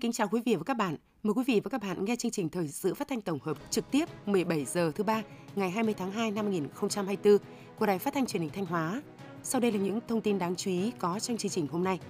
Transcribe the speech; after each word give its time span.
kính 0.00 0.12
chào 0.12 0.28
quý 0.28 0.40
vị 0.44 0.56
và 0.56 0.62
các 0.62 0.76
bạn. 0.76 0.96
Mời 1.22 1.34
quý 1.34 1.42
vị 1.46 1.60
và 1.64 1.68
các 1.68 1.82
bạn 1.82 2.04
nghe 2.04 2.16
chương 2.16 2.30
trình 2.30 2.48
thời 2.48 2.68
sự 2.68 2.94
phát 2.94 3.08
thanh 3.08 3.20
tổng 3.20 3.38
hợp 3.42 3.56
trực 3.70 3.90
tiếp 3.90 4.08
17 4.26 4.64
giờ 4.64 4.92
thứ 4.94 5.04
ba 5.04 5.22
ngày 5.56 5.70
20 5.70 5.94
tháng 5.98 6.12
2 6.12 6.30
năm 6.30 6.44
2024 6.44 7.38
của 7.78 7.86
Đài 7.86 7.98
Phát 7.98 8.14
thanh 8.14 8.26
Truyền 8.26 8.42
hình 8.42 8.50
Thanh 8.54 8.66
Hóa. 8.66 9.02
Sau 9.42 9.60
đây 9.60 9.72
là 9.72 9.78
những 9.78 10.00
thông 10.08 10.20
tin 10.20 10.38
đáng 10.38 10.56
chú 10.56 10.70
ý 10.70 10.92
có 10.98 11.18
trong 11.20 11.36
chương 11.36 11.50
trình 11.50 11.66
hôm 11.66 11.84
nay. 11.84 12.00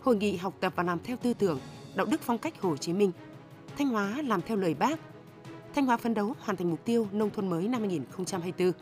Hội 0.00 0.16
nghị 0.16 0.36
học 0.36 0.54
tập 0.60 0.72
và 0.76 0.82
làm 0.82 0.98
theo 1.04 1.16
tư 1.16 1.34
tưởng, 1.34 1.60
đạo 1.94 2.06
đức 2.06 2.20
phong 2.22 2.38
cách 2.38 2.60
Hồ 2.60 2.76
Chí 2.76 2.92
Minh. 2.92 3.12
Thanh 3.78 3.88
Hóa 3.88 4.22
làm 4.22 4.42
theo 4.42 4.56
lời 4.56 4.74
Bác. 4.74 5.00
Thanh 5.74 5.86
Hóa 5.86 5.96
phấn 5.96 6.14
đấu 6.14 6.34
hoàn 6.40 6.56
thành 6.56 6.70
mục 6.70 6.84
tiêu 6.84 7.08
nông 7.12 7.30
thôn 7.30 7.50
mới 7.50 7.68
năm 7.68 7.80
2024. 7.80 8.72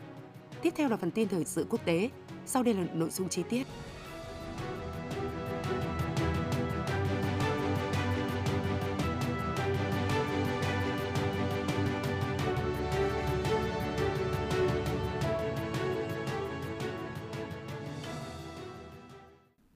Tiếp 0.61 0.73
theo 0.75 0.89
là 0.89 0.97
phần 0.97 1.11
tin 1.11 1.27
thời 1.27 1.45
sự 1.45 1.65
quốc 1.69 1.85
tế. 1.85 2.09
Sau 2.45 2.63
đây 2.63 2.73
là 2.73 2.85
nội 2.93 3.09
dung 3.09 3.29
chi 3.29 3.43
tiết. 3.49 3.67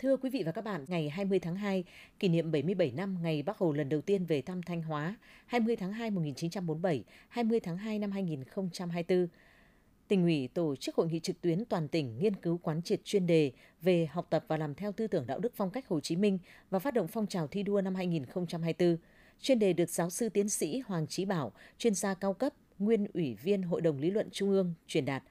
Thưa 0.09 0.17
quý 0.17 0.29
vị 0.29 0.43
và 0.45 0.51
các 0.51 0.63
bạn, 0.63 0.85
ngày 0.87 1.09
20 1.09 1.39
tháng 1.39 1.55
2, 1.55 1.83
kỷ 2.19 2.27
niệm 2.29 2.51
77 2.51 2.91
năm 2.91 3.17
ngày 3.21 3.43
Bác 3.43 3.57
Hồ 3.57 3.71
lần 3.73 3.89
đầu 3.89 4.01
tiên 4.01 4.25
về 4.25 4.41
thăm 4.41 4.61
Thanh 4.61 4.81
Hóa, 4.81 5.15
20 5.45 5.75
tháng 5.75 5.93
2 5.93 6.11
1947, 6.11 7.03
20 7.27 7.59
tháng 7.59 7.77
2 7.77 7.99
năm 7.99 8.11
2024, 8.11 9.27
tỉnh 10.07 10.23
ủy 10.23 10.49
tổ 10.53 10.75
chức 10.75 10.95
hội 10.95 11.07
nghị 11.07 11.19
trực 11.19 11.41
tuyến 11.41 11.65
toàn 11.65 11.87
tỉnh 11.87 12.19
nghiên 12.19 12.35
cứu 12.35 12.57
quán 12.57 12.81
triệt 12.81 13.03
chuyên 13.03 13.27
đề 13.27 13.51
về 13.81 14.05
học 14.05 14.27
tập 14.29 14.45
và 14.47 14.57
làm 14.57 14.75
theo 14.75 14.91
tư 14.91 15.07
tưởng 15.07 15.27
đạo 15.27 15.39
đức 15.39 15.53
phong 15.55 15.71
cách 15.71 15.87
Hồ 15.87 15.99
Chí 15.99 16.15
Minh 16.15 16.39
và 16.69 16.79
phát 16.79 16.93
động 16.93 17.07
phong 17.07 17.27
trào 17.27 17.47
thi 17.47 17.63
đua 17.63 17.81
năm 17.81 17.95
2024. 17.95 18.97
Chuyên 19.41 19.59
đề 19.59 19.73
được 19.73 19.89
giáo 19.89 20.09
sư 20.09 20.29
tiến 20.29 20.49
sĩ 20.49 20.79
Hoàng 20.79 21.07
Trí 21.07 21.25
Bảo, 21.25 21.51
chuyên 21.77 21.95
gia 21.95 22.13
cao 22.13 22.33
cấp, 22.33 22.53
nguyên 22.79 23.07
ủy 23.13 23.35
viên 23.43 23.63
Hội 23.63 23.81
đồng 23.81 23.99
Lý 23.99 24.11
luận 24.11 24.29
Trung 24.31 24.49
ương 24.49 24.73
truyền 24.87 25.05
đạt. 25.05 25.23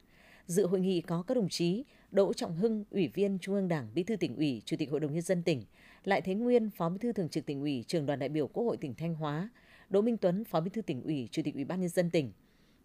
Dự 0.46 0.66
hội 0.66 0.80
nghị 0.80 1.00
có 1.00 1.22
các 1.22 1.34
đồng 1.34 1.48
chí 1.48 1.84
Đỗ 2.10 2.32
Trọng 2.32 2.56
Hưng, 2.56 2.84
Ủy 2.90 3.08
viên 3.08 3.38
Trung 3.38 3.54
ương 3.54 3.68
Đảng, 3.68 3.88
Bí 3.94 4.02
thư 4.02 4.16
tỉnh 4.16 4.36
ủy, 4.36 4.62
Chủ 4.64 4.76
tịch 4.76 4.90
Hội 4.90 5.00
đồng 5.00 5.12
nhân 5.12 5.22
dân 5.22 5.42
tỉnh, 5.42 5.62
Lại 6.04 6.20
Thế 6.20 6.34
Nguyên, 6.34 6.70
Phó 6.70 6.88
Bí 6.88 6.98
thư 6.98 7.12
Thường 7.12 7.28
trực 7.28 7.46
tỉnh 7.46 7.60
ủy, 7.60 7.84
Trường 7.88 8.06
đoàn 8.06 8.18
đại 8.18 8.28
biểu 8.28 8.46
Quốc 8.46 8.64
hội 8.64 8.76
tỉnh 8.76 8.94
Thanh 8.94 9.14
Hóa, 9.14 9.48
Đỗ 9.90 10.00
Minh 10.00 10.16
Tuấn, 10.16 10.44
Phó 10.44 10.60
Bí 10.60 10.70
thư 10.70 10.82
tỉnh 10.82 11.02
ủy, 11.02 11.28
Chủ 11.30 11.42
tịch 11.44 11.54
Ủy 11.54 11.64
ban 11.64 11.80
nhân 11.80 11.88
dân 11.88 12.10
tỉnh, 12.10 12.32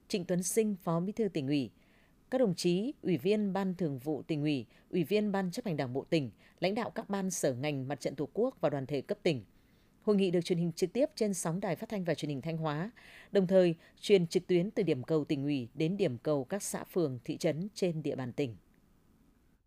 Trịnh 0.08 0.26
Tuấn 0.26 0.44
Sinh, 0.44 0.76
Phó 0.84 1.00
Bí 1.00 1.12
thư 1.12 1.28
tỉnh 1.28 1.48
ủy, 1.48 1.70
các 2.32 2.38
đồng 2.38 2.56
chí 2.56 2.94
Ủy 3.02 3.18
viên 3.18 3.54
Ban 3.54 3.76
Thường 3.76 4.00
vụ 4.00 4.22
tỉnh 4.22 4.42
ủy, 4.42 4.66
Ủy 4.90 5.04
viên 5.04 5.32
Ban 5.32 5.52
chấp 5.52 5.66
hành 5.66 5.78
Đảng 5.78 5.94
bộ 5.94 6.06
tỉnh, 6.10 6.32
lãnh 6.60 6.76
đạo 6.76 6.90
các 6.90 7.10
ban 7.10 7.32
sở 7.32 7.54
ngành 7.54 7.88
Mặt 7.88 8.00
trận 8.00 8.16
Tổ 8.16 8.30
quốc 8.34 8.58
và 8.62 8.70
đoàn 8.70 8.86
thể 8.86 9.02
cấp 9.02 9.18
tỉnh. 9.24 9.44
Hội 10.02 10.16
nghị 10.16 10.32
được 10.32 10.42
truyền 10.42 10.60
hình 10.60 10.72
trực 10.72 10.94
tiếp 10.94 11.10
trên 11.16 11.34
sóng 11.34 11.60
đài 11.60 11.76
phát 11.76 11.90
thanh 11.90 12.04
và 12.04 12.16
truyền 12.16 12.30
hình 12.30 12.42
Thanh 12.42 12.58
Hóa, 12.58 12.92
đồng 13.32 13.48
thời 13.48 13.76
truyền 14.02 14.28
trực 14.28 14.48
tuyến 14.48 14.72
từ 14.72 14.84
điểm 14.84 15.04
cầu 15.04 15.26
tỉnh 15.26 15.44
ủy 15.44 15.68
đến 15.74 15.98
điểm 15.98 16.18
cầu 16.18 16.46
các 16.46 16.64
xã 16.64 16.84
phường, 16.84 17.20
thị 17.24 17.38
trấn 17.38 17.68
trên 17.74 18.04
địa 18.04 18.16
bàn 18.16 18.34
tỉnh. 18.34 18.56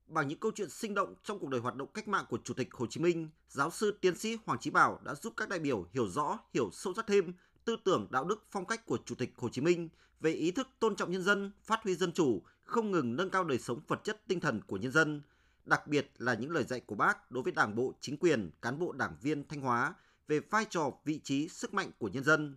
Bằng 0.06 0.28
những 0.28 0.38
câu 0.38 0.52
chuyện 0.54 0.70
sinh 0.70 0.94
động 0.94 1.14
trong 1.24 1.38
cuộc 1.38 1.48
đời 1.48 1.60
hoạt 1.60 1.76
động 1.76 1.88
cách 1.94 2.08
mạng 2.08 2.24
của 2.28 2.38
Chủ 2.44 2.54
tịch 2.54 2.74
Hồ 2.74 2.86
Chí 2.86 3.00
Minh, 3.00 3.28
giáo 3.48 3.70
sư 3.70 3.98
tiến 4.00 4.16
sĩ 4.16 4.38
Hoàng 4.44 4.58
Chí 4.58 4.70
Bảo 4.70 5.00
đã 5.04 5.14
giúp 5.14 5.32
các 5.36 5.48
đại 5.48 5.58
biểu 5.58 5.86
hiểu 5.92 6.08
rõ, 6.08 6.38
hiểu 6.54 6.70
sâu 6.72 6.94
sắc 6.94 7.06
thêm 7.06 7.32
tư 7.64 7.76
tưởng 7.84 8.06
đạo 8.10 8.24
đức 8.24 8.44
phong 8.50 8.66
cách 8.66 8.86
của 8.86 8.98
Chủ 9.04 9.14
tịch 9.14 9.32
Hồ 9.36 9.48
Chí 9.48 9.60
Minh 9.60 9.88
về 10.20 10.32
ý 10.32 10.50
thức 10.50 10.68
tôn 10.78 10.96
trọng 10.96 11.10
nhân 11.10 11.22
dân, 11.22 11.52
phát 11.64 11.80
huy 11.84 11.94
dân 11.94 12.12
chủ, 12.12 12.42
không 12.62 12.90
ngừng 12.90 13.16
nâng 13.16 13.30
cao 13.30 13.44
đời 13.44 13.58
sống 13.58 13.80
vật 13.88 14.00
chất 14.04 14.22
tinh 14.28 14.40
thần 14.40 14.60
của 14.66 14.76
nhân 14.76 14.92
dân, 14.92 15.22
đặc 15.64 15.86
biệt 15.86 16.10
là 16.18 16.34
những 16.34 16.50
lời 16.50 16.64
dạy 16.64 16.80
của 16.80 16.94
bác 16.94 17.30
đối 17.30 17.42
với 17.42 17.52
Đảng 17.52 17.74
bộ, 17.74 17.92
chính 18.00 18.16
quyền, 18.16 18.50
cán 18.62 18.78
bộ 18.78 18.92
đảng 18.92 19.16
viên 19.22 19.48
Thanh 19.48 19.60
Hóa 19.60 19.94
về 20.28 20.40
vai 20.40 20.64
trò, 20.70 20.92
vị 21.04 21.20
trí, 21.24 21.48
sức 21.48 21.74
mạnh 21.74 21.90
của 21.98 22.08
nhân 22.08 22.24
dân. 22.24 22.56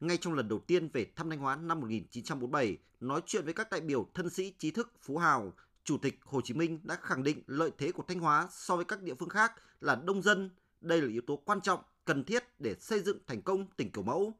Ngay 0.00 0.16
trong 0.16 0.34
lần 0.34 0.48
đầu 0.48 0.58
tiên 0.58 0.88
về 0.88 1.06
thăm 1.16 1.30
Thanh 1.30 1.38
Hóa 1.38 1.56
năm 1.56 1.80
1947, 1.80 2.78
nói 3.00 3.20
chuyện 3.26 3.44
với 3.44 3.54
các 3.54 3.70
đại 3.70 3.80
biểu 3.80 4.08
thân 4.14 4.30
sĩ 4.30 4.54
trí 4.58 4.70
thức 4.70 4.92
Phú 5.02 5.18
Hào, 5.18 5.52
Chủ 5.84 5.98
tịch 5.98 6.20
Hồ 6.24 6.40
Chí 6.40 6.54
Minh 6.54 6.80
đã 6.82 6.96
khẳng 7.02 7.22
định 7.22 7.42
lợi 7.46 7.70
thế 7.78 7.92
của 7.92 8.02
Thanh 8.08 8.20
Hóa 8.20 8.48
so 8.50 8.76
với 8.76 8.84
các 8.84 9.02
địa 9.02 9.14
phương 9.14 9.28
khác 9.28 9.52
là 9.80 9.94
đông 9.94 10.22
dân. 10.22 10.50
Đây 10.80 11.02
là 11.02 11.08
yếu 11.08 11.22
tố 11.26 11.36
quan 11.36 11.60
trọng, 11.60 11.80
cần 12.04 12.24
thiết 12.24 12.44
để 12.58 12.74
xây 12.80 13.00
dựng 13.00 13.18
thành 13.26 13.42
công 13.42 13.66
tỉnh 13.76 13.92
kiểu 13.92 14.02
mẫu. 14.02 14.34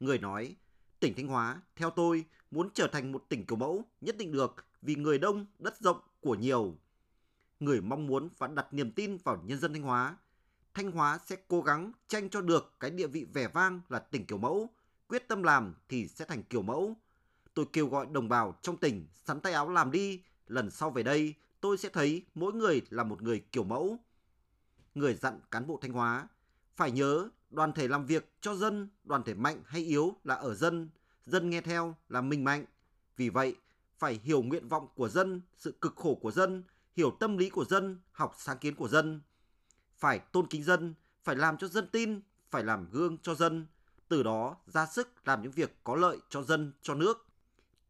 Người 0.00 0.18
nói, 0.18 0.56
tỉnh 1.00 1.14
Thanh 1.16 1.26
Hóa, 1.26 1.62
theo 1.76 1.90
tôi, 1.90 2.24
muốn 2.50 2.70
trở 2.74 2.86
thành 2.86 3.12
một 3.12 3.24
tỉnh 3.28 3.46
kiểu 3.46 3.56
mẫu 3.56 3.84
nhất 4.00 4.16
định 4.16 4.32
được 4.32 4.54
vì 4.82 4.94
người 4.94 5.18
đông, 5.18 5.46
đất 5.58 5.80
rộng, 5.80 6.00
của 6.20 6.34
nhiều. 6.34 6.76
Người 7.60 7.80
mong 7.80 8.06
muốn 8.06 8.28
và 8.38 8.48
đặt 8.48 8.72
niềm 8.72 8.92
tin 8.92 9.16
vào 9.16 9.42
nhân 9.46 9.58
dân 9.58 9.72
Thanh 9.72 9.82
Hóa. 9.82 10.16
Thanh 10.74 10.90
Hóa 10.90 11.18
sẽ 11.26 11.36
cố 11.48 11.62
gắng 11.62 11.92
tranh 12.08 12.30
cho 12.30 12.40
được 12.40 12.74
cái 12.80 12.90
địa 12.90 13.06
vị 13.06 13.26
vẻ 13.34 13.48
vang 13.48 13.80
là 13.88 13.98
tỉnh 13.98 14.26
kiểu 14.26 14.38
mẫu, 14.38 14.70
quyết 15.08 15.28
tâm 15.28 15.42
làm 15.42 15.74
thì 15.88 16.08
sẽ 16.08 16.24
thành 16.24 16.42
kiểu 16.42 16.62
mẫu. 16.62 16.96
Tôi 17.54 17.66
kêu 17.72 17.86
gọi 17.86 18.06
đồng 18.12 18.28
bào 18.28 18.58
trong 18.62 18.76
tỉnh 18.76 19.06
sắn 19.12 19.40
tay 19.40 19.52
áo 19.52 19.68
làm 19.68 19.90
đi 19.90 20.22
lần 20.46 20.70
sau 20.70 20.90
về 20.90 21.02
đây 21.02 21.34
tôi 21.60 21.78
sẽ 21.78 21.88
thấy 21.88 22.22
mỗi 22.34 22.52
người 22.52 22.82
là 22.90 23.04
một 23.04 23.22
người 23.22 23.44
kiểu 23.52 23.64
mẫu. 23.64 23.98
Người 24.94 25.14
dặn 25.14 25.40
cán 25.50 25.66
bộ 25.66 25.78
Thanh 25.82 25.92
Hóa, 25.92 26.28
phải 26.76 26.90
nhớ 26.90 27.28
đoàn 27.50 27.72
thể 27.72 27.88
làm 27.88 28.06
việc 28.06 28.32
cho 28.40 28.54
dân, 28.54 28.88
đoàn 29.04 29.22
thể 29.22 29.34
mạnh 29.34 29.62
hay 29.66 29.82
yếu 29.82 30.16
là 30.24 30.34
ở 30.34 30.54
dân, 30.54 30.88
dân 31.26 31.50
nghe 31.50 31.60
theo 31.60 31.96
là 32.08 32.20
mình 32.20 32.44
mạnh. 32.44 32.64
Vì 33.16 33.28
vậy, 33.28 33.56
phải 33.98 34.20
hiểu 34.22 34.42
nguyện 34.42 34.68
vọng 34.68 34.88
của 34.94 35.08
dân, 35.08 35.40
sự 35.56 35.72
cực 35.80 35.96
khổ 35.96 36.14
của 36.14 36.30
dân, 36.30 36.62
hiểu 36.96 37.16
tâm 37.20 37.36
lý 37.36 37.50
của 37.50 37.64
dân, 37.64 38.00
học 38.12 38.34
sáng 38.38 38.58
kiến 38.58 38.74
của 38.74 38.88
dân. 38.88 39.20
Phải 39.98 40.18
tôn 40.18 40.46
kính 40.46 40.64
dân, 40.64 40.94
phải 41.24 41.36
làm 41.36 41.56
cho 41.56 41.68
dân 41.68 41.88
tin, 41.92 42.20
phải 42.50 42.64
làm 42.64 42.90
gương 42.90 43.18
cho 43.18 43.34
dân, 43.34 43.66
từ 44.08 44.22
đó 44.22 44.56
ra 44.66 44.86
sức 44.86 45.08
làm 45.24 45.42
những 45.42 45.52
việc 45.52 45.76
có 45.84 45.96
lợi 45.96 46.18
cho 46.28 46.42
dân, 46.42 46.72
cho 46.82 46.94
nước. 46.94 47.26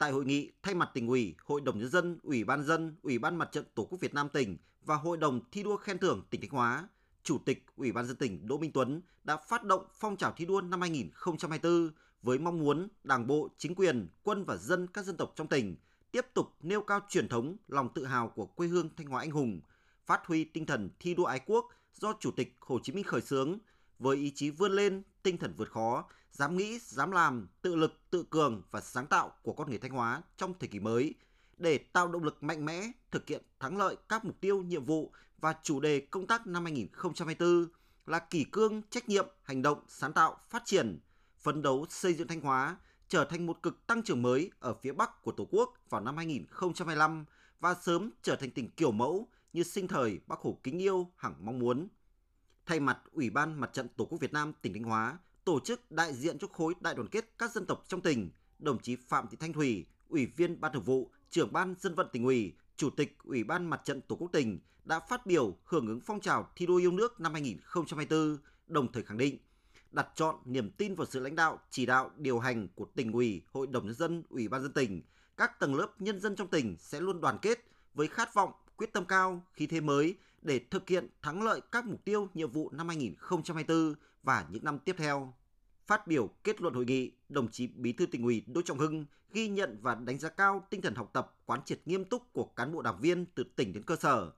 Tại 0.03 0.11
hội 0.11 0.25
nghị, 0.25 0.51
thay 0.63 0.75
mặt 0.75 0.89
tỉnh 0.93 1.07
ủy, 1.07 1.35
Hội 1.45 1.61
đồng 1.61 1.79
nhân 1.79 1.89
dân, 1.89 2.19
Ủy 2.23 2.43
ban 2.43 2.63
dân, 2.63 2.95
Ủy 3.01 3.19
ban 3.19 3.35
Mặt 3.35 3.49
trận 3.51 3.65
Tổ 3.75 3.85
quốc 3.85 4.01
Việt 4.01 4.13
Nam 4.13 4.29
tỉnh 4.29 4.57
và 4.85 4.95
Hội 4.95 5.17
đồng 5.17 5.41
thi 5.51 5.63
đua 5.63 5.77
khen 5.77 5.97
thưởng 5.97 6.21
tỉnh 6.29 6.41
Thanh 6.41 6.49
Hóa, 6.49 6.87
Chủ 7.23 7.37
tịch 7.45 7.65
Ủy 7.75 7.91
ban 7.91 8.05
dân 8.05 8.15
tỉnh 8.15 8.47
Đỗ 8.47 8.57
Minh 8.57 8.71
Tuấn 8.71 9.01
đã 9.23 9.37
phát 9.37 9.63
động 9.63 9.85
phong 9.93 10.17
trào 10.17 10.33
thi 10.37 10.45
đua 10.45 10.61
năm 10.61 10.81
2024 10.81 11.91
với 12.21 12.39
mong 12.39 12.59
muốn 12.59 12.87
Đảng 13.03 13.27
bộ, 13.27 13.49
chính 13.57 13.75
quyền, 13.75 14.07
quân 14.23 14.45
và 14.45 14.57
dân 14.57 14.87
các 14.87 15.05
dân 15.05 15.17
tộc 15.17 15.33
trong 15.35 15.47
tỉnh 15.47 15.75
tiếp 16.11 16.25
tục 16.33 16.47
nêu 16.61 16.81
cao 16.81 16.99
truyền 17.09 17.27
thống, 17.27 17.57
lòng 17.67 17.89
tự 17.95 18.05
hào 18.05 18.27
của 18.27 18.45
quê 18.45 18.67
hương 18.67 18.89
Thanh 18.97 19.07
Hóa 19.07 19.21
anh 19.21 19.31
hùng, 19.31 19.61
phát 20.05 20.25
huy 20.25 20.43
tinh 20.43 20.65
thần 20.65 20.89
thi 20.99 21.13
đua 21.13 21.25
ái 21.25 21.39
quốc 21.45 21.65
do 21.93 22.13
Chủ 22.19 22.31
tịch 22.31 22.55
Hồ 22.59 22.79
Chí 22.83 22.93
Minh 22.93 23.03
khởi 23.03 23.21
xướng 23.21 23.57
với 23.99 24.17
ý 24.17 24.31
chí 24.35 24.49
vươn 24.49 24.71
lên, 24.71 25.03
tinh 25.23 25.37
thần 25.37 25.53
vượt 25.57 25.71
khó, 25.71 26.05
dám 26.31 26.57
nghĩ, 26.57 26.79
dám 26.79 27.11
làm, 27.11 27.47
tự 27.61 27.75
lực, 27.75 28.01
tự 28.09 28.23
cường 28.29 28.61
và 28.71 28.81
sáng 28.81 29.07
tạo 29.07 29.31
của 29.41 29.53
con 29.53 29.69
người 29.69 29.79
Thanh 29.79 29.91
Hóa 29.91 30.21
trong 30.37 30.53
thời 30.59 30.69
kỳ 30.69 30.79
mới 30.79 31.13
để 31.57 31.77
tạo 31.77 32.07
động 32.07 32.23
lực 32.23 32.43
mạnh 32.43 32.65
mẽ 32.65 32.91
thực 33.11 33.27
hiện 33.27 33.41
thắng 33.59 33.77
lợi 33.77 33.95
các 34.09 34.25
mục 34.25 34.41
tiêu, 34.41 34.63
nhiệm 34.63 34.85
vụ 34.85 35.11
và 35.37 35.55
chủ 35.63 35.79
đề 35.79 35.99
công 35.99 36.27
tác 36.27 36.47
năm 36.47 36.63
2024 36.63 37.67
là 38.05 38.19
kỷ 38.19 38.43
cương, 38.43 38.81
trách 38.89 39.09
nhiệm, 39.09 39.27
hành 39.43 39.61
động, 39.61 39.79
sáng 39.87 40.13
tạo, 40.13 40.37
phát 40.49 40.63
triển, 40.65 40.99
phấn 41.39 41.61
đấu 41.61 41.85
xây 41.89 42.13
dựng 42.13 42.27
Thanh 42.27 42.41
Hóa 42.41 42.77
trở 43.07 43.25
thành 43.25 43.45
một 43.45 43.63
cực 43.63 43.87
tăng 43.87 44.03
trưởng 44.03 44.21
mới 44.21 44.51
ở 44.59 44.73
phía 44.73 44.91
Bắc 44.91 45.21
của 45.21 45.31
Tổ 45.31 45.47
quốc 45.51 45.73
vào 45.89 46.01
năm 46.01 46.17
2025 46.17 47.25
và 47.59 47.75
sớm 47.81 48.09
trở 48.21 48.35
thành 48.35 48.51
tỉnh 48.51 48.69
kiểu 48.69 48.91
mẫu 48.91 49.27
như 49.53 49.63
sinh 49.63 49.87
thời 49.87 50.19
Bác 50.27 50.39
Hồ 50.39 50.59
kính 50.63 50.81
yêu 50.81 51.11
hằng 51.15 51.35
mong 51.39 51.59
muốn. 51.59 51.87
Thay 52.65 52.79
mặt 52.79 52.97
Ủy 53.11 53.29
ban 53.29 53.59
Mặt 53.59 53.73
trận 53.73 53.87
Tổ 53.97 54.05
quốc 54.05 54.21
Việt 54.21 54.33
Nam 54.33 54.53
tỉnh 54.61 54.73
Thanh 54.73 54.83
Hóa, 54.83 55.17
tổ 55.45 55.59
chức 55.59 55.91
đại 55.91 56.13
diện 56.13 56.37
cho 56.39 56.47
khối 56.47 56.73
đại 56.79 56.95
đoàn 56.95 57.07
kết 57.07 57.29
các 57.37 57.51
dân 57.51 57.65
tộc 57.65 57.83
trong 57.87 58.01
tỉnh, 58.01 58.29
đồng 58.59 58.81
chí 58.81 58.95
Phạm 58.95 59.27
Thị 59.27 59.37
Thanh 59.39 59.53
Thủy, 59.53 59.85
Ủy 60.09 60.25
viên 60.25 60.61
Ban 60.61 60.73
Thường 60.73 60.83
vụ, 60.83 61.11
trưởng 61.29 61.53
ban 61.53 61.75
dân 61.79 61.95
vận 61.95 62.07
tỉnh 62.11 62.23
ủy, 62.23 62.53
Chủ 62.75 62.89
tịch 62.89 63.17
Ủy 63.23 63.43
ban 63.43 63.65
Mặt 63.65 63.81
trận 63.83 64.01
Tổ 64.01 64.15
quốc 64.15 64.31
tỉnh 64.31 64.59
đã 64.85 64.99
phát 64.99 65.25
biểu 65.25 65.57
hưởng 65.63 65.87
ứng 65.87 65.99
phong 65.99 66.19
trào 66.19 66.49
thi 66.55 66.65
đua 66.65 66.75
yêu 66.75 66.91
nước 66.91 67.19
năm 67.19 67.33
2024, 67.33 68.37
đồng 68.67 68.91
thời 68.91 69.03
khẳng 69.03 69.17
định 69.17 69.37
đặt 69.91 70.07
chọn 70.15 70.35
niềm 70.45 70.71
tin 70.71 70.95
vào 70.95 71.07
sự 71.09 71.19
lãnh 71.19 71.35
đạo, 71.35 71.59
chỉ 71.69 71.85
đạo, 71.85 72.11
điều 72.17 72.39
hành 72.39 72.67
của 72.75 72.85
tỉnh 72.95 73.11
ủy, 73.11 73.41
Hội 73.51 73.67
đồng 73.67 73.85
nhân 73.85 73.95
dân, 73.95 74.23
Ủy 74.29 74.47
ban 74.47 74.61
dân 74.61 74.73
tỉnh, 74.73 75.01
các 75.37 75.59
tầng 75.59 75.75
lớp 75.75 76.01
nhân 76.01 76.19
dân 76.19 76.35
trong 76.35 76.47
tỉnh 76.47 76.75
sẽ 76.79 77.01
luôn 77.01 77.21
đoàn 77.21 77.37
kết 77.41 77.67
với 77.93 78.07
khát 78.07 78.33
vọng, 78.33 78.51
quyết 78.77 78.93
tâm 78.93 79.05
cao, 79.05 79.43
khí 79.53 79.67
thế 79.67 79.81
mới 79.81 80.15
để 80.43 80.59
thực 80.71 80.89
hiện 80.89 81.07
thắng 81.21 81.43
lợi 81.43 81.61
các 81.71 81.85
mục 81.85 82.05
tiêu, 82.05 82.29
nhiệm 82.33 82.51
vụ 82.51 82.69
năm 82.71 82.87
2024 82.87 83.93
và 84.23 84.45
những 84.49 84.63
năm 84.63 84.79
tiếp 84.79 84.95
theo. 84.97 85.33
Phát 85.87 86.07
biểu 86.07 86.29
kết 86.43 86.61
luận 86.61 86.73
hội 86.73 86.85
nghị, 86.85 87.11
đồng 87.29 87.51
chí 87.51 87.67
Bí 87.67 87.93
thư 87.93 88.05
tỉnh 88.05 88.23
ủy 88.23 88.43
Đỗ 88.47 88.61
Trọng 88.61 88.79
Hưng 88.79 89.05
ghi 89.33 89.47
nhận 89.47 89.77
và 89.81 89.95
đánh 89.95 90.19
giá 90.19 90.29
cao 90.29 90.67
tinh 90.69 90.81
thần 90.81 90.95
học 90.95 91.09
tập, 91.13 91.35
quán 91.45 91.59
triệt 91.65 91.79
nghiêm 91.85 92.05
túc 92.05 92.33
của 92.33 92.45
cán 92.45 92.73
bộ 92.73 92.81
đảng 92.81 92.99
viên 93.01 93.25
từ 93.25 93.43
tỉnh 93.55 93.73
đến 93.73 93.83
cơ 93.83 93.95
sở. 93.95 94.31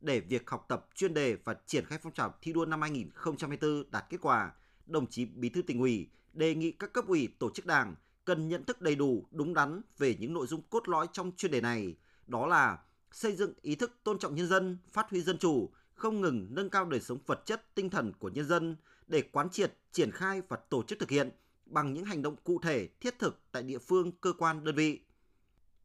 Để 0.00 0.20
việc 0.20 0.50
học 0.50 0.64
tập 0.68 0.88
chuyên 0.94 1.14
đề 1.14 1.36
và 1.44 1.56
triển 1.66 1.84
khai 1.84 1.98
phong 2.02 2.12
trào 2.12 2.34
thi 2.42 2.52
đua 2.52 2.64
năm 2.64 2.80
2024 2.82 3.90
đạt 3.90 4.04
kết 4.10 4.18
quả, 4.20 4.52
đồng 4.86 5.06
chí 5.06 5.24
Bí 5.24 5.48
thư 5.48 5.62
tỉnh 5.62 5.80
ủy 5.80 6.08
đề 6.32 6.54
nghị 6.54 6.72
các 6.72 6.92
cấp 6.92 7.06
ủy 7.06 7.28
tổ 7.38 7.50
chức 7.50 7.66
đảng 7.66 7.94
cần 8.24 8.48
nhận 8.48 8.64
thức 8.64 8.80
đầy 8.80 8.96
đủ, 8.96 9.26
đúng 9.30 9.54
đắn 9.54 9.80
về 9.98 10.16
những 10.20 10.32
nội 10.34 10.46
dung 10.46 10.62
cốt 10.70 10.88
lõi 10.88 11.06
trong 11.12 11.32
chuyên 11.36 11.52
đề 11.52 11.60
này, 11.60 11.96
đó 12.26 12.46
là 12.46 12.78
xây 13.16 13.36
dựng 13.36 13.52
ý 13.62 13.74
thức 13.74 13.92
tôn 14.04 14.18
trọng 14.18 14.34
nhân 14.34 14.48
dân, 14.48 14.78
phát 14.92 15.10
huy 15.10 15.22
dân 15.22 15.38
chủ, 15.38 15.70
không 15.94 16.20
ngừng 16.20 16.46
nâng 16.50 16.70
cao 16.70 16.84
đời 16.84 17.00
sống 17.00 17.18
vật 17.26 17.42
chất, 17.46 17.74
tinh 17.74 17.90
thần 17.90 18.12
của 18.18 18.28
nhân 18.28 18.48
dân, 18.48 18.76
để 19.06 19.22
quán 19.22 19.50
triệt, 19.50 19.72
triển 19.92 20.10
khai 20.10 20.42
và 20.48 20.56
tổ 20.56 20.82
chức 20.82 20.98
thực 20.98 21.10
hiện 21.10 21.30
bằng 21.66 21.92
những 21.92 22.04
hành 22.04 22.22
động 22.22 22.36
cụ 22.44 22.58
thể 22.62 22.88
thiết 23.00 23.18
thực 23.18 23.40
tại 23.52 23.62
địa 23.62 23.78
phương, 23.78 24.12
cơ 24.12 24.32
quan, 24.38 24.64
đơn 24.64 24.74
vị. 24.74 25.00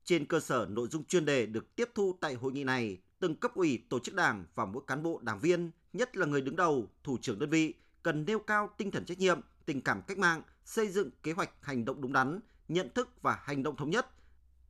Trên 0.03 0.25
cơ 0.25 0.39
sở 0.39 0.67
nội 0.69 0.87
dung 0.87 1.03
chuyên 1.03 1.25
đề 1.25 1.45
được 1.45 1.75
tiếp 1.75 1.89
thu 1.95 2.17
tại 2.21 2.33
hội 2.33 2.51
nghị 2.51 2.63
này, 2.63 2.97
từng 3.19 3.35
cấp 3.35 3.55
ủy, 3.55 3.83
tổ 3.89 3.99
chức 3.99 4.15
đảng 4.15 4.45
và 4.55 4.65
mỗi 4.65 4.83
cán 4.87 5.03
bộ 5.03 5.19
đảng 5.23 5.39
viên, 5.39 5.71
nhất 5.93 6.17
là 6.17 6.25
người 6.25 6.41
đứng 6.41 6.55
đầu, 6.55 6.87
thủ 7.03 7.17
trưởng 7.21 7.39
đơn 7.39 7.49
vị, 7.49 7.73
cần 8.03 8.25
nêu 8.25 8.39
cao 8.39 8.69
tinh 8.77 8.91
thần 8.91 9.05
trách 9.05 9.19
nhiệm, 9.19 9.39
tình 9.65 9.81
cảm 9.81 10.01
cách 10.07 10.17
mạng, 10.17 10.41
xây 10.65 10.87
dựng 10.87 11.09
kế 11.23 11.31
hoạch 11.31 11.49
hành 11.61 11.85
động 11.85 12.01
đúng 12.01 12.13
đắn, 12.13 12.39
nhận 12.67 12.89
thức 12.95 13.21
và 13.21 13.39
hành 13.43 13.63
động 13.63 13.75
thống 13.75 13.89
nhất. 13.89 14.07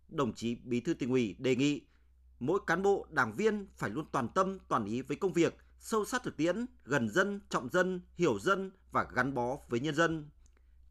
Đồng 0.09 0.33
chí 0.33 0.55
Bí 0.55 0.79
thư 0.79 0.93
tỉnh 0.93 1.11
ủy 1.11 1.35
đề 1.39 1.55
nghị 1.55 1.81
mỗi 2.41 2.59
cán 2.67 2.81
bộ, 2.81 3.07
đảng 3.09 3.33
viên 3.33 3.67
phải 3.77 3.89
luôn 3.89 4.05
toàn 4.11 4.27
tâm, 4.35 4.57
toàn 4.67 4.85
ý 4.85 5.01
với 5.01 5.17
công 5.17 5.33
việc, 5.33 5.57
sâu 5.79 6.05
sát 6.05 6.23
thực 6.23 6.37
tiễn, 6.37 6.65
gần 6.85 7.09
dân, 7.09 7.41
trọng 7.49 7.69
dân, 7.69 8.01
hiểu 8.15 8.39
dân 8.39 8.71
và 8.91 9.07
gắn 9.13 9.33
bó 9.33 9.57
với 9.69 9.79
nhân 9.79 9.95
dân. 9.95 10.29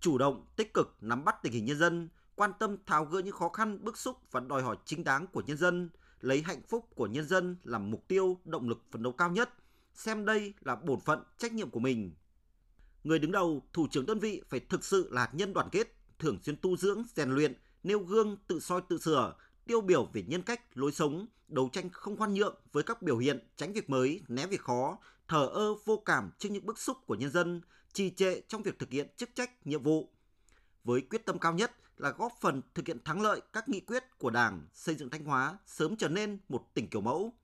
Chủ 0.01 0.19
động, 0.19 0.47
tích 0.57 0.75
cực 0.75 0.97
nắm 1.01 1.25
bắt 1.25 1.37
tình 1.43 1.53
hình 1.53 1.65
nhân 1.65 1.79
dân, 1.79 2.09
quan 2.35 2.53
tâm 2.59 2.77
tháo 2.87 3.05
gỡ 3.05 3.19
những 3.19 3.35
khó 3.35 3.49
khăn, 3.49 3.85
bức 3.85 3.99
xúc 3.99 4.17
và 4.31 4.41
đòi 4.41 4.63
hỏi 4.63 4.77
chính 4.85 5.05
đáng 5.05 5.27
của 5.27 5.43
nhân 5.47 5.57
dân, 5.57 5.91
lấy 6.21 6.43
hạnh 6.43 6.63
phúc 6.69 6.89
của 6.95 7.07
nhân 7.07 7.29
dân 7.29 7.57
làm 7.65 7.91
mục 7.91 8.09
tiêu, 8.09 8.39
động 8.45 8.69
lực 8.69 8.83
phấn 8.91 9.03
đấu 9.03 9.13
cao 9.13 9.31
nhất, 9.31 9.51
xem 9.95 10.25
đây 10.25 10.55
là 10.61 10.77
bổn 10.77 11.01
phận, 11.01 11.23
trách 11.39 11.53
nhiệm 11.53 11.71
của 11.71 11.81
mình. 11.81 12.15
Người 13.05 13.19
đứng 13.19 13.33
đầu, 13.33 13.63
thủ 13.73 13.87
trưởng 13.91 14.07
đơn 14.07 14.19
vị 14.19 14.43
phải 14.49 14.61
thực 14.61 14.85
sự 14.85 15.09
là 15.11 15.21
hạt 15.21 15.31
nhân 15.35 15.53
đoàn 15.53 15.69
kết, 15.73 15.97
thường 16.19 16.39
xuyên 16.43 16.57
tu 16.57 16.77
dưỡng, 16.77 17.03
rèn 17.17 17.31
luyện, 17.31 17.55
nêu 17.83 17.99
gương, 17.99 18.37
tự 18.47 18.61
soi 18.61 18.81
tự 18.89 18.99
sửa, 18.99 19.35
tiêu 19.67 19.81
biểu 19.81 20.05
về 20.13 20.23
nhân 20.27 20.43
cách, 20.43 20.61
lối 20.75 20.93
sống, 20.93 21.27
đấu 21.49 21.69
tranh 21.73 21.91
không 21.93 22.17
khoan 22.17 22.35
nhượng 22.35 22.61
với 22.73 22.83
các 22.83 23.03
biểu 23.03 23.19
hiện 23.19 23.49
tránh 23.57 23.73
việc 23.73 23.91
mới, 23.91 24.21
né 24.29 24.47
việc 24.47 24.61
khó, 24.61 24.99
thờ 25.29 25.47
ơ 25.53 25.75
vô 25.85 26.03
cảm 26.05 26.31
trước 26.39 26.49
những 26.53 26.67
bức 26.67 26.79
xúc 26.79 26.97
của 27.07 27.15
nhân 27.15 27.31
dân, 27.31 27.61
trì 27.93 28.11
trệ 28.11 28.41
trong 28.41 28.63
việc 28.63 28.79
thực 28.79 28.91
hiện 28.91 29.09
chức 29.17 29.31
trách, 29.35 29.67
nhiệm 29.67 29.83
vụ. 29.83 30.09
Với 30.85 31.01
quyết 31.01 31.27
tâm 31.27 31.39
cao 31.39 31.55
nhất 31.55 31.73
là 31.97 32.11
góp 32.11 32.33
phần 32.41 32.63
thực 32.75 32.87
hiện 32.87 32.99
thắng 33.05 33.23
lợi 33.23 33.41
các 33.53 33.69
nghị 33.69 33.81
quyết 33.81 34.05
của 34.19 34.31
Đảng 34.31 34.67
xây 34.73 34.95
dựng 34.95 35.11
Thanh 35.11 35.25
Hóa 35.25 35.59
sớm 35.67 35.97
trở 35.97 36.09
nên 36.09 36.39
một 36.49 36.75
tỉnh 36.75 36.89
kiểu 36.89 37.01
mẫu. 37.01 37.35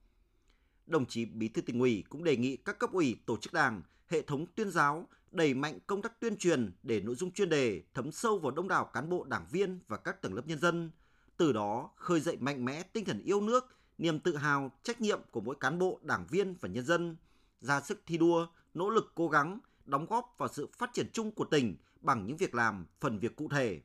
Đồng 0.85 1.05
chí 1.05 1.25
Bí 1.25 1.47
thư 1.47 1.61
tỉnh 1.61 1.79
ủy 1.79 2.03
cũng 2.09 2.23
đề 2.23 2.37
nghị 2.37 2.57
các 2.57 2.79
cấp 2.79 2.91
ủy, 2.91 3.17
tổ 3.25 3.37
chức 3.37 3.53
Đảng, 3.53 3.81
hệ 4.07 4.21
thống 4.21 4.45
tuyên 4.55 4.71
giáo 4.71 5.07
đẩy 5.31 5.53
mạnh 5.53 5.79
công 5.87 6.01
tác 6.01 6.19
tuyên 6.19 6.37
truyền 6.37 6.71
để 6.83 7.01
nội 7.01 7.15
dung 7.15 7.31
chuyên 7.31 7.49
đề 7.49 7.83
thấm 7.93 8.11
sâu 8.11 8.39
vào 8.39 8.51
đông 8.51 8.67
đảo 8.67 8.85
cán 8.93 9.09
bộ 9.09 9.23
đảng 9.23 9.45
viên 9.51 9.79
và 9.87 9.97
các 9.97 10.21
tầng 10.21 10.33
lớp 10.33 10.47
nhân 10.47 10.59
dân, 10.59 10.91
từ 11.37 11.53
đó 11.53 11.89
khơi 11.95 12.19
dậy 12.19 12.37
mạnh 12.39 12.65
mẽ 12.65 12.83
tinh 12.83 13.05
thần 13.05 13.23
yêu 13.23 13.41
nước, 13.41 13.65
niềm 13.97 14.19
tự 14.19 14.35
hào, 14.35 14.71
trách 14.83 15.01
nhiệm 15.01 15.19
của 15.31 15.41
mỗi 15.41 15.55
cán 15.59 15.79
bộ, 15.79 15.99
đảng 16.03 16.27
viên 16.29 16.55
và 16.61 16.69
nhân 16.69 16.85
dân, 16.85 17.15
ra 17.59 17.81
sức 17.81 18.01
thi 18.05 18.17
đua, 18.17 18.47
nỗ 18.73 18.89
lực 18.89 19.11
cố 19.15 19.27
gắng, 19.27 19.59
đóng 19.85 20.05
góp 20.05 20.35
vào 20.37 20.49
sự 20.49 20.67
phát 20.77 20.93
triển 20.93 21.09
chung 21.13 21.31
của 21.31 21.45
tỉnh 21.45 21.75
bằng 22.01 22.25
những 22.25 22.37
việc 22.37 22.55
làm, 22.55 22.85
phần 22.99 23.19
việc 23.19 23.35
cụ 23.35 23.49
thể. 23.51 23.81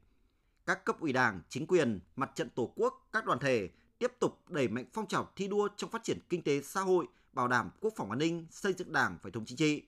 Các 0.67 0.85
cấp 0.85 1.01
ủy 1.01 1.13
đảng, 1.13 1.41
chính 1.49 1.67
quyền, 1.67 2.01
mặt 2.17 2.31
trận 2.35 2.51
tổ 2.51 2.73
quốc, 2.77 3.09
các 3.13 3.27
đoàn 3.27 3.39
thể 3.39 3.71
tiếp 3.99 4.13
tục 4.21 4.51
đẩy 4.51 4.69
mạnh 4.69 4.85
phong 4.93 5.07
trào 5.07 5.29
thi 5.37 5.49
đua 5.49 5.69
trong 5.77 5.91
phát 5.91 6.05
triển 6.05 6.19
kinh 6.29 6.43
tế 6.43 6.63
xã 6.63 6.81
hội, 6.81 7.07
bảo 7.33 7.49
đảm 7.49 7.71
quốc 7.81 7.93
phòng 7.97 8.11
an 8.11 8.19
ninh, 8.19 8.47
xây 8.51 8.73
dựng 8.73 8.93
đảng 8.93 9.19
và 9.23 9.31
thống 9.31 9.45
chính 9.47 9.59
trị. 9.59 9.83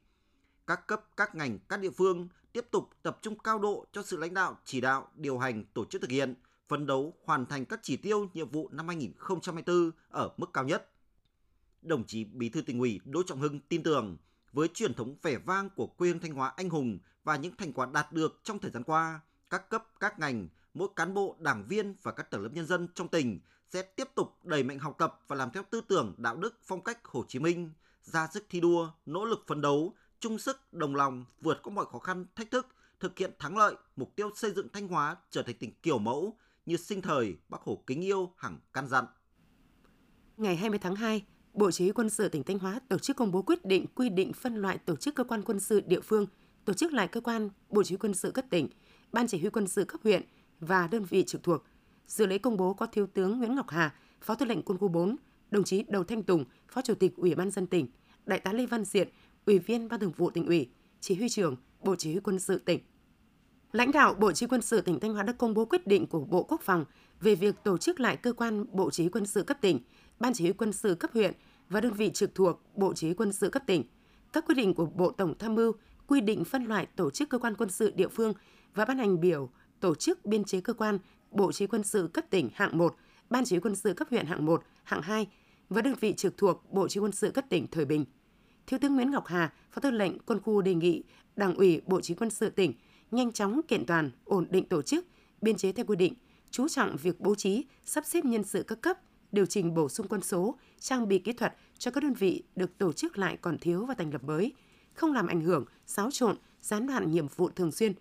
Các 0.66 0.86
cấp, 0.86 1.04
các 1.16 1.34
ngành, 1.34 1.58
các 1.68 1.80
địa 1.80 1.90
phương 1.90 2.28
tiếp 2.52 2.66
tục 2.70 2.90
tập 3.02 3.18
trung 3.22 3.38
cao 3.38 3.58
độ 3.58 3.86
cho 3.92 4.02
sự 4.02 4.16
lãnh 4.16 4.34
đạo, 4.34 4.58
chỉ 4.64 4.80
đạo, 4.80 5.08
điều 5.14 5.38
hành, 5.38 5.64
tổ 5.74 5.84
chức 5.84 6.02
thực 6.02 6.10
hiện, 6.10 6.34
phấn 6.68 6.86
đấu 6.86 7.14
hoàn 7.24 7.46
thành 7.46 7.64
các 7.64 7.80
chỉ 7.82 7.96
tiêu 7.96 8.28
nhiệm 8.34 8.48
vụ 8.48 8.68
năm 8.72 8.88
2024 8.88 9.90
ở 10.08 10.30
mức 10.36 10.52
cao 10.52 10.64
nhất. 10.64 10.90
Đồng 11.82 12.04
chí 12.06 12.24
Bí 12.24 12.48
thư 12.48 12.62
tỉnh 12.62 12.78
ủy 12.78 13.00
Đỗ 13.04 13.22
Trọng 13.22 13.40
Hưng 13.40 13.60
tin 13.60 13.82
tưởng 13.82 14.16
với 14.52 14.68
truyền 14.68 14.94
thống 14.94 15.16
vẻ 15.22 15.38
vang 15.38 15.70
của 15.70 15.86
quê 15.86 16.08
hương 16.08 16.20
Thanh 16.20 16.32
Hóa 16.32 16.52
anh 16.56 16.70
hùng 16.70 16.98
và 17.24 17.36
những 17.36 17.56
thành 17.56 17.72
quả 17.72 17.86
đạt 17.86 18.12
được 18.12 18.40
trong 18.44 18.58
thời 18.58 18.70
gian 18.70 18.82
qua, 18.84 19.20
các 19.50 19.70
cấp, 19.70 19.86
các 20.00 20.18
ngành, 20.18 20.48
mỗi 20.74 20.88
cán 20.96 21.14
bộ, 21.14 21.36
đảng 21.38 21.64
viên 21.68 21.94
và 22.02 22.12
các 22.12 22.30
tầng 22.30 22.42
lớp 22.42 22.50
nhân 22.52 22.66
dân 22.66 22.88
trong 22.94 23.08
tỉnh 23.08 23.40
sẽ 23.70 23.82
tiếp 23.82 24.08
tục 24.14 24.44
đẩy 24.44 24.62
mạnh 24.62 24.78
học 24.78 24.94
tập 24.98 25.20
và 25.28 25.36
làm 25.36 25.50
theo 25.50 25.62
tư 25.70 25.80
tưởng, 25.80 26.14
đạo 26.16 26.36
đức, 26.36 26.58
phong 26.64 26.84
cách 26.84 27.04
Hồ 27.04 27.24
Chí 27.28 27.38
Minh, 27.38 27.70
ra 28.02 28.28
sức 28.32 28.46
thi 28.48 28.60
đua, 28.60 28.90
nỗ 29.06 29.24
lực 29.24 29.44
phấn 29.46 29.60
đấu, 29.60 29.94
chung 30.20 30.38
sức, 30.38 30.72
đồng 30.72 30.96
lòng 30.96 31.24
vượt 31.40 31.60
qua 31.62 31.74
mọi 31.74 31.86
khó 31.86 31.98
khăn, 31.98 32.26
thách 32.36 32.50
thức, 32.50 32.66
thực 33.00 33.18
hiện 33.18 33.30
thắng 33.38 33.56
lợi 33.56 33.74
mục 33.96 34.16
tiêu 34.16 34.30
xây 34.36 34.50
dựng 34.50 34.68
Thanh 34.72 34.88
Hóa 34.88 35.16
trở 35.30 35.42
thành 35.42 35.56
tỉnh 35.58 35.72
kiểu 35.82 35.98
mẫu 35.98 36.36
như 36.66 36.76
sinh 36.76 37.02
thời 37.02 37.36
Bác 37.48 37.60
Hồ 37.60 37.82
kính 37.86 38.04
yêu 38.04 38.32
hằng 38.36 38.58
căn 38.72 38.88
dặn. 38.88 39.04
Ngày 40.36 40.56
20 40.56 40.78
tháng 40.78 40.94
2, 40.94 41.24
Bộ 41.52 41.70
Chỉ 41.70 41.84
huy 41.84 41.92
Quân 41.92 42.10
sự 42.10 42.28
tỉnh 42.28 42.44
Thanh 42.44 42.58
Hóa 42.58 42.80
tổ 42.88 42.98
chức 42.98 43.16
công 43.16 43.32
bố 43.32 43.42
quyết 43.42 43.64
định 43.64 43.86
quy 43.94 44.08
định 44.08 44.32
phân 44.32 44.56
loại 44.56 44.78
tổ 44.78 44.96
chức 44.96 45.14
cơ 45.14 45.24
quan 45.24 45.42
quân 45.42 45.60
sự 45.60 45.80
địa 45.80 46.00
phương, 46.00 46.26
tổ 46.64 46.72
chức 46.72 46.92
lại 46.92 47.08
cơ 47.08 47.20
quan 47.20 47.50
Bộ 47.68 47.82
Chỉ 47.82 47.94
huy 47.94 47.98
Quân 47.98 48.14
sự 48.14 48.30
cấp 48.30 48.44
tỉnh, 48.50 48.68
Ban 49.12 49.26
Chỉ 49.26 49.38
huy 49.38 49.50
Quân 49.50 49.68
sự 49.68 49.84
cấp 49.84 50.00
huyện 50.04 50.22
và 50.60 50.86
đơn 50.86 51.04
vị 51.04 51.24
trực 51.26 51.42
thuộc. 51.42 51.64
Dự 52.06 52.26
lễ 52.26 52.38
công 52.38 52.56
bố 52.56 52.74
có 52.74 52.86
Thiếu 52.86 53.06
tướng 53.06 53.38
Nguyễn 53.38 53.54
Ngọc 53.54 53.66
Hà, 53.68 53.94
Phó 54.20 54.34
Tư 54.34 54.46
lệnh 54.46 54.62
Quân 54.62 54.78
khu 54.78 54.88
4, 54.88 55.16
đồng 55.50 55.64
chí 55.64 55.84
Đầu 55.88 56.04
Thanh 56.04 56.22
Tùng, 56.22 56.44
Phó 56.68 56.82
Chủ 56.82 56.94
tịch 56.94 57.16
Ủy 57.16 57.34
ban 57.34 57.50
dân 57.50 57.66
tỉnh, 57.66 57.86
Đại 58.26 58.40
tá 58.40 58.52
Lê 58.52 58.66
Văn 58.66 58.84
Diện, 58.84 59.08
Ủy 59.46 59.58
viên 59.58 59.88
Ban 59.88 60.00
Thường 60.00 60.12
vụ 60.12 60.30
tỉnh 60.30 60.46
ủy, 60.46 60.70
Chỉ 61.00 61.14
huy 61.14 61.28
trưởng 61.28 61.56
Bộ 61.84 61.96
Chỉ 61.96 62.12
huy 62.12 62.20
Quân 62.20 62.38
sự 62.38 62.58
tỉnh. 62.58 62.80
Lãnh 63.74 63.92
đạo 63.92 64.14
Bộ 64.14 64.32
Chỉ 64.32 64.46
Quân 64.46 64.62
sự 64.62 64.80
tỉnh 64.80 65.00
Thanh 65.00 65.14
Hóa 65.14 65.22
đã 65.22 65.32
công 65.32 65.54
bố 65.54 65.64
quyết 65.64 65.86
định 65.86 66.06
của 66.06 66.20
Bộ 66.20 66.42
Quốc 66.42 66.60
phòng 66.60 66.84
về 67.20 67.34
việc 67.34 67.54
tổ 67.64 67.78
chức 67.78 68.00
lại 68.00 68.16
cơ 68.16 68.32
quan 68.32 68.64
Bộ 68.72 68.90
Chỉ 68.90 69.08
Quân 69.08 69.26
sự 69.26 69.42
cấp 69.42 69.56
tỉnh, 69.60 69.80
Ban 70.18 70.34
Chỉ 70.34 70.44
huy 70.44 70.52
Quân 70.52 70.72
sự 70.72 70.94
cấp 70.94 71.10
huyện 71.14 71.32
và 71.68 71.80
đơn 71.80 71.92
vị 71.92 72.10
trực 72.14 72.34
thuộc 72.34 72.62
Bộ 72.74 72.92
Chỉ 72.94 73.06
huy 73.06 73.14
Quân 73.14 73.32
sự 73.32 73.48
cấp 73.48 73.62
tỉnh. 73.66 73.84
Các 74.32 74.46
quyết 74.46 74.54
định 74.54 74.74
của 74.74 74.86
Bộ 74.86 75.10
Tổng 75.10 75.38
tham 75.38 75.54
mưu 75.54 75.72
quy 76.06 76.20
định 76.20 76.44
phân 76.44 76.64
loại 76.64 76.86
tổ 76.86 77.10
chức 77.10 77.28
cơ 77.28 77.38
quan 77.38 77.54
quân 77.54 77.70
sự 77.70 77.90
địa 77.90 78.08
phương 78.08 78.32
và 78.74 78.84
ban 78.84 78.98
hành 78.98 79.20
biểu 79.20 79.50
tổ 79.80 79.94
chức 79.94 80.24
biên 80.24 80.44
chế 80.44 80.60
cơ 80.60 80.72
quan 80.72 80.98
Bộ 81.30 81.52
Chỉ 81.52 81.64
huy 81.64 81.70
Quân 81.70 81.82
sự 81.82 82.10
cấp 82.12 82.24
tỉnh 82.30 82.50
hạng 82.54 82.78
1, 82.78 82.96
Ban 83.30 83.44
Chỉ 83.44 83.56
huy 83.56 83.60
Quân 83.60 83.76
sự 83.76 83.94
cấp 83.94 84.08
huyện 84.10 84.26
hạng 84.26 84.46
1, 84.46 84.62
hạng 84.84 85.02
2 85.02 85.26
và 85.68 85.82
đơn 85.82 85.94
vị 86.00 86.14
trực 86.16 86.36
thuộc 86.36 86.72
Bộ 86.72 86.88
Chỉ 86.88 87.00
huy 87.00 87.04
Quân 87.04 87.12
sự 87.12 87.30
cấp 87.30 87.44
tỉnh 87.48 87.66
Thời 87.66 87.84
Bình. 87.84 88.04
Thiếu 88.66 88.78
tướng 88.78 88.94
Nguyễn 88.94 89.10
Ngọc 89.10 89.26
Hà, 89.26 89.52
Phó 89.70 89.80
Tư 89.80 89.90
lệnh 89.90 90.18
Quân 90.18 90.40
khu 90.40 90.62
đề 90.62 90.74
nghị 90.74 91.04
Đảng 91.36 91.54
ủy 91.54 91.80
Bộ 91.86 92.00
Chỉ 92.00 92.14
huy 92.14 92.18
Quân 92.18 92.30
sự 92.30 92.50
tỉnh 92.50 92.72
nhanh 93.14 93.32
chóng 93.32 93.60
kiện 93.68 93.86
toàn, 93.86 94.10
ổn 94.24 94.46
định 94.50 94.68
tổ 94.68 94.82
chức, 94.82 95.06
biên 95.40 95.56
chế 95.56 95.72
theo 95.72 95.86
quy 95.86 95.96
định, 95.96 96.14
chú 96.50 96.68
trọng 96.68 96.96
việc 96.96 97.20
bố 97.20 97.34
trí, 97.34 97.64
sắp 97.84 98.06
xếp 98.06 98.24
nhân 98.24 98.44
sự 98.44 98.62
các 98.62 98.80
cấp, 98.80 98.98
điều 99.32 99.46
chỉnh 99.46 99.74
bổ 99.74 99.88
sung 99.88 100.08
quân 100.08 100.22
số, 100.22 100.58
trang 100.80 101.08
bị 101.08 101.18
kỹ 101.18 101.32
thuật 101.32 101.54
cho 101.78 101.90
các 101.90 102.02
đơn 102.02 102.14
vị 102.14 102.42
được 102.56 102.78
tổ 102.78 102.92
chức 102.92 103.18
lại 103.18 103.38
còn 103.40 103.58
thiếu 103.58 103.86
và 103.86 103.94
thành 103.94 104.12
lập 104.12 104.24
mới, 104.24 104.52
không 104.94 105.12
làm 105.12 105.26
ảnh 105.26 105.40
hưởng, 105.40 105.64
xáo 105.86 106.10
trộn, 106.10 106.36
gián 106.60 106.86
đoạn 106.86 107.10
nhiệm 107.10 107.26
vụ 107.28 107.48
thường 107.48 107.72
xuyên, 107.72 107.92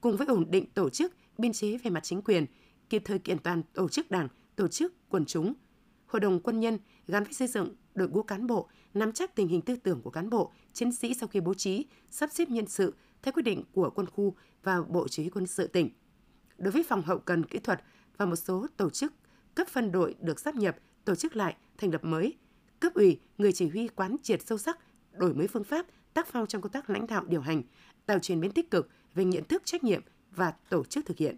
cùng 0.00 0.16
với 0.16 0.26
ổn 0.26 0.46
định 0.50 0.66
tổ 0.74 0.90
chức, 0.90 1.12
biên 1.38 1.52
chế 1.52 1.78
về 1.78 1.90
mặt 1.90 2.04
chính 2.04 2.22
quyền, 2.22 2.46
kịp 2.90 3.02
thời 3.04 3.18
kiện 3.18 3.38
toàn 3.38 3.62
tổ 3.74 3.88
chức 3.88 4.10
đảng, 4.10 4.28
tổ 4.56 4.68
chức 4.68 4.94
quần 5.08 5.24
chúng. 5.26 5.54
Hội 6.06 6.20
đồng 6.20 6.40
quân 6.40 6.60
nhân 6.60 6.78
gắn 7.06 7.24
với 7.24 7.32
xây 7.32 7.48
dựng 7.48 7.74
đội 7.94 8.08
ngũ 8.08 8.22
cán 8.22 8.46
bộ, 8.46 8.68
nắm 8.94 9.12
chắc 9.12 9.34
tình 9.34 9.48
hình 9.48 9.60
tư 9.60 9.76
tưởng 9.76 10.02
của 10.02 10.10
cán 10.10 10.30
bộ, 10.30 10.52
chiến 10.72 10.92
sĩ 10.92 11.14
sau 11.14 11.28
khi 11.28 11.40
bố 11.40 11.54
trí, 11.54 11.86
sắp 12.10 12.30
xếp 12.32 12.50
nhân 12.50 12.66
sự 12.66 12.94
theo 13.26 13.32
quyết 13.32 13.42
định 13.42 13.62
của 13.72 13.90
quân 13.90 14.06
khu 14.06 14.34
và 14.62 14.82
Bộ 14.82 15.08
Chỉ 15.08 15.22
huy 15.22 15.30
quân 15.30 15.46
sự 15.46 15.66
tỉnh. 15.66 15.90
Đối 16.58 16.72
với 16.72 16.82
phòng 16.88 17.02
hậu 17.02 17.18
cần 17.18 17.44
kỹ 17.44 17.58
thuật 17.58 17.82
và 18.16 18.26
một 18.26 18.36
số 18.36 18.66
tổ 18.76 18.90
chức 18.90 19.12
cấp 19.54 19.68
phân 19.68 19.92
đội 19.92 20.14
được 20.20 20.40
sắp 20.40 20.54
nhập, 20.54 20.76
tổ 21.04 21.14
chức 21.14 21.36
lại, 21.36 21.56
thành 21.78 21.92
lập 21.92 22.04
mới, 22.04 22.34
cấp 22.80 22.94
ủy, 22.94 23.20
người 23.38 23.52
chỉ 23.52 23.68
huy 23.68 23.88
quán 23.88 24.16
triệt 24.22 24.46
sâu 24.46 24.58
sắc, 24.58 24.78
đổi 25.12 25.34
mới 25.34 25.48
phương 25.48 25.64
pháp, 25.64 25.86
tác 26.14 26.26
phong 26.26 26.46
trong 26.46 26.62
công 26.62 26.72
tác 26.72 26.90
lãnh 26.90 27.06
đạo 27.06 27.24
điều 27.28 27.40
hành, 27.40 27.62
tạo 28.06 28.18
chuyển 28.18 28.40
biến 28.40 28.50
tích 28.50 28.70
cực 28.70 28.90
về 29.14 29.24
nhận 29.24 29.44
thức 29.44 29.62
trách 29.64 29.84
nhiệm 29.84 30.02
và 30.30 30.52
tổ 30.68 30.84
chức 30.84 31.06
thực 31.06 31.16
hiện. 31.16 31.36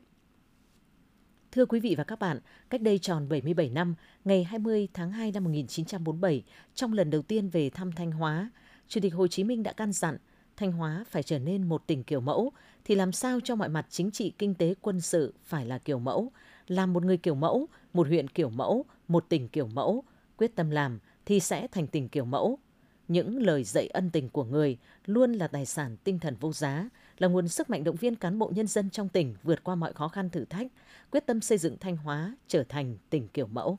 Thưa 1.52 1.66
quý 1.66 1.80
vị 1.80 1.95
và 1.99 2.04
các 2.04 2.18
bạn, 2.18 2.40
cách 2.71 2.83
đây 2.83 2.99
tròn 2.99 3.28
77 3.28 3.71
năm, 3.71 3.95
ngày 4.25 4.45
20 4.45 4.88
tháng 4.95 5.12
2 5.12 5.33
năm 5.33 5.45
1947, 5.45 6.45
trong 6.75 6.92
lần 6.92 7.11
đầu 7.11 7.23
tiên 7.23 7.49
về 7.49 7.71
thăm 7.71 7.92
Thanh 7.92 8.12
Hóa, 8.12 8.50
Chủ 8.88 9.00
tịch 9.00 9.14
Hồ 9.14 9.26
Chí 9.26 9.45
Minh 9.45 9.62
đã 9.62 9.73
căn 9.73 9.92
dặn 9.92 10.18
Thanh 10.59 10.73
Hóa 10.73 11.05
phải 11.09 11.23
trở 11.23 11.38
nên 11.38 11.69
một 11.69 11.87
tỉnh 11.87 12.05
kiểu 12.05 12.21
mẫu, 12.21 12.53
thì 12.85 12.95
làm 12.95 13.12
sao 13.12 13.41
cho 13.45 13.55
mọi 13.55 13.69
mặt 13.69 13.87
chính 13.91 14.11
trị, 14.11 14.33
kinh 14.38 14.55
tế, 14.55 14.75
quân 14.81 15.00
sự 15.00 15.35
phải 15.45 15.67
là 15.67 15.79
kiểu 15.79 15.99
mẫu, 15.99 16.33
làm 16.67 16.93
một 16.93 17.05
người 17.05 17.17
kiểu 17.17 17.35
mẫu, 17.35 17.69
một 17.93 18.07
huyện 18.07 18.29
kiểu 18.29 18.50
mẫu, 18.50 18.85
một 19.09 19.25
tỉnh 19.29 19.49
kiểu 19.49 19.67
mẫu, 19.67 20.05
quyết 20.37 20.57
tâm 20.57 20.71
làm 20.71 20.99
thì 21.27 21.41
sẽ 21.41 21.67
thành 21.67 21.87
tỉnh 21.87 22.09
kiểu 22.09 22.25
mẫu. 22.25 22.59
Những 23.09 23.43
lời 23.43 23.65
dạy 23.65 23.87
ân 23.87 24.11
tình 24.11 24.29
của 24.29 24.45
người 24.45 24.79
luôn 25.07 25.33
là 25.33 25.49
tài 25.49 25.67
sản 25.67 25.97
tinh 26.05 26.19
thần 26.19 26.37
vô 26.41 26.53
giá, 26.53 26.88
là 27.19 27.29
nguồn 27.29 27.49
sức 27.49 27.71
mạnh 27.71 27.85
động 27.85 27.97
viên 27.97 28.17
cán 28.17 28.38
bộ 28.38 28.53
nhân 28.55 28.67
dân 28.67 28.91
trong 28.91 29.09
tỉnh 29.09 29.35
vượt 29.43 29.65
qua 29.65 29.75
mọi 29.75 29.93
khó 29.93 30.09
khăn 30.09 30.31
thử 30.31 30.45
thách, 30.45 30.67
quyết 31.11 31.27
tâm 31.27 31.41
xây 31.41 31.59
dựng 31.59 31.77
Thanh 31.81 31.97
Hóa 31.97 32.37
trở 32.49 32.65
thành 32.69 32.97
tỉnh 33.11 33.29
kiểu 33.29 33.47
mẫu. 33.47 33.79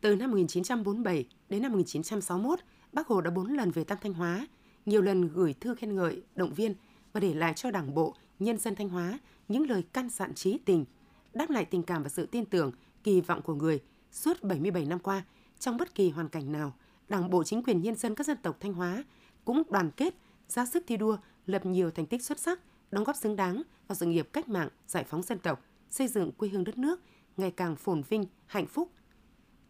Từ 0.00 0.16
năm 0.16 0.30
1947 0.30 1.24
đến 1.48 1.62
năm 1.62 1.72
1961, 1.72 2.58
Bác 2.92 3.06
Hồ 3.06 3.20
đã 3.20 3.30
bốn 3.30 3.46
lần 3.46 3.70
về 3.70 3.84
thăm 3.84 3.98
Thanh 4.00 4.14
Hóa, 4.14 4.46
nhiều 4.86 5.02
lần 5.02 5.28
gửi 5.28 5.52
thư 5.52 5.74
khen 5.74 5.96
ngợi, 5.96 6.22
động 6.36 6.54
viên 6.54 6.74
và 7.12 7.20
để 7.20 7.34
lại 7.34 7.52
cho 7.56 7.70
Đảng 7.70 7.94
bộ, 7.94 8.14
nhân 8.38 8.58
dân 8.58 8.74
Thanh 8.74 8.88
Hóa 8.88 9.18
những 9.48 9.70
lời 9.70 9.84
căn 9.92 10.08
dặn 10.08 10.34
trí 10.34 10.58
tình, 10.58 10.84
đáp 11.32 11.50
lại 11.50 11.64
tình 11.64 11.82
cảm 11.82 12.02
và 12.02 12.08
sự 12.08 12.26
tin 12.26 12.44
tưởng, 12.44 12.72
kỳ 13.04 13.20
vọng 13.20 13.42
của 13.42 13.54
người 13.54 13.80
suốt 14.12 14.42
77 14.42 14.84
năm 14.84 14.98
qua 14.98 15.24
trong 15.58 15.76
bất 15.76 15.94
kỳ 15.94 16.10
hoàn 16.10 16.28
cảnh 16.28 16.52
nào, 16.52 16.74
Đảng 17.08 17.30
bộ 17.30 17.44
chính 17.44 17.62
quyền 17.62 17.82
nhân 17.82 17.94
dân 17.94 18.14
các 18.14 18.26
dân 18.26 18.36
tộc 18.42 18.56
Thanh 18.60 18.72
Hóa 18.72 19.04
cũng 19.44 19.62
đoàn 19.70 19.90
kết, 19.90 20.14
ra 20.48 20.66
sức 20.66 20.84
thi 20.86 20.96
đua 20.96 21.16
lập 21.46 21.66
nhiều 21.66 21.90
thành 21.90 22.06
tích 22.06 22.22
xuất 22.22 22.40
sắc, 22.40 22.60
đóng 22.90 23.04
góp 23.04 23.16
xứng 23.16 23.36
đáng 23.36 23.62
vào 23.88 23.96
sự 23.96 24.06
nghiệp 24.06 24.28
cách 24.32 24.48
mạng, 24.48 24.68
giải 24.86 25.04
phóng 25.04 25.22
dân 25.22 25.38
tộc, 25.38 25.64
xây 25.90 26.08
dựng 26.08 26.32
quê 26.32 26.48
hương 26.48 26.64
đất 26.64 26.78
nước 26.78 27.00
ngày 27.36 27.50
càng 27.50 27.76
phồn 27.76 28.02
vinh, 28.02 28.24
hạnh 28.46 28.66
phúc. 28.66 28.90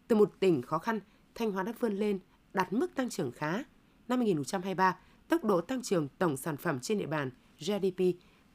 Từ 0.07 0.15
một 0.15 0.33
tỉnh 0.39 0.61
khó 0.61 0.77
khăn, 0.77 0.99
Thanh 1.35 1.51
Hóa 1.51 1.63
đã 1.63 1.73
vươn 1.79 1.93
lên, 1.93 2.19
đạt 2.53 2.73
mức 2.73 2.95
tăng 2.95 3.09
trưởng 3.09 3.31
khá. 3.31 3.63
Năm 4.07 4.19
2023, 4.19 4.97
tốc 5.27 5.43
độ 5.43 5.61
tăng 5.61 5.81
trưởng 5.81 6.07
tổng 6.17 6.37
sản 6.37 6.57
phẩm 6.57 6.79
trên 6.79 6.97
địa 6.97 7.05
bàn 7.05 7.29
GDP 7.59 8.03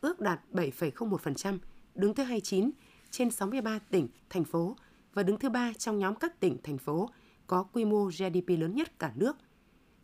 ước 0.00 0.20
đạt 0.20 0.40
7,01%, 0.52 1.58
đứng 1.94 2.14
thứ 2.14 2.22
29 2.22 2.70
trên 3.10 3.30
63 3.30 3.78
tỉnh, 3.78 4.08
thành 4.30 4.44
phố 4.44 4.76
và 5.14 5.22
đứng 5.22 5.38
thứ 5.38 5.48
ba 5.48 5.72
trong 5.78 5.98
nhóm 5.98 6.14
các 6.14 6.40
tỉnh, 6.40 6.56
thành 6.62 6.78
phố 6.78 7.10
có 7.46 7.62
quy 7.62 7.84
mô 7.84 8.04
GDP 8.04 8.48
lớn 8.48 8.74
nhất 8.74 8.98
cả 8.98 9.12
nước. 9.14 9.36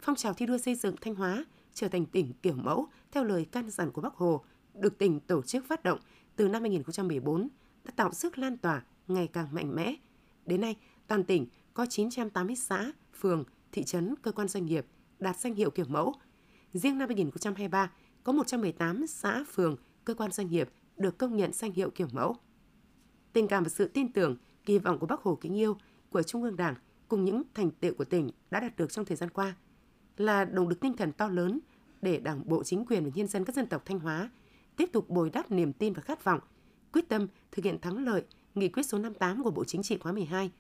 Phong 0.00 0.16
trào 0.16 0.34
thi 0.34 0.46
đua 0.46 0.58
xây 0.58 0.74
dựng 0.74 0.96
Thanh 1.00 1.14
Hóa 1.14 1.44
trở 1.74 1.88
thành 1.88 2.06
tỉnh 2.06 2.32
kiểu 2.42 2.54
mẫu 2.54 2.86
theo 3.12 3.24
lời 3.24 3.46
căn 3.52 3.70
dặn 3.70 3.90
của 3.90 4.00
Bắc 4.00 4.14
Hồ, 4.14 4.44
được 4.74 4.98
tỉnh 4.98 5.20
tổ 5.20 5.42
chức 5.42 5.64
phát 5.68 5.82
động 5.82 5.98
từ 6.36 6.48
năm 6.48 6.62
2014 6.62 7.48
đã 7.84 7.92
tạo 7.96 8.12
sức 8.12 8.38
lan 8.38 8.56
tỏa 8.56 8.82
ngày 9.08 9.26
càng 9.26 9.48
mạnh 9.52 9.74
mẽ. 9.74 9.94
Đến 10.46 10.60
nay, 10.60 10.76
toàn 11.06 11.24
tỉnh 11.24 11.46
có 11.74 11.86
980 11.86 12.56
xã, 12.56 12.92
phường, 13.20 13.44
thị 13.72 13.84
trấn, 13.84 14.14
cơ 14.22 14.32
quan 14.32 14.48
doanh 14.48 14.66
nghiệp 14.66 14.86
đạt 15.18 15.36
danh 15.36 15.54
hiệu 15.54 15.70
kiểu 15.70 15.86
mẫu. 15.88 16.14
Riêng 16.72 16.98
năm 16.98 17.08
2023, 17.08 17.90
có 18.24 18.32
118 18.32 19.06
xã, 19.06 19.44
phường, 19.52 19.76
cơ 20.04 20.14
quan 20.14 20.32
doanh 20.32 20.50
nghiệp 20.50 20.68
được 20.96 21.18
công 21.18 21.36
nhận 21.36 21.52
danh 21.52 21.72
hiệu 21.72 21.90
kiểu 21.90 22.08
mẫu. 22.12 22.36
Tình 23.32 23.48
cảm 23.48 23.62
và 23.62 23.68
sự 23.68 23.88
tin 23.88 24.12
tưởng, 24.12 24.36
kỳ 24.64 24.78
vọng 24.78 24.98
của 24.98 25.06
Bác 25.06 25.20
Hồ 25.20 25.38
kính 25.40 25.56
yêu 25.56 25.76
của 26.10 26.22
Trung 26.22 26.42
ương 26.42 26.56
Đảng 26.56 26.74
cùng 27.08 27.24
những 27.24 27.42
thành 27.54 27.70
tựu 27.70 27.94
của 27.94 28.04
tỉnh 28.04 28.30
đã 28.50 28.60
đạt 28.60 28.76
được 28.76 28.92
trong 28.92 29.04
thời 29.04 29.16
gian 29.16 29.30
qua 29.30 29.54
là 30.16 30.44
động 30.44 30.68
lực 30.68 30.80
tinh 30.80 30.96
thần 30.96 31.12
to 31.12 31.28
lớn 31.28 31.60
để 32.02 32.20
Đảng 32.20 32.48
bộ 32.48 32.62
chính 32.64 32.84
quyền 32.86 33.04
và 33.04 33.10
nhân 33.14 33.26
dân 33.26 33.44
các 33.44 33.56
dân 33.56 33.66
tộc 33.66 33.82
Thanh 33.84 33.98
Hóa 33.98 34.30
tiếp 34.76 34.90
tục 34.92 35.10
bồi 35.10 35.30
đắp 35.30 35.50
niềm 35.50 35.72
tin 35.72 35.92
và 35.92 36.02
khát 36.02 36.24
vọng, 36.24 36.40
quyết 36.92 37.08
tâm 37.08 37.26
thực 37.52 37.64
hiện 37.64 37.80
thắng 37.80 38.04
lợi 38.04 38.24
nghị 38.54 38.68
quyết 38.68 38.82
số 38.82 38.98
58 38.98 39.42
của 39.42 39.50
Bộ 39.50 39.64
Chính 39.64 39.82
trị 39.82 39.98
khóa 39.98 40.12
12. 40.12 40.50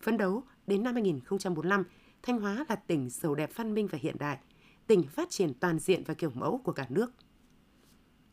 Phấn 0.00 0.16
đấu 0.16 0.42
đến 0.66 0.82
năm 0.82 0.94
2045, 0.94 1.84
Thanh 2.22 2.40
Hóa 2.40 2.64
là 2.68 2.76
tỉnh 2.76 3.08
giàu 3.10 3.34
đẹp 3.34 3.50
văn 3.54 3.74
minh 3.74 3.86
và 3.86 3.98
hiện 4.02 4.16
đại, 4.18 4.38
tỉnh 4.86 5.02
phát 5.02 5.30
triển 5.30 5.54
toàn 5.54 5.78
diện 5.78 6.02
và 6.06 6.14
kiểu 6.14 6.30
mẫu 6.34 6.60
của 6.64 6.72
cả 6.72 6.86
nước. 6.88 7.12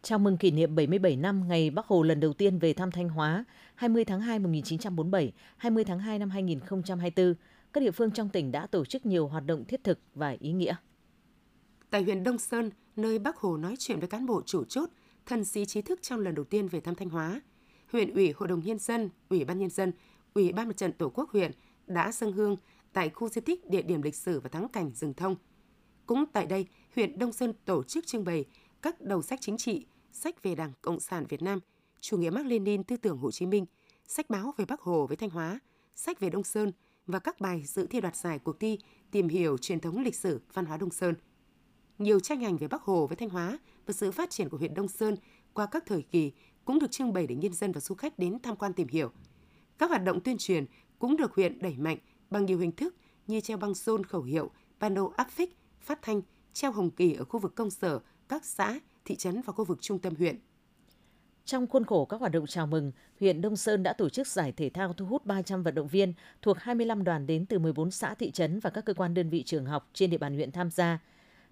Chào 0.02 0.20
mừng 0.20 0.38
kỷ 0.38 0.52
niệm 0.52 0.76
77 0.76 1.16
năm 1.16 1.48
ngày 1.48 1.70
Bắc 1.70 1.86
Hồ 1.86 2.04
lần 2.04 2.20
đầu 2.20 2.34
tiên 2.34 2.60
về 2.60 2.74
thăm 2.74 2.92
Thanh 2.92 3.10
Hóa, 3.10 3.46
20 3.76 4.06
tháng 4.06 4.22
2 4.22 4.40
1947, 4.40 5.34
20 5.58 5.84
tháng 5.84 6.00
2 6.00 6.20
năm 6.20 6.30
2024, 6.30 7.36
các 7.74 7.82
địa 7.82 7.92
phương 7.92 8.12
trong 8.12 8.30
tỉnh 8.30 8.52
đã 8.52 8.68
tổ 8.68 8.86
chức 8.86 9.06
nhiều 9.06 9.28
hoạt 9.28 9.46
động 9.46 9.66
thiết 9.66 9.84
thực 9.84 10.00
và 10.16 10.36
ý 10.40 10.52
nghĩa. 10.52 10.76
Tại 11.90 12.04
huyện 12.04 12.24
Đông 12.24 12.38
Sơn, 12.38 12.70
nơi 12.96 13.20
Bắc 13.20 13.38
Hồ 13.38 13.58
nói 13.58 13.76
chuyện 13.80 14.00
với 14.00 14.08
cán 14.08 14.26
bộ 14.26 14.42
chủ 14.46 14.64
chốt, 14.64 14.90
thần 15.26 15.46
sĩ 15.46 15.66
trí 15.66 15.82
thức 15.82 16.00
trong 16.02 16.20
lần 16.20 16.36
đầu 16.36 16.46
tiên 16.46 16.68
về 16.68 16.80
thăm 16.80 16.96
Thanh 16.96 17.10
Hóa, 17.10 17.42
huyện 17.92 18.14
ủy, 18.14 18.34
hội 18.38 18.48
đồng 18.48 18.60
nhân 18.60 18.80
dân, 18.80 19.10
ủy 19.30 19.46
ban 19.46 19.60
nhân 19.60 19.70
dân, 19.70 19.92
ủy 20.34 20.52
ban 20.52 20.68
mặt 20.68 20.78
trận 20.78 20.92
tổ 20.92 21.10
quốc 21.10 21.30
huyện 21.30 21.52
đã 21.88 22.12
dâng 22.12 22.32
hương 22.32 22.56
tại 22.96 23.10
khu 23.10 23.30
di 23.30 23.42
tích 23.42 23.70
địa 23.70 23.82
điểm 23.82 24.02
lịch 24.02 24.16
sử 24.16 24.40
và 24.40 24.50
thắng 24.50 24.70
cảnh 24.70 24.92
rừng 24.96 25.14
thông. 25.14 25.36
Cũng 26.06 26.26
tại 26.34 26.46
đây, 26.46 26.66
huyện 26.96 27.20
Đông 27.20 27.34
Sơn 27.34 27.54
tổ 27.66 27.84
chức 27.84 28.08
trưng 28.08 28.24
bày 28.24 28.46
các 28.82 29.02
đầu 29.02 29.22
sách 29.22 29.40
chính 29.42 29.58
trị, 29.58 29.86
sách 30.12 30.44
về 30.44 30.56
Đảng 30.56 30.74
Cộng 30.82 31.00
sản 31.00 31.26
Việt 31.30 31.42
Nam, 31.42 31.60
chủ 32.02 32.18
nghĩa 32.18 32.30
Mác 32.30 32.46
Lênin 32.46 32.84
tư 32.84 32.98
tưởng 32.98 33.18
Hồ 33.18 33.32
Chí 33.32 33.46
Minh, 33.46 33.66
sách 34.08 34.30
báo 34.30 34.54
về 34.58 34.66
Bắc 34.66 34.82
Hồ 34.82 35.08
với 35.08 35.18
Thanh 35.18 35.30
Hóa, 35.30 35.60
sách 35.96 36.20
về 36.20 36.30
Đông 36.30 36.44
Sơn 36.44 36.72
và 37.08 37.20
các 37.20 37.42
bài 37.42 37.64
dự 37.66 37.88
thi 37.88 38.02
đoạt 38.02 38.16
giải 38.16 38.40
cuộc 38.40 38.60
thi 38.60 38.80
tìm 39.12 39.28
hiểu 39.28 39.58
truyền 39.58 39.80
thống 39.80 40.04
lịch 40.04 40.16
sử 40.16 40.42
văn 40.54 40.66
hóa 40.66 40.78
Đông 40.78 40.92
Sơn. 40.92 41.16
Nhiều 41.98 42.20
tranh 42.20 42.46
ảnh 42.46 42.58
về 42.58 42.68
Bắc 42.68 42.82
Hồ 42.82 43.08
với 43.08 43.16
Thanh 43.16 43.30
Hóa 43.30 43.60
và 43.86 43.94
sự 43.94 44.12
phát 44.12 44.30
triển 44.30 44.50
của 44.50 44.58
huyện 44.58 44.74
Đông 44.74 44.88
Sơn 44.88 45.16
qua 45.54 45.66
các 45.66 45.84
thời 45.86 46.02
kỳ 46.02 46.32
cũng 46.66 46.80
được 46.80 46.92
trưng 46.92 47.14
bày 47.14 47.28
để 47.28 47.36
nhân 47.36 47.54
dân 47.54 47.72
và 47.72 47.82
du 47.82 47.96
khách 47.96 48.20
đến 48.20 48.40
tham 48.44 48.56
quan 48.56 48.74
tìm 48.74 48.88
hiểu. 48.88 49.12
Các 49.78 49.90
hoạt 49.90 50.04
động 50.04 50.20
tuyên 50.22 50.38
truyền 50.38 50.66
cũng 51.00 51.18
được 51.18 51.34
huyện 51.34 51.60
đẩy 51.60 51.76
mạnh 51.78 51.98
bằng 52.30 52.46
nhiều 52.46 52.58
hình 52.58 52.72
thức 52.72 52.96
như 53.28 53.42
treo 53.42 53.58
băng 53.58 53.74
rôn 53.74 54.04
khẩu 54.04 54.22
hiệu, 54.22 54.50
pano 54.80 55.10
áp 55.16 55.30
phích, 55.32 55.58
phát 55.82 56.00
thanh, 56.02 56.22
treo 56.54 56.72
hồng 56.72 56.90
kỳ 56.90 57.14
ở 57.14 57.26
khu 57.26 57.40
vực 57.40 57.56
công 57.56 57.70
sở, 57.70 58.00
các 58.30 58.46
xã, 58.46 58.80
thị 59.06 59.16
trấn 59.16 59.42
và 59.42 59.54
khu 59.54 59.66
vực 59.66 59.82
trung 59.82 60.00
tâm 60.00 60.16
huyện. 60.16 60.40
Trong 61.46 61.68
khuôn 61.68 61.86
khổ 61.86 62.06
các 62.06 62.20
hoạt 62.20 62.32
động 62.32 62.48
chào 62.48 62.68
mừng, 62.68 62.92
huyện 63.20 63.42
Đông 63.42 63.56
Sơn 63.56 63.84
đã 63.84 63.94
tổ 63.94 64.10
chức 64.10 64.28
giải 64.28 64.52
thể 64.52 64.70
thao 64.70 64.94
thu 64.94 65.06
hút 65.06 65.26
300 65.26 65.64
vận 65.64 65.76
động 65.76 65.88
viên 65.88 66.14
thuộc 66.42 66.58
25 66.60 67.04
đoàn 67.04 67.28
đến 67.28 67.46
từ 67.46 67.60
14 67.60 67.92
xã 67.92 68.14
thị 68.14 68.32
trấn 68.32 68.60
và 68.60 68.70
các 68.70 68.86
cơ 68.86 68.94
quan 68.94 69.14
đơn 69.14 69.30
vị 69.30 69.44
trường 69.44 69.66
học 69.66 69.90
trên 69.94 70.10
địa 70.10 70.18
bàn 70.18 70.36
huyện 70.36 70.52
tham 70.52 70.72
gia. 70.72 71.00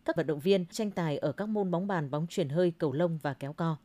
Các 0.05 0.15
vận 0.15 0.27
động 0.27 0.39
viên 0.39 0.65
tranh 0.65 0.91
tài 0.91 1.17
ở 1.17 1.31
các 1.31 1.49
môn 1.49 1.71
bóng 1.71 1.87
bàn, 1.87 2.11
bóng 2.11 2.27
chuyển 2.29 2.49
hơi, 2.49 2.73
cầu 2.77 2.93
lông 2.93 3.19
và 3.21 3.33
kéo 3.33 3.53
co. 3.53 3.77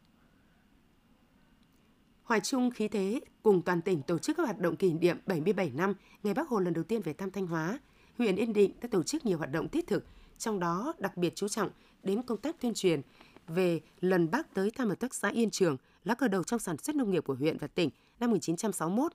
Hoài 2.28 2.40
chung 2.40 2.70
khí 2.70 2.88
thế 2.88 3.20
cùng 3.42 3.62
toàn 3.62 3.82
tỉnh 3.82 4.02
tổ 4.02 4.18
chức 4.18 4.36
các 4.36 4.42
hoạt 4.42 4.58
động 4.58 4.76
kỷ 4.76 4.92
niệm 4.92 5.18
77 5.26 5.70
năm 5.70 5.94
ngày 6.22 6.34
Bắc 6.34 6.48
Hồ 6.48 6.60
lần 6.60 6.74
đầu 6.74 6.84
tiên 6.84 7.02
về 7.02 7.12
thăm 7.12 7.30
Thanh 7.30 7.46
Hóa. 7.46 7.78
Huyện 8.18 8.36
Yên 8.36 8.52
Định 8.52 8.72
đã 8.80 8.88
tổ 8.90 9.02
chức 9.02 9.26
nhiều 9.26 9.38
hoạt 9.38 9.52
động 9.52 9.68
thiết 9.68 9.86
thực, 9.86 10.04
trong 10.38 10.60
đó 10.60 10.94
đặc 10.98 11.16
biệt 11.16 11.32
chú 11.36 11.48
trọng 11.48 11.70
đến 12.02 12.22
công 12.22 12.38
tác 12.38 12.60
tuyên 12.60 12.74
truyền 12.74 13.00
về 13.46 13.80
lần 14.00 14.30
Bác 14.30 14.54
tới 14.54 14.70
thăm 14.70 14.88
hợp 14.88 15.00
tác 15.00 15.14
xã 15.14 15.28
Yên 15.28 15.50
Trường, 15.50 15.76
lá 16.04 16.14
cờ 16.14 16.28
đầu 16.28 16.44
trong 16.44 16.58
sản 16.58 16.76
xuất 16.78 16.96
nông 16.96 17.10
nghiệp 17.10 17.24
của 17.26 17.34
huyện 17.34 17.58
và 17.58 17.66
tỉnh 17.66 17.90
năm 18.20 18.30
1961. 18.30 19.12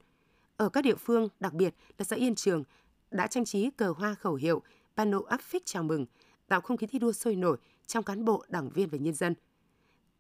Ở 0.57 0.69
các 0.69 0.81
địa 0.81 0.95
phương, 0.95 1.27
đặc 1.39 1.53
biệt 1.53 1.75
là 1.97 2.05
xã 2.05 2.15
Yên 2.15 2.35
Trường, 2.35 2.63
đã 3.11 3.27
trang 3.27 3.45
trí 3.45 3.69
cờ 3.69 3.93
hoa 3.97 4.15
khẩu 4.15 4.35
hiệu, 4.35 4.61
pano 4.95 5.19
áp 5.27 5.41
phích 5.41 5.65
chào 5.65 5.83
mừng, 5.83 6.05
tạo 6.47 6.61
không 6.61 6.77
khí 6.77 6.87
thi 6.87 6.99
đua 6.99 7.11
sôi 7.11 7.35
nổi 7.35 7.57
trong 7.87 8.03
cán 8.03 8.25
bộ, 8.25 8.45
đảng 8.49 8.69
viên 8.69 8.89
và 8.89 8.97
nhân 8.97 9.13
dân. 9.13 9.33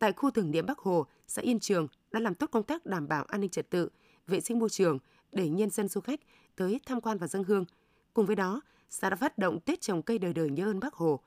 Tại 0.03 0.13
khu 0.13 0.31
tưởng 0.31 0.51
niệm 0.51 0.65
Bắc 0.65 0.79
Hồ, 0.79 1.05
xã 1.27 1.41
Yên 1.41 1.59
Trường 1.59 1.87
đã 2.11 2.19
làm 2.19 2.35
tốt 2.35 2.47
công 2.51 2.63
tác 2.63 2.85
đảm 2.85 3.07
bảo 3.07 3.23
an 3.23 3.41
ninh 3.41 3.49
trật 3.49 3.69
tự, 3.69 3.89
vệ 4.27 4.41
sinh 4.41 4.59
môi 4.59 4.69
trường 4.69 4.99
để 5.31 5.49
nhân 5.49 5.69
dân 5.69 5.87
du 5.87 6.01
khách 6.01 6.19
tới 6.55 6.79
tham 6.85 7.01
quan 7.01 7.17
và 7.17 7.27
dân 7.27 7.43
hương. 7.43 7.65
Cùng 8.13 8.25
với 8.25 8.35
đó, 8.35 8.61
xã 8.89 9.09
đã 9.09 9.15
phát 9.15 9.37
động 9.37 9.59
Tết 9.59 9.81
trồng 9.81 10.01
cây 10.01 10.19
đời 10.19 10.33
đời 10.33 10.49
nhớ 10.49 10.65
ơn 10.65 10.79
Bác 10.79 10.93
Hồ. 10.93 11.19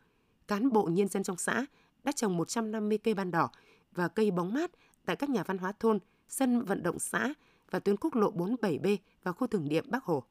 Cán 0.48 0.72
bộ 0.72 0.88
nhân 0.92 1.08
dân 1.08 1.22
trong 1.22 1.36
xã 1.36 1.66
đã 2.04 2.12
trồng 2.12 2.36
150 2.36 2.98
cây 2.98 3.14
ban 3.14 3.30
đỏ 3.30 3.50
và 3.92 4.08
cây 4.08 4.30
bóng 4.30 4.54
mát 4.54 4.70
tại 5.04 5.16
các 5.16 5.30
nhà 5.30 5.42
văn 5.42 5.58
hóa 5.58 5.72
thôn, 5.80 5.98
sân 6.28 6.64
vận 6.64 6.82
động 6.82 6.98
xã 6.98 7.34
và 7.70 7.78
tuyến 7.78 7.96
quốc 7.96 8.14
lộ 8.14 8.32
47B 8.32 8.96
và 9.22 9.32
khu 9.32 9.46
tưởng 9.46 9.68
niệm 9.68 9.84
Bắc 9.90 10.04
Hồ. 10.04 10.22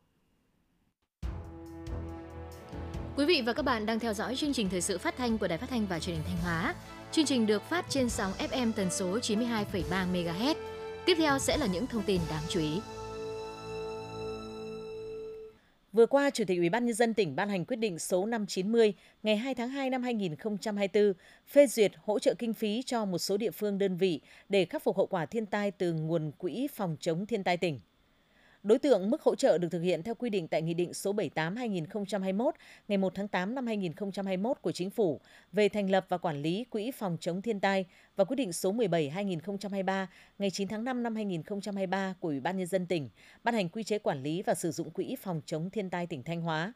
Quý 3.18 3.26
vị 3.26 3.44
và 3.46 3.54
các 3.54 3.66
bạn 3.66 3.86
đang 3.86 4.00
theo 4.00 4.14
dõi 4.14 4.36
chương 4.36 4.54
trình 4.54 4.70
thời 4.70 4.82
sự 4.82 4.98
phát 4.98 5.18
thanh 5.18 5.38
của 5.38 5.48
Đài 5.48 5.58
Phát 5.58 5.70
thanh 5.70 5.88
và 5.88 6.00
Truyền 6.00 6.16
hình 6.16 6.26
Thanh 6.28 6.38
Hóa. 6.44 6.76
Chương 7.16 7.26
trình 7.26 7.46
được 7.46 7.64
phát 7.70 7.86
trên 7.90 8.10
sóng 8.10 8.32
FM 8.32 8.72
tần 8.72 8.92
số 8.92 9.18
92,3 9.18 10.12
MHz. 10.14 10.56
Tiếp 11.06 11.16
theo 11.18 11.40
sẽ 11.40 11.58
là 11.58 11.66
những 11.66 11.88
thông 11.88 12.04
tin 12.04 12.22
đáng 12.30 12.44
chú 12.50 12.60
ý. 12.60 12.80
Vừa 15.94 16.06
qua, 16.06 16.30
Chủ 16.30 16.44
tịch 16.48 16.58
Ủy 16.58 16.70
ban 16.70 16.86
nhân 16.86 16.96
dân 16.96 17.14
tỉnh 17.14 17.36
ban 17.36 17.50
hành 17.50 17.66
quyết 17.66 17.76
định 17.76 18.00
số 18.00 18.26
590 18.26 18.94
ngày 19.24 19.38
2 19.38 19.56
tháng 19.56 19.70
2 19.70 19.90
năm 19.90 20.04
2024 20.04 21.14
phê 21.48 21.68
duyệt 21.68 21.92
hỗ 22.04 22.20
trợ 22.20 22.34
kinh 22.34 22.54
phí 22.54 22.84
cho 22.86 23.06
một 23.06 23.18
số 23.18 23.38
địa 23.38 23.52
phương 23.52 23.78
đơn 23.78 23.98
vị 23.98 24.22
để 24.50 24.66
khắc 24.66 24.84
phục 24.84 24.98
hậu 24.98 25.08
quả 25.08 25.26
thiên 25.26 25.46
tai 25.46 25.72
từ 25.72 25.94
nguồn 25.94 26.32
quỹ 26.32 26.68
phòng 26.76 26.98
chống 27.00 27.26
thiên 27.26 27.44
tai 27.44 27.58
tỉnh. 27.58 27.80
Đối 28.66 28.80
tượng 28.80 29.10
mức 29.10 29.22
hỗ 29.22 29.36
trợ 29.36 29.58
được 29.58 29.68
thực 29.72 29.82
hiện 29.82 30.04
theo 30.04 30.16
quy 30.16 30.30
định 30.30 30.48
tại 30.48 30.62
Nghị 30.62 30.74
định 30.74 30.94
số 30.94 31.14
78-2021 31.14 32.52
ngày 32.88 32.98
1 32.98 33.16
tháng 33.16 33.28
8 33.28 33.56
năm 33.56 33.68
2021 33.68 34.58
của 34.62 34.72
Chính 34.72 34.90
phủ 34.90 35.22
về 35.52 35.70
thành 35.70 35.90
lập 35.90 36.06
và 36.10 36.18
quản 36.18 36.42
lý 36.42 36.64
Quỹ 36.64 36.92
phòng 36.92 37.18
chống 37.20 37.42
thiên 37.42 37.60
tai 37.60 37.86
và 38.16 38.24
quyết 38.24 38.36
định 38.36 38.54
số 38.54 38.74
17-2023 38.74 40.06
ngày 40.40 40.50
9 40.52 40.68
tháng 40.68 40.84
5 40.84 41.04
năm 41.04 41.16
2023 41.16 42.16
của 42.20 42.28
Ủy 42.28 42.40
ban 42.40 42.58
Nhân 42.58 42.68
dân 42.68 42.86
tỉnh 42.86 43.10
ban 43.44 43.56
hành 43.56 43.70
quy 43.70 43.84
chế 43.84 44.00
quản 44.00 44.24
lý 44.24 44.42
và 44.42 44.54
sử 44.54 44.72
dụng 44.72 44.90
Quỹ 44.90 45.16
phòng 45.22 45.42
chống 45.46 45.70
thiên 45.70 45.90
tai 45.90 46.08
tỉnh 46.08 46.24
Thanh 46.24 46.42
Hóa. 46.42 46.74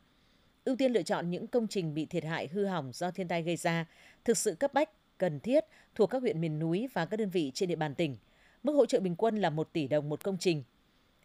Ưu 0.65 0.75
tiên 0.75 0.91
lựa 0.91 1.03
chọn 1.03 1.29
những 1.29 1.47
công 1.47 1.67
trình 1.67 1.93
bị 1.93 2.05
thiệt 2.05 2.23
hại 2.23 2.47
hư 2.47 2.65
hỏng 2.65 2.91
do 2.93 3.11
thiên 3.11 3.27
tai 3.27 3.43
gây 3.43 3.57
ra, 3.57 3.85
thực 4.25 4.37
sự 4.37 4.55
cấp 4.55 4.73
bách, 4.73 4.89
cần 5.17 5.39
thiết 5.39 5.65
thuộc 5.95 6.09
các 6.09 6.21
huyện 6.21 6.41
miền 6.41 6.59
núi 6.59 6.87
và 6.93 7.05
các 7.05 7.17
đơn 7.17 7.29
vị 7.29 7.51
trên 7.53 7.69
địa 7.69 7.75
bàn 7.75 7.95
tỉnh. 7.95 8.17
Mức 8.63 8.73
hỗ 8.73 8.85
trợ 8.85 8.99
bình 8.99 9.15
quân 9.15 9.37
là 9.37 9.49
1 9.49 9.73
tỷ 9.73 9.87
đồng 9.87 10.09
một 10.09 10.23
công 10.23 10.37
trình– 10.37 10.63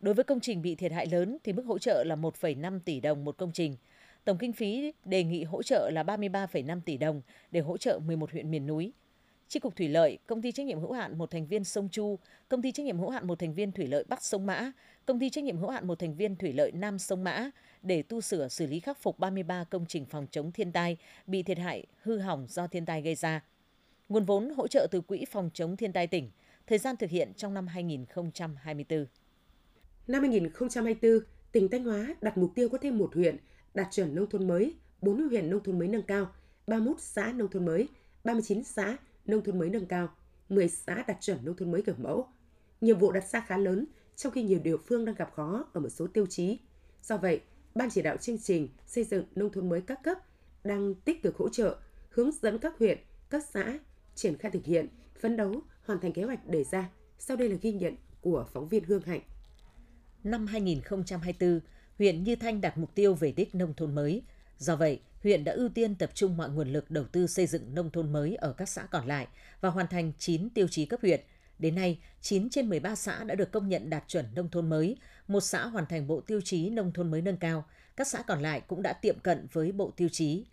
Đối 0.01 0.15
với 0.15 0.25
công 0.25 0.41
trình 0.41 0.63
bị 0.63 0.75
thiệt 0.75 0.93
hại 0.93 1.07
lớn 1.07 1.39
thì 1.45 1.53
mức 1.53 1.67
hỗ 1.67 1.79
trợ 1.79 2.05
là 2.07 2.17
1,5 2.17 2.81
tỷ 2.85 3.01
đồng 3.01 3.25
một 3.25 3.37
công 3.37 3.53
trình. 3.53 3.77
Tổng 4.25 4.39
kinh 4.39 4.53
phí 4.53 4.93
đề 5.05 5.25
nghị 5.25 5.45
hỗ 5.45 5.63
trợ 5.63 5.91
là 5.93 6.03
33,5 6.03 6.81
tỷ 6.81 6.97
đồng 6.97 7.23
để 7.51 7.61
hỗ 7.61 7.77
trợ 7.77 7.99
11 8.07 8.31
huyện 8.33 8.51
miền 8.51 8.67
núi. 8.67 8.93
Chi 9.49 9.61
cục 9.61 9.77
Thủy 9.77 9.89
lợi, 9.89 10.19
công 10.27 10.43
ty 10.43 10.53
trách 10.53 10.67
nhiệm 10.67 10.81
hữu 10.81 10.93
hạn 10.93 11.19
một 11.19 11.31
thành 11.31 11.47
viên 11.47 11.65
sông 11.65 11.89
Chu, 11.89 12.19
công 12.49 12.63
ty 12.63 12.73
trách 12.73 12.87
nhiệm 12.87 12.99
hữu 12.99 13.11
hạn 13.11 13.27
một 13.27 13.39
thành 13.39 13.55
viên 13.55 13.73
thủy 13.73 13.87
lợi 13.87 14.05
Bắc 14.09 14.23
sông 14.23 14.47
Mã, 14.47 14.73
công 15.07 15.21
ty 15.21 15.31
trách 15.31 15.45
nhiệm 15.45 15.59
hữu 15.59 15.71
hạn 15.71 15.87
một 15.87 15.99
thành 15.99 16.15
viên 16.15 16.37
thủy 16.37 16.53
lợi 16.53 16.73
Nam 16.73 16.99
sông 16.99 17.25
Mã 17.25 17.51
để 17.83 18.03
tu 18.03 18.21
sửa 18.21 18.49
xử 18.49 18.67
lý 18.67 18.81
khắc 18.81 18.99
phục 18.99 19.19
33 19.19 19.65
công 19.65 19.87
trình 19.89 20.05
phòng 20.05 20.27
chống 20.31 20.53
thiên 20.53 20.73
tai 20.73 20.97
bị 21.27 21.43
thiệt 21.43 21.59
hại 21.59 21.87
hư 22.03 22.19
hỏng 22.19 22.47
do 22.49 22.67
thiên 22.67 22.87
tai 22.87 23.03
gây 23.03 23.15
ra. 23.15 23.45
Nguồn 24.09 24.25
vốn 24.25 24.51
hỗ 24.57 24.69
trợ 24.69 24.87
từ 24.91 25.01
Quỹ 25.01 25.25
phòng 25.31 25.51
chống 25.55 25.77
thiên 25.77 25.93
tai 25.93 26.07
tỉnh, 26.07 26.31
thời 26.67 26.79
gian 26.79 26.97
thực 26.97 27.11
hiện 27.11 27.33
trong 27.37 27.55
năm 27.55 27.67
2024. 27.67 29.07
Năm 30.07 30.23
2024, 30.23 31.21
tỉnh 31.53 31.69
Thanh 31.69 31.85
Hóa 31.85 32.15
đặt 32.21 32.39
mục 32.39 32.53
tiêu 32.55 32.69
có 32.69 32.79
thêm 32.79 32.99
một 32.99 33.15
huyện 33.15 33.37
đạt 33.75 33.87
chuẩn 33.91 34.15
nông 34.15 34.31
thôn 34.31 34.49
mới, 34.49 34.75
4 35.01 35.29
huyện 35.29 35.51
nông 35.51 35.63
thôn 35.63 35.79
mới 35.79 35.89
nâng 35.89 36.03
cao, 36.03 36.31
31 36.67 37.01
xã 37.01 37.33
nông 37.33 37.49
thôn 37.49 37.65
mới, 37.65 37.89
39 38.25 38.65
xã 38.65 38.97
nông 39.27 39.45
thôn 39.45 39.59
mới 39.59 39.71
nâng 39.71 39.87
cao, 39.87 40.09
10 40.49 40.69
xã 40.69 41.05
đạt 41.09 41.17
chuẩn 41.21 41.39
nông 41.45 41.57
thôn 41.57 41.73
mới 41.73 41.83
kiểu 41.83 41.95
mẫu. 41.99 42.27
Nhiệm 42.81 42.99
vụ 42.99 43.13
đặt 43.13 43.29
ra 43.29 43.41
khá 43.41 43.59
lớn, 43.59 43.87
trong 44.17 44.33
khi 44.33 44.43
nhiều 44.43 44.61
địa 44.65 44.77
phương 44.77 45.05
đang 45.05 45.15
gặp 45.15 45.33
khó 45.35 45.65
ở 45.73 45.81
một 45.81 45.89
số 45.89 46.07
tiêu 46.07 46.27
chí. 46.27 46.59
Do 47.03 47.17
vậy, 47.17 47.41
Ban 47.75 47.91
chỉ 47.91 48.03
đạo 48.03 48.17
chương 48.17 48.39
trình 48.39 48.69
xây 48.87 49.05
dựng 49.05 49.25
nông 49.35 49.53
thôn 49.53 49.69
mới 49.69 49.81
các 49.81 50.03
cấp 50.03 50.19
đang 50.65 50.95
tích 50.95 51.23
cực 51.23 51.37
hỗ 51.37 51.49
trợ, 51.49 51.77
hướng 52.11 52.31
dẫn 52.43 52.59
các 52.59 52.79
huyện, 52.79 52.99
các 53.31 53.45
xã 53.45 53.79
triển 54.15 54.39
khai 54.39 54.51
thực 54.51 54.65
hiện, 54.65 54.89
phấn 55.21 55.37
đấu 55.37 55.61
hoàn 55.85 56.01
thành 56.01 56.13
kế 56.13 56.23
hoạch 56.23 56.49
đề 56.49 56.65
ra. 56.65 56.91
Sau 57.19 57.37
đây 57.37 57.49
là 57.49 57.57
ghi 57.63 57.73
nhận 57.73 57.97
của 58.21 58.47
phóng 58.53 58.69
viên 58.69 58.85
Hương 58.85 59.03
Hạnh. 59.03 59.21
Năm 60.25 60.47
2024, 60.47 61.61
huyện 61.99 62.25
Như 62.25 62.37
Thanh 62.37 62.61
đạt 62.61 62.79
mục 62.79 62.95
tiêu 62.95 63.15
về 63.15 63.33
đích 63.33 63.55
nông 63.55 63.75
thôn 63.75 63.95
mới. 63.95 64.23
Do 64.59 64.77
vậy, 64.77 65.01
huyện 65.23 65.45
đã 65.45 65.53
ưu 65.53 65.69
tiên 65.69 65.95
tập 65.95 66.11
trung 66.15 66.37
mọi 66.37 66.51
nguồn 66.51 66.73
lực 66.73 66.91
đầu 66.91 67.05
tư 67.05 67.27
xây 67.27 67.47
dựng 67.47 67.75
nông 67.75 67.91
thôn 67.91 68.13
mới 68.13 68.37
ở 68.37 68.53
các 68.53 68.69
xã 68.69 68.83
còn 68.83 69.07
lại 69.07 69.27
và 69.61 69.69
hoàn 69.69 69.87
thành 69.87 70.13
9 70.19 70.51
tiêu 70.51 70.69
chí 70.69 70.87
cấp 70.87 71.01
huyện. 71.03 71.21
Đến 71.59 71.75
nay, 71.75 71.99
9 72.21 72.51
trên 72.51 72.69
13 72.69 72.95
xã 72.95 73.25
đã 73.25 73.35
được 73.35 73.53
công 73.53 73.69
nhận 73.69 73.91
đạt 73.91 74.05
chuẩn 74.09 74.27
nông 74.35 74.49
thôn 74.51 74.69
mới, 74.69 74.97
một 75.29 75.41
xã 75.41 75.67
hoàn 75.67 75.87
thành 75.87 76.07
bộ 76.07 76.21
tiêu 76.21 76.41
chí 76.41 76.71
nông 76.71 76.93
thôn 76.93 77.11
mới 77.11 77.23
nâng 77.23 77.37
cao, 77.37 77.65
các 77.97 78.09
xã 78.09 78.23
còn 78.23 78.43
lại 78.43 78.61
cũng 78.61 78.83
đã 78.83 78.93
tiệm 78.93 79.19
cận 79.19 79.47
với 79.53 79.73
bộ 79.73 79.93
tiêu 79.97 80.09
chí. 80.13 80.45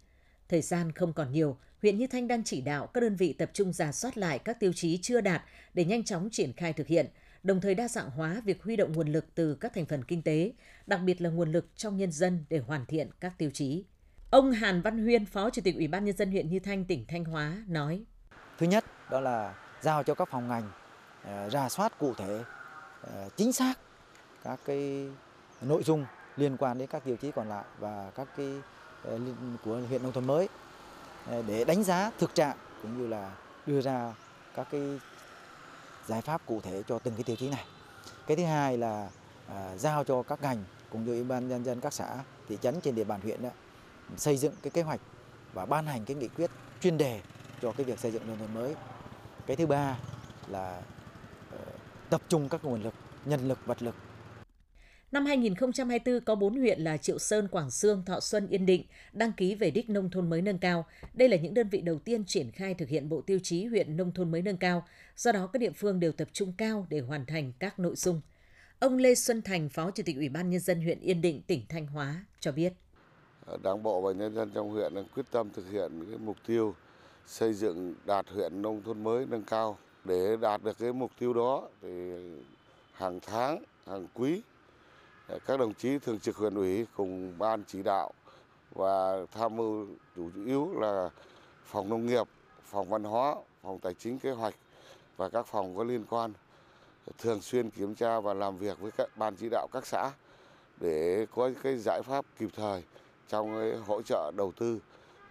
Thời 0.50 0.62
gian 0.62 0.92
không 0.92 1.14
còn 1.14 1.32
nhiều, 1.32 1.58
huyện 1.82 1.98
Như 1.98 2.08
Thanh 2.08 2.28
đang 2.28 2.44
chỉ 2.44 2.62
đạo 2.62 2.88
các 2.88 3.02
đơn 3.02 3.16
vị 3.16 3.34
tập 3.34 3.50
trung 3.54 3.74
giả 3.74 3.92
soát 3.92 4.18
lại 4.18 4.40
các 4.40 4.60
tiêu 4.60 4.74
chí 4.74 4.98
chưa 4.98 5.22
đạt 5.22 5.42
để 5.74 5.86
nhanh 5.86 6.04
chóng 6.04 6.30
triển 6.32 6.54
khai 6.54 6.74
thực 6.74 6.88
hiện, 6.88 7.08
đồng 7.44 7.62
thời 7.62 7.76
đa 7.76 7.88
dạng 7.88 8.10
hóa 8.10 8.42
việc 8.46 8.64
huy 8.64 8.76
động 8.76 8.92
nguồn 8.92 9.08
lực 9.08 9.26
từ 9.36 9.56
các 9.56 9.74
thành 9.76 9.86
phần 9.86 10.04
kinh 10.04 10.22
tế, 10.22 10.54
đặc 10.88 11.00
biệt 11.06 11.22
là 11.22 11.30
nguồn 11.30 11.52
lực 11.52 11.68
trong 11.76 11.98
nhân 11.98 12.12
dân 12.12 12.46
để 12.50 12.60
hoàn 12.60 12.86
thiện 12.86 13.10
các 13.20 13.34
tiêu 13.38 13.50
chí. 13.54 13.86
Ông 14.30 14.52
Hàn 14.52 14.82
Văn 14.82 15.04
Huyên, 15.04 15.26
Phó 15.26 15.50
Chủ 15.50 15.62
tịch 15.66 15.76
Ủy 15.76 15.88
ban 15.88 16.06
nhân 16.06 16.18
dân 16.18 16.32
huyện 16.32 16.50
Như 16.50 16.60
Thanh, 16.60 16.86
tỉnh 16.86 17.06
Thanh 17.08 17.26
Hóa 17.26 17.64
nói: 17.68 18.04
Thứ 18.58 18.66
nhất 18.66 18.86
đó 19.10 19.20
là 19.20 19.56
giao 19.82 20.04
cho 20.04 20.16
các 20.16 20.28
phòng 20.32 20.48
ngành 20.48 20.72
ờ, 21.24 21.50
ra 21.50 21.70
soát 21.70 22.00
cụ 22.00 22.14
thể 22.14 22.44
ờ, 23.02 23.30
chính 23.36 23.54
xác 23.54 23.74
các 24.44 24.60
cái 24.66 25.10
nội 25.62 25.84
dung 25.84 26.06
liên 26.38 26.58
quan 26.58 26.78
đến 26.78 26.88
các 26.88 27.04
tiêu 27.06 27.16
chí 27.16 27.32
còn 27.32 27.50
lại 27.50 27.66
và 27.80 28.12
các 28.16 28.28
cái 28.38 28.50
ờ, 29.04 29.20
của 29.66 29.82
huyện 29.90 30.04
nông 30.04 30.12
thôn 30.12 30.28
mới 30.28 30.50
để 31.48 31.64
đánh 31.66 31.84
giá 31.84 32.12
thực 32.20 32.36
trạng 32.36 32.58
cũng 32.82 32.98
như 32.98 33.08
là 33.08 33.36
đưa 33.66 33.82
ra 33.82 34.14
các 34.56 34.68
cái 34.72 35.00
giải 36.12 36.22
pháp 36.22 36.42
cụ 36.46 36.62
thể 36.62 36.84
cho 36.88 37.00
từng 37.00 37.14
cái 37.16 37.24
tiêu 37.24 37.36
chí 37.36 37.50
này. 37.50 37.66
Cái 38.28 38.38
thứ 38.38 38.44
hai 38.44 38.78
là 38.78 39.10
à, 39.48 39.78
giao 39.78 40.04
cho 40.04 40.24
các 40.24 40.42
ngành 40.42 40.64
cũng 40.90 41.06
như 41.06 41.12
ủy 41.12 41.24
ban 41.24 41.48
nhân 41.50 41.66
dân 41.66 41.82
các 41.82 41.94
xã 41.94 42.20
thị 42.50 42.58
trấn 42.62 42.82
trên 42.82 42.96
địa 42.96 43.04
bàn 43.04 43.22
huyện 43.22 43.44
đó, 43.44 43.50
xây 44.18 44.38
dựng 44.38 44.54
cái 44.62 44.72
kế 44.72 44.82
hoạch 44.82 45.00
và 45.54 45.66
ban 45.66 45.86
hành 45.86 46.06
cái 46.06 46.16
nghị 46.16 46.28
quyết 46.28 46.52
chuyên 46.82 46.98
đề 46.98 47.22
cho 47.62 47.72
cái 47.72 47.86
việc 47.86 48.00
xây 48.00 48.12
dựng 48.12 48.28
nông 48.28 48.40
thôn 48.40 48.54
mới. 48.54 48.76
Cái 49.48 49.56
thứ 49.56 49.66
ba 49.66 49.98
là 50.48 50.82
uh, 51.56 51.60
tập 52.10 52.22
trung 52.28 52.50
các 52.50 52.64
nguồn 52.64 52.84
lực, 52.84 52.94
nhân 53.26 53.48
lực, 53.48 53.66
vật 53.66 53.82
lực 53.84 53.96
Năm 55.12 55.26
2024 55.26 56.22
có 56.22 56.36
4 56.36 56.60
huyện 56.60 56.82
là 56.82 56.98
Triệu 56.98 57.20
Sơn, 57.20 57.48
Quảng 57.48 57.72
Sương, 57.72 58.04
Thọ 58.06 58.20
Xuân, 58.20 58.48
Yên 58.48 58.66
Định 58.66 58.84
đăng 59.14 59.32
ký 59.32 59.56
về 59.56 59.72
đích 59.72 59.90
nông 59.90 60.10
thôn 60.10 60.30
mới 60.30 60.42
nâng 60.42 60.58
cao. 60.58 60.86
Đây 61.14 61.30
là 61.30 61.38
những 61.38 61.54
đơn 61.54 61.70
vị 61.70 61.82
đầu 61.82 62.00
tiên 62.00 62.24
triển 62.26 62.52
khai 62.52 62.74
thực 62.74 62.90
hiện 62.90 63.10
bộ 63.10 63.22
tiêu 63.22 63.40
chí 63.44 63.66
huyện 63.66 63.98
nông 63.98 64.12
thôn 64.12 64.32
mới 64.32 64.42
nâng 64.42 64.58
cao. 64.58 64.88
Do 65.16 65.32
đó 65.32 65.50
các 65.54 65.60
địa 65.60 65.72
phương 65.72 66.00
đều 66.00 66.12
tập 66.12 66.28
trung 66.34 66.54
cao 66.58 66.88
để 66.90 67.00
hoàn 67.00 67.26
thành 67.26 67.54
các 67.60 67.80
nội 67.80 67.96
dung. 67.96 68.22
Ông 68.80 68.98
Lê 68.98 69.16
Xuân 69.16 69.42
Thành, 69.42 69.70
Phó 69.70 69.92
Chủ 69.92 70.04
tịch 70.06 70.16
Ủy 70.16 70.30
ban 70.30 70.50
Nhân 70.50 70.60
dân 70.60 70.82
huyện 70.82 71.00
Yên 71.00 71.22
Định, 71.22 71.42
tỉnh 71.42 71.62
Thanh 71.70 71.88
Hóa 71.88 72.26
cho 72.40 72.52
biết. 72.52 72.74
Đảng 73.64 73.84
bộ 73.84 74.02
và 74.02 74.12
nhân 74.12 74.36
dân 74.36 74.52
trong 74.54 74.70
huyện 74.70 74.96
đang 74.96 75.06
quyết 75.16 75.26
tâm 75.32 75.50
thực 75.54 75.72
hiện 75.72 76.06
cái 76.10 76.18
mục 76.18 76.38
tiêu 76.48 76.76
xây 77.28 77.54
dựng 77.54 77.96
đạt 78.06 78.26
huyện 78.30 78.62
nông 78.62 78.82
thôn 78.84 79.04
mới 79.04 79.26
nâng 79.26 79.44
cao. 79.44 79.78
Để 80.06 80.38
đạt 80.42 80.64
được 80.64 80.80
cái 80.80 80.94
mục 80.94 81.12
tiêu 81.20 81.34
đó 81.34 81.70
thì 81.82 81.90
hàng 82.94 83.20
tháng, 83.20 83.64
hàng 83.88 84.08
quý 84.14 84.42
các 85.48 85.60
đồng 85.60 85.74
chí 85.74 86.00
thường 86.00 86.20
trực 86.20 86.36
huyện 86.36 86.56
ủy 86.56 86.86
cùng 86.96 87.34
ban 87.38 87.64
chỉ 87.68 87.84
đạo 87.84 88.12
và 88.76 89.26
tham 89.32 89.56
mưu 89.56 89.88
chủ 90.16 90.30
yếu 90.46 90.74
là 90.80 91.10
phòng 91.66 91.90
nông 91.90 92.06
nghiệp, 92.06 92.28
phòng 92.64 92.90
văn 92.90 93.04
hóa, 93.04 93.36
phòng 93.64 93.80
tài 93.80 93.94
chính 93.94 94.20
kế 94.20 94.32
hoạch 94.32 94.56
và 95.18 95.30
các 95.30 95.48
phòng 95.48 95.78
có 95.78 95.84
liên 95.84 96.06
quan 96.10 96.34
thường 97.18 97.42
xuyên 97.42 97.70
kiểm 97.70 97.96
tra 97.96 98.20
và 98.20 98.34
làm 98.34 98.58
việc 98.58 98.80
với 98.80 98.92
các 98.98 99.18
ban 99.18 99.36
chỉ 99.36 99.48
đạo 99.52 99.68
các 99.72 99.88
xã 99.88 100.12
để 100.80 101.26
có 101.36 101.50
cái 101.64 101.78
giải 101.78 102.02
pháp 102.04 102.26
kịp 102.40 102.50
thời 102.56 102.84
trong 103.30 103.56
cái 103.56 103.80
hỗ 103.86 104.02
trợ 104.02 104.32
đầu 104.38 104.52
tư 104.52 104.80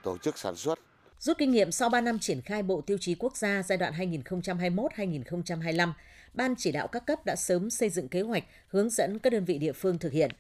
tổ 0.02 0.18
chức 0.18 0.38
sản 0.38 0.56
xuất. 0.56 0.78
Rút 1.18 1.38
kinh 1.38 1.50
nghiệm 1.50 1.72
sau 1.72 1.88
3 1.88 2.00
năm 2.00 2.18
triển 2.18 2.40
khai 2.40 2.62
Bộ 2.62 2.80
Tiêu 2.80 2.98
chí 3.00 3.14
Quốc 3.14 3.36
gia 3.36 3.62
giai 3.62 3.78
đoạn 3.78 3.92
2021-2025, 3.92 5.92
Ban 6.34 6.54
chỉ 6.58 6.72
đạo 6.72 6.88
các 6.88 7.06
cấp 7.06 7.24
đã 7.24 7.36
sớm 7.36 7.70
xây 7.70 7.90
dựng 7.90 8.08
kế 8.08 8.20
hoạch, 8.20 8.44
hướng 8.68 8.90
dẫn 8.90 9.18
các 9.18 9.30
đơn 9.30 9.44
vị 9.44 9.58
địa 9.58 9.72
phương 9.72 9.98
thực 9.98 10.12
hiện. 10.12 10.30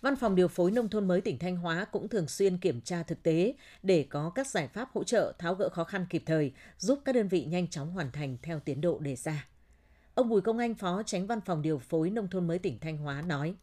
Văn 0.00 0.16
phòng 0.16 0.34
điều 0.34 0.48
phối 0.48 0.70
nông 0.70 0.88
thôn 0.88 1.08
mới 1.08 1.20
tỉnh 1.20 1.38
Thanh 1.38 1.56
Hóa 1.56 1.84
cũng 1.84 2.08
thường 2.08 2.28
xuyên 2.28 2.58
kiểm 2.58 2.80
tra 2.80 3.02
thực 3.02 3.22
tế 3.22 3.54
để 3.82 4.06
có 4.10 4.32
các 4.34 4.46
giải 4.46 4.68
pháp 4.68 4.88
hỗ 4.92 5.04
trợ 5.04 5.32
tháo 5.38 5.54
gỡ 5.54 5.68
khó 5.68 5.84
khăn 5.84 6.06
kịp 6.10 6.22
thời, 6.26 6.52
giúp 6.78 6.98
các 7.04 7.14
đơn 7.14 7.28
vị 7.28 7.44
nhanh 7.44 7.68
chóng 7.68 7.92
hoàn 7.92 8.12
thành 8.12 8.36
theo 8.42 8.60
tiến 8.60 8.80
độ 8.80 8.98
đề 8.98 9.16
ra. 9.16 9.46
Ông 10.14 10.28
Bùi 10.28 10.40
Công 10.40 10.58
Anh, 10.58 10.74
Phó 10.74 11.02
Tránh 11.06 11.26
Văn 11.26 11.40
phòng 11.40 11.62
điều 11.62 11.78
phối 11.78 12.10
nông 12.10 12.28
thôn 12.28 12.46
mới 12.46 12.58
tỉnh 12.58 12.78
Thanh 12.78 12.96
Hóa 12.96 13.22
nói: 13.22 13.54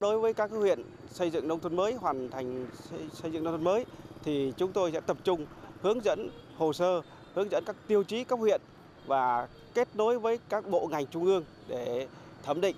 Đối 0.00 0.20
với 0.20 0.34
các 0.34 0.50
huyện 0.50 0.82
xây 1.10 1.30
dựng 1.30 1.48
nông 1.48 1.60
thôn 1.60 1.76
mới 1.76 1.92
hoàn 1.92 2.30
thành 2.30 2.66
xây 3.12 3.32
dựng 3.32 3.44
nông 3.44 3.54
thôn 3.54 3.64
mới 3.64 3.84
thì 4.24 4.52
chúng 4.56 4.72
tôi 4.72 4.92
sẽ 4.92 5.00
tập 5.00 5.16
trung 5.24 5.46
hướng 5.80 6.04
dẫn 6.04 6.30
hồ 6.56 6.72
sơ, 6.72 7.02
hướng 7.34 7.50
dẫn 7.50 7.64
các 7.66 7.76
tiêu 7.86 8.02
chí 8.02 8.24
cấp 8.24 8.38
huyện 8.38 8.60
và 9.08 9.48
kết 9.74 9.88
nối 9.94 10.18
với 10.18 10.38
các 10.48 10.68
bộ 10.70 10.88
ngành 10.90 11.06
trung 11.06 11.24
ương 11.24 11.44
để 11.68 12.06
thẩm 12.42 12.60
định 12.60 12.76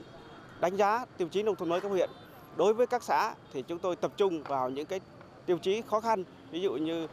đánh 0.60 0.76
giá 0.76 1.06
tiêu 1.16 1.28
chí 1.28 1.42
nông 1.42 1.56
thôn 1.56 1.68
mới 1.68 1.80
cấp 1.80 1.90
huyện. 1.90 2.10
Đối 2.56 2.74
với 2.74 2.86
các 2.86 3.02
xã 3.02 3.34
thì 3.52 3.62
chúng 3.62 3.78
tôi 3.78 3.96
tập 3.96 4.12
trung 4.16 4.42
vào 4.42 4.70
những 4.70 4.86
cái 4.86 5.00
tiêu 5.46 5.58
chí 5.58 5.82
khó 5.86 6.00
khăn, 6.00 6.24
ví 6.50 6.60
dụ 6.60 6.72
như 6.72 7.06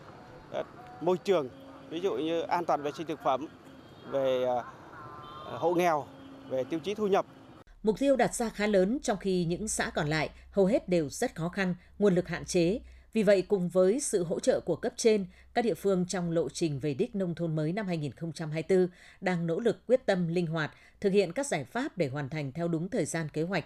ờ, 0.52 0.64
môi 1.02 1.18
trường, 1.18 1.50
ví 1.90 2.00
dụ 2.00 2.14
như 2.14 2.42
an 2.42 2.66
toàn 2.66 2.82
vệ 2.82 2.92
sinh 2.92 3.08
thực 3.08 3.20
phẩm, 3.24 3.48
về 4.10 4.44
ờ, 4.44 4.64
ờ, 5.46 5.58
hộ 5.58 5.74
nghèo, 5.74 6.06
về 6.50 6.64
tiêu 6.64 6.80
chí 6.80 6.94
thu 6.94 7.08
nhập. 7.08 7.26
Mục 7.84 7.96
tiêu 8.00 8.16
đặt 8.16 8.36
ra 8.36 8.50
khá 8.50 8.68
lớn 8.68 9.00
trong 9.04 9.18
khi 9.18 9.46
những 9.46 9.68
xã 9.68 9.90
còn 9.90 10.08
lại 10.08 10.30
hầu 10.52 10.66
hết 10.66 10.90
đều 10.90 11.10
rất 11.10 11.36
khó 11.36 11.50
khăn, 11.50 11.76
nguồn 12.00 12.16
lực 12.16 12.28
hạn 12.28 12.46
chế, 12.46 12.80
vì 13.14 13.24
vậy, 13.24 13.42
cùng 13.42 13.70
với 13.70 14.00
sự 14.00 14.24
hỗ 14.24 14.40
trợ 14.40 14.60
của 14.60 14.76
cấp 14.76 14.94
trên, 14.98 15.26
các 15.54 15.62
địa 15.66 15.74
phương 15.74 16.06
trong 16.06 16.32
lộ 16.32 16.50
trình 16.50 16.80
về 16.80 16.94
đích 16.94 17.16
nông 17.16 17.36
thôn 17.36 17.56
mới 17.56 17.74
năm 17.74 17.88
2024 17.88 18.88
đang 19.22 19.48
nỗ 19.48 19.60
lực 19.60 19.88
quyết 19.88 20.06
tâm 20.06 20.28
linh 20.28 20.48
hoạt, 20.48 20.72
thực 21.02 21.14
hiện 21.14 21.34
các 21.34 21.48
giải 21.48 21.64
pháp 21.64 21.98
để 21.98 22.08
hoàn 22.08 22.30
thành 22.30 22.52
theo 22.52 22.68
đúng 22.68 22.90
thời 22.90 23.06
gian 23.06 23.30
kế 23.30 23.44
hoạch. 23.44 23.66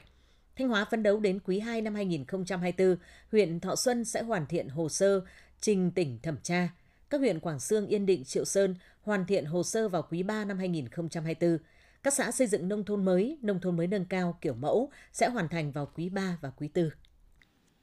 Thanh 0.56 0.70
Hóa 0.70 0.86
phấn 0.86 1.04
đấu 1.04 1.20
đến 1.20 1.40
quý 1.46 1.60
2 1.60 1.82
năm 1.82 1.96
2024, 1.96 2.96
huyện 3.32 3.60
Thọ 3.60 3.76
Xuân 3.76 4.06
sẽ 4.06 4.22
hoàn 4.22 4.46
thiện 4.46 4.70
hồ 4.70 4.90
sơ 4.90 5.22
trình 5.62 5.92
tỉnh 5.92 6.20
thẩm 6.24 6.38
tra. 6.44 6.70
Các 7.10 7.18
huyện 7.18 7.40
Quảng 7.40 7.60
Sương, 7.60 7.88
Yên 7.88 8.06
Định, 8.06 8.24
Triệu 8.24 8.46
Sơn 8.46 8.76
hoàn 9.02 9.26
thiện 9.26 9.46
hồ 9.46 9.64
sơ 9.64 9.90
vào 9.90 10.02
quý 10.12 10.24
3 10.24 10.46
năm 10.46 10.58
2024. 10.58 11.58
Các 12.04 12.14
xã 12.14 12.32
xây 12.32 12.48
dựng 12.48 12.68
nông 12.68 12.84
thôn 12.84 13.06
mới, 13.06 13.38
nông 13.42 13.60
thôn 13.60 13.78
mới 13.78 13.88
nâng 13.88 14.06
cao 14.06 14.38
kiểu 14.42 14.54
mẫu 14.54 14.90
sẽ 15.14 15.30
hoàn 15.30 15.50
thành 15.50 15.72
vào 15.72 15.92
quý 15.96 16.10
3 16.10 16.38
và 16.42 16.50
quý 16.50 16.70
4. 16.76 16.90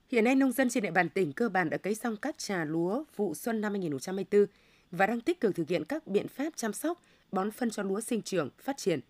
Hiện 0.08 0.24
nay 0.24 0.34
nông 0.34 0.52
dân 0.52 0.68
trên 0.68 0.82
địa 0.82 0.90
bàn 0.90 1.08
tỉnh 1.08 1.32
cơ 1.32 1.48
bản 1.48 1.70
đã 1.70 1.76
cấy 1.76 1.94
xong 1.94 2.16
các 2.16 2.38
trà 2.38 2.64
lúa 2.64 3.04
vụ 3.16 3.34
xuân 3.34 3.60
năm 3.60 3.72
2024 3.72 4.46
và 4.90 5.06
đang 5.06 5.20
tích 5.20 5.40
cực 5.40 5.54
thực 5.54 5.68
hiện 5.68 5.84
các 5.84 6.06
biện 6.06 6.28
pháp 6.28 6.52
chăm 6.56 6.72
sóc, 6.72 7.02
bón 7.32 7.50
phân 7.50 7.70
cho 7.70 7.82
lúa 7.82 8.00
sinh 8.00 8.22
trưởng, 8.22 8.50
phát 8.58 8.76
triển. 8.76 9.00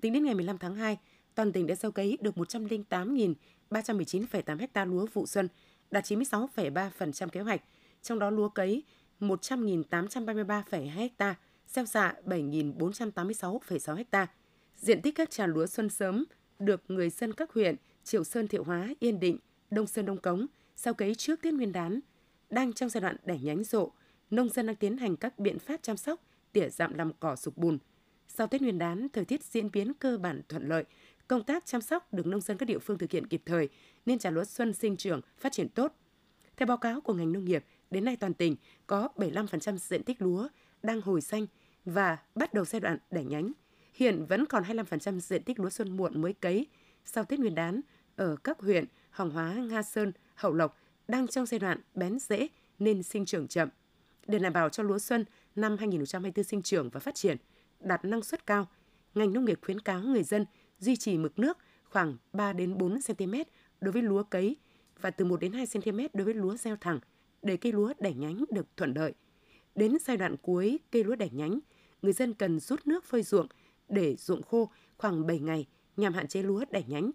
Tính 0.00 0.12
đến 0.12 0.24
ngày 0.24 0.34
15 0.34 0.58
tháng 0.58 0.74
2, 0.74 0.98
toàn 1.34 1.52
tỉnh 1.52 1.66
đã 1.66 1.74
gieo 1.74 1.92
cấy 1.92 2.18
được 2.20 2.36
108.319,8 2.36 4.66
ha 4.74 4.84
lúa 4.84 5.06
vụ 5.12 5.26
xuân, 5.26 5.48
đạt 5.90 6.04
96,3% 6.04 7.28
kế 7.28 7.40
hoạch, 7.40 7.60
trong 8.02 8.18
đó 8.18 8.30
lúa 8.30 8.48
cấy 8.48 8.82
100.833,2 9.20 11.08
ha, 11.18 11.34
gieo 11.66 11.84
xạ 11.84 12.14
7.486,6 12.24 14.04
ha. 14.12 14.26
Diện 14.76 15.02
tích 15.02 15.14
các 15.14 15.30
trà 15.30 15.46
lúa 15.46 15.66
xuân 15.66 15.90
sớm 15.90 16.24
được 16.58 16.82
người 16.88 17.10
dân 17.10 17.32
các 17.32 17.52
huyện 17.52 17.76
Triệu 18.04 18.24
Sơn, 18.24 18.48
Thiệu 18.48 18.64
Hóa, 18.64 18.88
Yên 19.00 19.20
Định, 19.20 19.38
Đông 19.70 19.86
Sơn 19.86 20.06
Đông 20.06 20.20
Cống 20.20 20.46
sau 20.76 20.94
cấy 20.94 21.14
trước 21.14 21.42
Tết 21.42 21.54
Nguyên 21.54 21.72
đán 21.72 22.00
đang 22.50 22.72
trong 22.72 22.88
giai 22.88 23.00
đoạn 23.00 23.16
đẻ 23.24 23.38
nhánh 23.42 23.64
rộ, 23.64 23.90
nông 24.30 24.48
dân 24.48 24.66
đang 24.66 24.76
tiến 24.76 24.96
hành 24.96 25.16
các 25.16 25.38
biện 25.38 25.58
pháp 25.58 25.82
chăm 25.82 25.96
sóc, 25.96 26.20
tỉa 26.52 26.68
dặm 26.68 26.94
làm 26.94 27.12
cỏ 27.20 27.36
sụp 27.36 27.56
bùn. 27.56 27.78
Sau 28.28 28.46
Tết 28.46 28.62
Nguyên 28.62 28.78
đán, 28.78 29.08
thời 29.12 29.24
tiết 29.24 29.44
diễn 29.44 29.70
biến 29.70 29.94
cơ 29.94 30.18
bản 30.18 30.42
thuận 30.48 30.68
lợi, 30.68 30.84
công 31.28 31.44
tác 31.44 31.66
chăm 31.66 31.80
sóc 31.80 32.14
được 32.14 32.26
nông 32.26 32.40
dân 32.40 32.56
các 32.56 32.66
địa 32.66 32.78
phương 32.78 32.98
thực 32.98 33.10
hiện 33.10 33.26
kịp 33.26 33.42
thời 33.46 33.68
nên 34.06 34.18
trà 34.18 34.30
lúa 34.30 34.44
xuân 34.44 34.72
sinh 34.72 34.96
trưởng 34.96 35.20
phát 35.38 35.52
triển 35.52 35.68
tốt. 35.68 35.92
Theo 36.56 36.66
báo 36.66 36.76
cáo 36.76 37.00
của 37.00 37.14
ngành 37.14 37.32
nông 37.32 37.44
nghiệp, 37.44 37.64
đến 37.90 38.04
nay 38.04 38.16
toàn 38.16 38.34
tỉnh 38.34 38.56
có 38.86 39.08
75% 39.16 39.76
diện 39.76 40.02
tích 40.02 40.22
lúa 40.22 40.48
đang 40.82 41.00
hồi 41.00 41.20
xanh 41.20 41.46
và 41.84 42.18
bắt 42.34 42.54
đầu 42.54 42.64
giai 42.64 42.80
đoạn 42.80 42.98
đẻ 43.10 43.24
nhánh. 43.24 43.52
Hiện 43.94 44.26
vẫn 44.26 44.46
còn 44.46 44.62
25% 44.62 45.20
diện 45.20 45.42
tích 45.42 45.60
lúa 45.60 45.70
xuân 45.70 45.96
muộn 45.96 46.20
mới 46.20 46.32
cấy 46.32 46.66
sau 47.04 47.24
Tết 47.24 47.38
Nguyên 47.38 47.54
đán 47.54 47.80
ở 48.16 48.36
các 48.44 48.58
huyện 48.58 48.84
hàng 49.10 49.30
Hóa, 49.30 49.54
Nga 49.54 49.82
Sơn, 49.82 50.12
Hậu 50.34 50.54
Lộc 50.54 50.78
đang 51.08 51.26
trong 51.26 51.46
giai 51.46 51.58
đoạn 51.58 51.80
bén 51.94 52.18
rễ 52.18 52.48
nên 52.78 53.02
sinh 53.02 53.26
trưởng 53.26 53.48
chậm. 53.48 53.68
Để 54.26 54.38
đảm 54.38 54.52
bảo 54.52 54.68
cho 54.68 54.82
lúa 54.82 54.98
xuân 54.98 55.24
năm 55.56 55.76
2024 55.78 56.44
sinh 56.44 56.62
trưởng 56.62 56.90
và 56.90 57.00
phát 57.00 57.14
triển, 57.14 57.36
đạt 57.80 58.04
năng 58.04 58.22
suất 58.22 58.46
cao. 58.46 58.66
Ngành 59.14 59.32
nông 59.32 59.44
nghiệp 59.44 59.58
khuyến 59.62 59.80
cáo 59.80 60.00
người 60.00 60.22
dân 60.22 60.46
duy 60.78 60.96
trì 60.96 61.18
mực 61.18 61.38
nước 61.38 61.58
khoảng 61.84 62.16
3 62.32 62.52
đến 62.52 62.78
4 62.78 62.98
cm 63.06 63.34
đối 63.80 63.92
với 63.92 64.02
lúa 64.02 64.22
cấy 64.22 64.56
và 65.00 65.10
từ 65.10 65.24
1 65.24 65.40
đến 65.40 65.52
2 65.52 65.66
cm 65.72 65.98
đối 66.12 66.24
với 66.24 66.34
lúa 66.34 66.56
gieo 66.56 66.76
thẳng 66.76 67.00
để 67.42 67.56
cây 67.56 67.72
lúa 67.72 67.92
đẻ 67.98 68.12
nhánh 68.12 68.44
được 68.50 68.66
thuận 68.76 68.94
lợi. 68.94 69.14
Đến 69.74 69.96
giai 70.04 70.16
đoạn 70.16 70.36
cuối 70.36 70.78
cây 70.90 71.04
lúa 71.04 71.16
đẻ 71.16 71.28
nhánh, 71.32 71.58
người 72.02 72.12
dân 72.12 72.34
cần 72.34 72.60
rút 72.60 72.86
nước 72.86 73.04
phơi 73.04 73.22
ruộng 73.22 73.46
để 73.88 74.16
ruộng 74.16 74.42
khô 74.42 74.70
khoảng 74.98 75.26
7 75.26 75.38
ngày 75.38 75.66
nhằm 75.96 76.12
hạn 76.12 76.28
chế 76.28 76.42
lúa 76.42 76.64
đẻ 76.70 76.82
nhánh. 76.86 77.10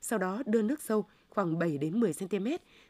Sau 0.00 0.18
đó 0.18 0.42
đưa 0.46 0.62
nước 0.62 0.82
sâu 0.82 1.06
khoảng 1.30 1.58
7 1.58 1.78
đến 1.78 2.00
10 2.00 2.12
cm 2.12 2.46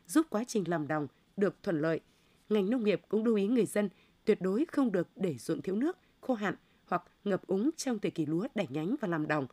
giúp 0.06 0.26
quá 0.30 0.44
trình 0.44 0.64
làm 0.66 0.88
đồng 0.88 1.06
được 1.36 1.62
thuận 1.62 1.80
lợi. 1.80 2.00
Ngành 2.48 2.70
nông 2.70 2.84
nghiệp 2.84 3.00
cũng 3.08 3.24
lưu 3.24 3.34
ý 3.34 3.46
người 3.46 3.66
dân 3.66 3.88
tuyệt 4.24 4.40
đối 4.40 4.64
không 4.72 4.92
được 4.92 5.08
để 5.16 5.34
ruộng 5.38 5.62
thiếu 5.62 5.76
nước, 5.76 5.98
khô 6.20 6.34
hạn 6.34 6.54
hoặc 6.86 7.02
ngập 7.24 7.46
úng 7.46 7.70
trong 7.76 7.98
thời 7.98 8.10
kỳ 8.10 8.26
lúa 8.26 8.48
đẻ 8.54 8.66
nhánh 8.68 8.94
và 9.00 9.08
làm 9.08 9.28
đồng. 9.28 9.46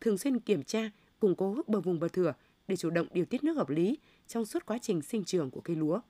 Thường 0.00 0.18
xuyên 0.18 0.40
kiểm 0.40 0.62
tra, 0.62 0.90
củng 1.20 1.34
cố 1.34 1.56
bờ 1.66 1.80
vùng 1.80 2.00
bờ 2.00 2.08
thửa 2.08 2.34
để 2.68 2.76
chủ 2.76 2.90
động 2.90 3.06
điều 3.12 3.24
tiết 3.24 3.44
nước 3.44 3.56
hợp 3.56 3.68
lý 3.68 3.98
trong 4.26 4.44
suốt 4.44 4.66
quá 4.66 4.78
trình 4.82 5.02
sinh 5.02 5.24
trưởng 5.24 5.50
của 5.50 5.60
cây 5.60 5.76
lúa. 5.76 6.00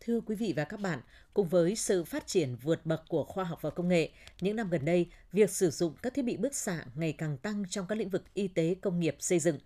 Thưa 0.00 0.20
quý 0.20 0.34
vị 0.34 0.52
và 0.56 0.64
các 0.64 0.80
bạn, 0.80 1.00
cùng 1.34 1.48
với 1.48 1.76
sự 1.76 2.04
phát 2.04 2.26
triển 2.26 2.56
vượt 2.62 2.86
bậc 2.86 3.02
của 3.08 3.24
khoa 3.24 3.44
học 3.44 3.62
và 3.62 3.70
công 3.70 3.88
nghệ, 3.88 4.10
những 4.40 4.56
năm 4.56 4.70
gần 4.70 4.84
đây, 4.84 5.06
việc 5.32 5.50
sử 5.50 5.70
dụng 5.70 5.94
các 6.02 6.14
thiết 6.14 6.22
bị 6.22 6.36
bức 6.36 6.54
xạ 6.54 6.84
ngày 6.94 7.12
càng 7.18 7.38
tăng 7.38 7.64
trong 7.68 7.86
các 7.88 7.98
lĩnh 7.98 8.08
vực 8.08 8.34
y 8.34 8.48
tế, 8.48 8.74
công 8.80 9.00
nghiệp, 9.00 9.16
xây 9.18 9.38
dựng. 9.38 9.58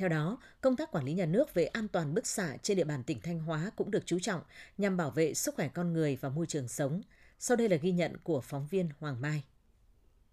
Theo 0.00 0.08
đó, 0.08 0.38
công 0.60 0.76
tác 0.76 0.92
quản 0.92 1.04
lý 1.04 1.12
nhà 1.12 1.26
nước 1.26 1.54
về 1.54 1.64
an 1.64 1.88
toàn 1.88 2.14
bức 2.14 2.26
xạ 2.26 2.56
trên 2.62 2.76
địa 2.76 2.84
bàn 2.84 3.02
tỉnh 3.02 3.20
Thanh 3.20 3.38
Hóa 3.40 3.70
cũng 3.76 3.90
được 3.90 4.06
chú 4.06 4.18
trọng 4.18 4.40
nhằm 4.78 4.96
bảo 4.96 5.10
vệ 5.10 5.34
sức 5.34 5.54
khỏe 5.54 5.68
con 5.68 5.92
người 5.92 6.18
và 6.20 6.28
môi 6.28 6.46
trường 6.46 6.68
sống. 6.68 7.02
Sau 7.38 7.56
đây 7.56 7.68
là 7.68 7.76
ghi 7.76 7.92
nhận 7.92 8.16
của 8.22 8.40
phóng 8.40 8.66
viên 8.70 8.88
Hoàng 8.98 9.20
Mai. 9.20 9.44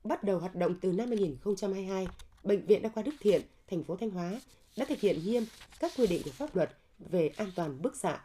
Bắt 0.03 0.23
đầu 0.23 0.39
hoạt 0.39 0.55
động 0.55 0.75
từ 0.81 0.91
năm 0.91 1.07
2022, 1.07 2.07
Bệnh 2.43 2.65
viện 2.65 2.81
Đa 2.81 2.89
khoa 2.89 3.03
Đức 3.03 3.11
Thiện, 3.19 3.41
thành 3.69 3.83
phố 3.83 3.95
Thanh 3.95 4.09
Hóa 4.09 4.41
đã 4.77 4.85
thực 4.89 4.99
hiện 4.99 5.19
nghiêm 5.25 5.45
các 5.79 5.91
quy 5.97 6.07
định 6.07 6.21
của 6.25 6.31
pháp 6.31 6.55
luật 6.55 6.69
về 6.99 7.27
an 7.37 7.51
toàn 7.55 7.81
bức 7.81 7.95
xạ 7.95 8.21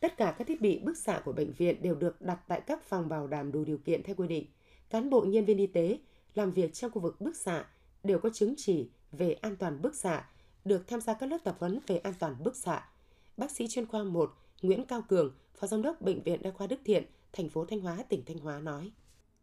Tất 0.00 0.16
cả 0.16 0.34
các 0.38 0.46
thiết 0.46 0.60
bị 0.60 0.78
bức 0.78 0.96
xạ 0.96 1.20
của 1.24 1.32
bệnh 1.32 1.52
viện 1.52 1.82
đều 1.82 1.94
được 1.94 2.22
đặt 2.22 2.38
tại 2.48 2.60
các 2.60 2.82
phòng 2.88 3.08
bảo 3.08 3.26
đảm 3.26 3.52
đủ 3.52 3.64
điều 3.64 3.78
kiện 3.78 4.02
theo 4.02 4.16
quy 4.16 4.28
định. 4.28 4.46
Cán 4.90 5.10
bộ 5.10 5.20
nhân 5.20 5.44
viên 5.44 5.58
y 5.58 5.66
tế 5.66 5.98
làm 6.34 6.50
việc 6.50 6.74
trong 6.74 6.90
khu 6.90 7.00
vực 7.00 7.20
bức 7.20 7.36
xạ 7.36 7.64
đều 8.04 8.18
có 8.18 8.30
chứng 8.34 8.54
chỉ 8.56 8.88
về 9.12 9.32
an 9.32 9.56
toàn 9.56 9.82
bức 9.82 9.94
xạ, 9.94 10.24
được 10.66 10.88
tham 10.88 11.00
gia 11.00 11.14
các 11.14 11.26
lớp 11.26 11.38
tập 11.44 11.56
huấn 11.60 11.80
về 11.86 11.96
an 11.96 12.14
toàn 12.18 12.36
bức 12.44 12.56
xạ. 12.56 12.88
Bác 13.36 13.50
sĩ 13.50 13.68
chuyên 13.68 13.86
khoa 13.86 14.02
1 14.02 14.30
Nguyễn 14.62 14.86
Cao 14.86 15.02
Cường, 15.08 15.34
Phó 15.54 15.66
Giám 15.66 15.82
đốc 15.82 16.00
Bệnh 16.00 16.22
viện 16.22 16.42
Đa 16.42 16.50
khoa 16.50 16.66
Đức 16.66 16.76
Thiện, 16.84 17.04
thành 17.32 17.48
phố 17.48 17.64
Thanh 17.64 17.80
Hóa, 17.80 17.96
tỉnh 18.08 18.24
Thanh 18.26 18.38
Hóa 18.38 18.58
nói. 18.58 18.92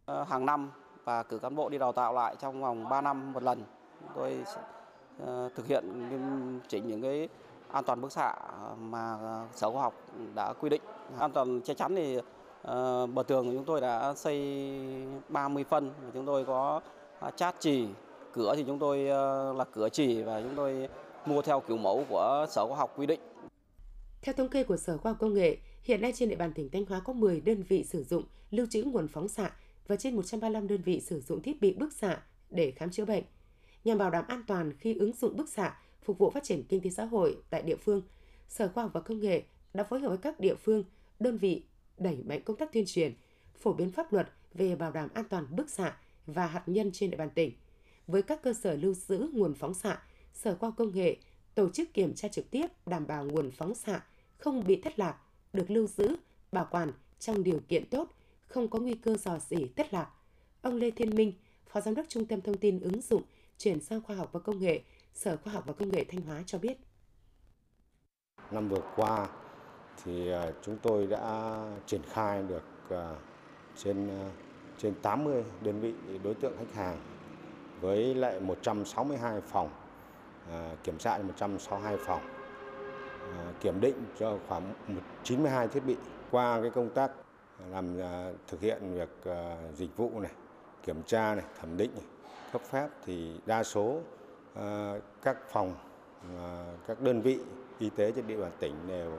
Ờ, 0.04 0.24
hàng 0.24 0.46
năm 0.46 0.70
và 1.04 1.22
cử 1.22 1.38
cán 1.38 1.54
bộ 1.54 1.68
đi 1.68 1.78
đào 1.78 1.92
tạo 1.92 2.14
lại 2.14 2.36
trong 2.40 2.62
vòng 2.62 2.88
3 2.88 3.00
năm 3.00 3.32
một 3.32 3.42
lần. 3.42 3.62
Tôi 4.14 4.44
uh, 5.22 5.54
thực 5.54 5.66
hiện 5.66 5.84
chỉnh 6.68 6.88
những 6.88 7.02
cái 7.02 7.28
an 7.70 7.84
toàn 7.84 8.00
bức 8.00 8.12
xạ 8.12 8.34
mà 8.78 9.18
Sở 9.54 9.70
Khoa 9.70 9.82
học 9.82 9.94
đã 10.34 10.52
quy 10.52 10.68
định. 10.68 10.82
An 11.18 11.32
toàn 11.32 11.60
che 11.60 11.74
chắn 11.74 11.94
thì 11.96 12.18
uh, 12.18 12.22
bờ 13.14 13.22
tường 13.26 13.46
của 13.46 13.52
chúng 13.52 13.64
tôi 13.64 13.80
đã 13.80 14.14
xây 14.14 14.66
30 15.28 15.64
phân, 15.64 15.90
chúng 16.14 16.26
tôi 16.26 16.44
có 16.44 16.80
à, 17.20 17.30
chát 17.30 17.54
chỉ 17.58 17.88
cửa 18.32 18.54
thì 18.56 18.64
chúng 18.66 18.78
tôi 18.78 19.02
uh, 19.02 19.56
là 19.56 19.64
cửa 19.72 19.88
chỉ 19.88 20.22
và 20.22 20.40
chúng 20.42 20.54
tôi 20.56 20.88
mua 21.28 21.42
theo 21.42 21.60
kiểu 21.60 21.76
mẫu 21.76 22.04
của 22.08 22.46
Sở 22.50 22.66
Khoa 22.66 22.76
học 22.76 22.94
quy 22.96 23.06
định. 23.06 23.20
Theo 24.22 24.32
thống 24.32 24.48
kê 24.48 24.64
của 24.64 24.76
Sở 24.76 24.98
Khoa 24.98 25.12
học 25.12 25.18
Công 25.20 25.34
nghệ, 25.34 25.56
hiện 25.82 26.00
nay 26.00 26.12
trên 26.12 26.28
địa 26.28 26.36
bàn 26.36 26.52
tỉnh 26.52 26.70
Thanh 26.70 26.84
Hóa 26.84 27.00
có 27.00 27.12
10 27.12 27.40
đơn 27.40 27.62
vị 27.62 27.84
sử 27.84 28.04
dụng 28.04 28.24
lưu 28.50 28.66
trữ 28.70 28.82
nguồn 28.82 29.08
phóng 29.08 29.28
xạ 29.28 29.50
và 29.86 29.96
trên 29.96 30.16
135 30.16 30.68
đơn 30.68 30.82
vị 30.82 31.00
sử 31.00 31.20
dụng 31.20 31.42
thiết 31.42 31.60
bị 31.60 31.74
bức 31.74 31.92
xạ 31.92 32.22
để 32.50 32.70
khám 32.70 32.90
chữa 32.90 33.04
bệnh. 33.04 33.24
Nhằm 33.84 33.98
bảo 33.98 34.10
đảm 34.10 34.24
an 34.28 34.42
toàn 34.46 34.72
khi 34.78 34.94
ứng 34.94 35.12
dụng 35.12 35.36
bức 35.36 35.48
xạ, 35.48 35.78
phục 36.02 36.18
vụ 36.18 36.30
phát 36.30 36.44
triển 36.44 36.62
kinh 36.68 36.80
tế 36.80 36.90
xã 36.90 37.04
hội 37.04 37.36
tại 37.50 37.62
địa 37.62 37.76
phương, 37.76 38.02
Sở 38.48 38.68
Khoa 38.68 38.82
học 38.82 38.92
và 38.94 39.00
Công 39.00 39.20
nghệ 39.20 39.42
đã 39.74 39.84
phối 39.84 40.00
hợp 40.00 40.08
với 40.08 40.18
các 40.18 40.40
địa 40.40 40.54
phương, 40.54 40.84
đơn 41.20 41.38
vị 41.38 41.64
đẩy 41.98 42.22
mạnh 42.24 42.42
công 42.44 42.56
tác 42.56 42.72
tuyên 42.72 42.84
truyền, 42.86 43.14
phổ 43.58 43.72
biến 43.72 43.90
pháp 43.90 44.12
luật 44.12 44.28
về 44.54 44.76
bảo 44.76 44.92
đảm 44.92 45.08
an 45.14 45.24
toàn 45.30 45.46
bức 45.56 45.70
xạ 45.70 45.96
và 46.26 46.46
hạt 46.46 46.62
nhân 46.66 46.90
trên 46.92 47.10
địa 47.10 47.16
bàn 47.16 47.30
tỉnh. 47.34 47.52
Với 48.06 48.22
các 48.22 48.42
cơ 48.42 48.52
sở 48.52 48.74
lưu 48.74 48.94
giữ 48.94 49.28
nguồn 49.32 49.54
phóng 49.54 49.74
xạ, 49.74 50.02
Sở 50.34 50.54
Khoa 50.54 50.68
học 50.68 50.74
Công 50.78 50.94
nghệ 50.94 51.16
tổ 51.54 51.68
chức 51.68 51.94
kiểm 51.94 52.14
tra 52.14 52.28
trực 52.28 52.50
tiếp 52.50 52.66
đảm 52.86 53.06
bảo 53.06 53.24
nguồn 53.24 53.50
phóng 53.50 53.74
xạ 53.74 54.00
không 54.38 54.64
bị 54.66 54.80
thất 54.80 54.98
lạc, 54.98 55.18
được 55.52 55.70
lưu 55.70 55.86
giữ, 55.86 56.16
bảo 56.52 56.68
quản 56.70 56.92
trong 57.18 57.42
điều 57.42 57.60
kiện 57.68 57.86
tốt, 57.90 58.08
không 58.46 58.68
có 58.68 58.78
nguy 58.78 58.94
cơ 58.94 59.16
dò 59.16 59.38
dỉ 59.38 59.68
thất 59.76 59.94
lạc. 59.94 60.10
Ông 60.62 60.76
Lê 60.76 60.90
Thiên 60.90 61.14
Minh, 61.14 61.32
Phó 61.66 61.80
Giám 61.80 61.94
đốc 61.94 62.06
Trung 62.08 62.26
tâm 62.26 62.40
Thông 62.40 62.58
tin 62.58 62.80
ứng 62.80 63.00
dụng 63.00 63.22
chuyển 63.58 63.80
sang 63.80 64.02
khoa 64.02 64.16
học 64.16 64.28
và 64.32 64.40
công 64.40 64.58
nghệ 64.58 64.80
Sở 65.14 65.36
Khoa 65.36 65.52
học 65.52 65.64
và 65.66 65.72
Công 65.72 65.92
nghệ 65.92 66.04
Thanh 66.04 66.20
Hóa 66.20 66.42
cho 66.46 66.58
biết. 66.58 66.78
Năm 68.50 68.68
vừa 68.68 68.92
qua 68.96 69.28
thì 70.04 70.30
à, 70.30 70.52
chúng 70.62 70.78
tôi 70.82 71.06
đã 71.06 71.54
triển 71.86 72.02
khai 72.02 72.42
được 72.42 72.62
à, 72.90 73.14
trên 73.76 74.08
à, 74.08 74.30
trên 74.78 74.94
80 75.02 75.44
đơn 75.62 75.80
vị 75.80 76.18
đối 76.24 76.34
tượng 76.34 76.52
khách 76.58 76.74
hàng 76.74 77.00
với 77.80 78.14
lại 78.14 78.40
162 78.40 79.40
phòng 79.40 79.70
Ờ, 80.50 80.76
kiểm 80.84 80.98
tra 80.98 81.18
162 81.18 81.96
phòng. 81.96 82.20
Ờ, 83.36 83.52
kiểm 83.60 83.80
định 83.80 84.04
cho 84.18 84.38
khoảng 84.48 84.74
92 85.22 85.68
thiết 85.68 85.82
bị. 85.86 85.96
Qua 86.30 86.60
cái 86.60 86.70
công 86.70 86.90
tác 86.90 87.10
ờ, 87.58 87.66
làm 87.70 87.96
thực 88.48 88.60
hiện 88.60 88.94
việc 88.94 89.32
dịch 89.74 89.96
vụ 89.96 90.20
này 90.20 90.32
kiểm 90.82 91.02
tra 91.02 91.34
này 91.34 91.44
thẩm 91.60 91.76
định 91.76 91.90
này, 91.94 92.04
cấp 92.52 92.62
phép 92.70 92.88
thì 93.06 93.40
đa 93.46 93.62
số 93.62 94.00
các 95.22 95.36
phòng, 95.48 95.74
các 96.86 97.00
đơn 97.00 97.20
vị 97.20 97.38
y 97.78 97.90
tế 97.90 98.12
trên 98.12 98.26
địa 98.26 98.36
bàn 98.36 98.50
tỉnh 98.60 98.74
đều 98.88 99.12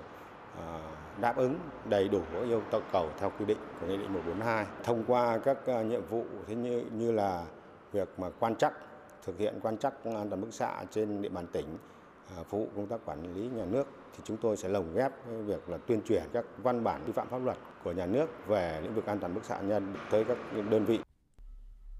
đáp 1.21 1.37
ứng 1.37 1.59
đầy 1.89 2.09
đủ 2.09 2.21
yêu 2.43 2.61
cầu 2.91 3.09
theo 3.19 3.31
quy 3.39 3.45
định 3.45 3.57
của 3.81 3.87
nghị 3.87 3.97
định 3.97 4.13
142 4.13 4.65
thông 4.83 5.03
qua 5.07 5.37
các 5.37 5.57
nhiệm 5.67 6.05
vụ 6.05 6.25
thế 6.47 6.55
như 6.55 6.83
như 6.91 7.11
là 7.11 7.45
việc 7.91 8.09
mà 8.19 8.29
quan 8.39 8.55
trắc 8.55 8.73
thực 9.25 9.39
hiện 9.39 9.59
quan 9.61 9.77
trắc 9.77 10.03
an 10.03 10.29
toàn 10.29 10.41
bức 10.41 10.53
xạ 10.53 10.85
trên 10.91 11.21
địa 11.21 11.29
bàn 11.29 11.47
tỉnh 11.53 11.65
ờ, 12.35 12.43
phục 12.43 12.59
vụ 12.59 12.67
công 12.75 12.87
tác 12.87 13.05
quản 13.05 13.35
lý 13.35 13.49
nhà 13.57 13.65
nước 13.65 13.87
thì 14.15 14.23
chúng 14.23 14.37
tôi 14.37 14.57
sẽ 14.57 14.69
lồng 14.69 14.95
ghép 14.95 15.11
với 15.27 15.43
việc 15.43 15.69
là 15.69 15.77
tuyên 15.77 16.01
truyền 16.01 16.23
các 16.33 16.45
văn 16.57 16.83
bản 16.83 17.01
quy 17.05 17.11
phạm 17.11 17.29
pháp 17.29 17.37
luật 17.37 17.57
của 17.83 17.91
nhà 17.91 18.05
nước 18.05 18.29
về 18.47 18.79
lĩnh 18.81 18.95
vực 18.95 19.05
an 19.05 19.19
toàn 19.19 19.33
bức 19.33 19.45
xạ 19.45 19.61
nhân 19.61 19.95
tới 20.11 20.23
các 20.23 20.37
đơn 20.69 20.85
vị. 20.85 20.99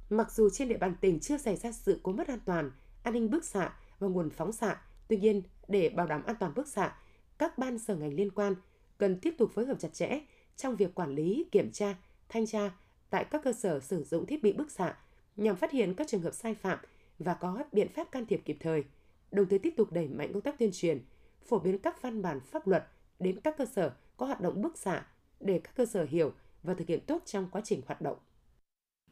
Mặc 0.10 0.32
dù 0.32 0.50
trên 0.50 0.68
địa 0.70 0.78
bàn 0.78 0.96
tỉnh 1.02 1.20
chưa 1.20 1.38
xảy 1.38 1.56
ra 1.56 1.72
sự 1.72 2.00
cố 2.04 2.12
mất 2.12 2.28
an 2.28 2.40
toàn 2.46 2.72
an 3.04 3.14
ninh 3.14 3.30
bức 3.30 3.46
xạ 3.46 3.74
và 4.00 4.08
nguồn 4.08 4.30
phóng 4.30 4.52
xạ. 4.52 4.82
Tuy 5.08 5.18
nhiên, 5.18 5.44
để 5.68 5.90
bảo 5.90 6.08
đảm 6.08 6.24
an 6.26 6.36
toàn 6.40 6.54
bức 6.56 6.68
xạ, 6.68 6.96
các 7.38 7.58
ban 7.58 7.80
sở 7.80 7.96
ngành 7.96 8.14
liên 8.14 8.32
quan 8.32 8.56
cần 8.98 9.20
tiếp 9.20 9.36
tục 9.38 9.52
phối 9.56 9.66
hợp 9.66 9.80
chặt 9.80 9.94
chẽ 9.94 10.20
trong 10.56 10.76
việc 10.76 10.96
quản 10.96 11.10
lý, 11.16 11.46
kiểm 11.52 11.72
tra, 11.72 11.96
thanh 12.30 12.46
tra 12.46 12.72
tại 13.10 13.26
các 13.32 13.42
cơ 13.44 13.54
sở 13.54 13.80
sử 13.80 14.04
dụng 14.04 14.26
thiết 14.26 14.44
bị 14.44 14.54
bức 14.54 14.72
xạ 14.72 14.96
nhằm 15.38 15.56
phát 15.56 15.72
hiện 15.72 15.94
các 15.94 16.08
trường 16.08 16.22
hợp 16.22 16.34
sai 16.34 16.56
phạm 16.56 16.80
và 17.20 17.34
có 17.34 17.64
biện 17.72 17.88
pháp 17.90 18.12
can 18.12 18.26
thiệp 18.26 18.42
kịp 18.46 18.58
thời, 18.60 18.84
đồng 19.32 19.50
thời 19.50 19.60
tiếp 19.60 19.74
tục 19.78 19.92
đẩy 19.92 20.08
mạnh 20.08 20.34
công 20.34 20.42
tác 20.42 20.60
tuyên 20.60 20.70
truyền, 20.74 21.02
phổ 21.46 21.60
biến 21.60 21.78
các 21.78 22.02
văn 22.02 22.22
bản 22.22 22.40
pháp 22.40 22.68
luật 22.68 22.88
đến 23.20 23.40
các 23.44 23.58
cơ 23.58 23.66
sở 23.66 23.92
có 24.18 24.26
hoạt 24.26 24.42
động 24.42 24.62
bức 24.62 24.78
xạ 24.78 25.06
để 25.40 25.60
các 25.64 25.76
cơ 25.76 25.86
sở 25.86 26.06
hiểu 26.10 26.34
và 26.64 26.74
thực 26.74 26.88
hiện 26.88 27.00
tốt 27.08 27.22
trong 27.26 27.50
quá 27.52 27.62
trình 27.64 27.82
hoạt 27.86 28.02
động. 28.02 28.18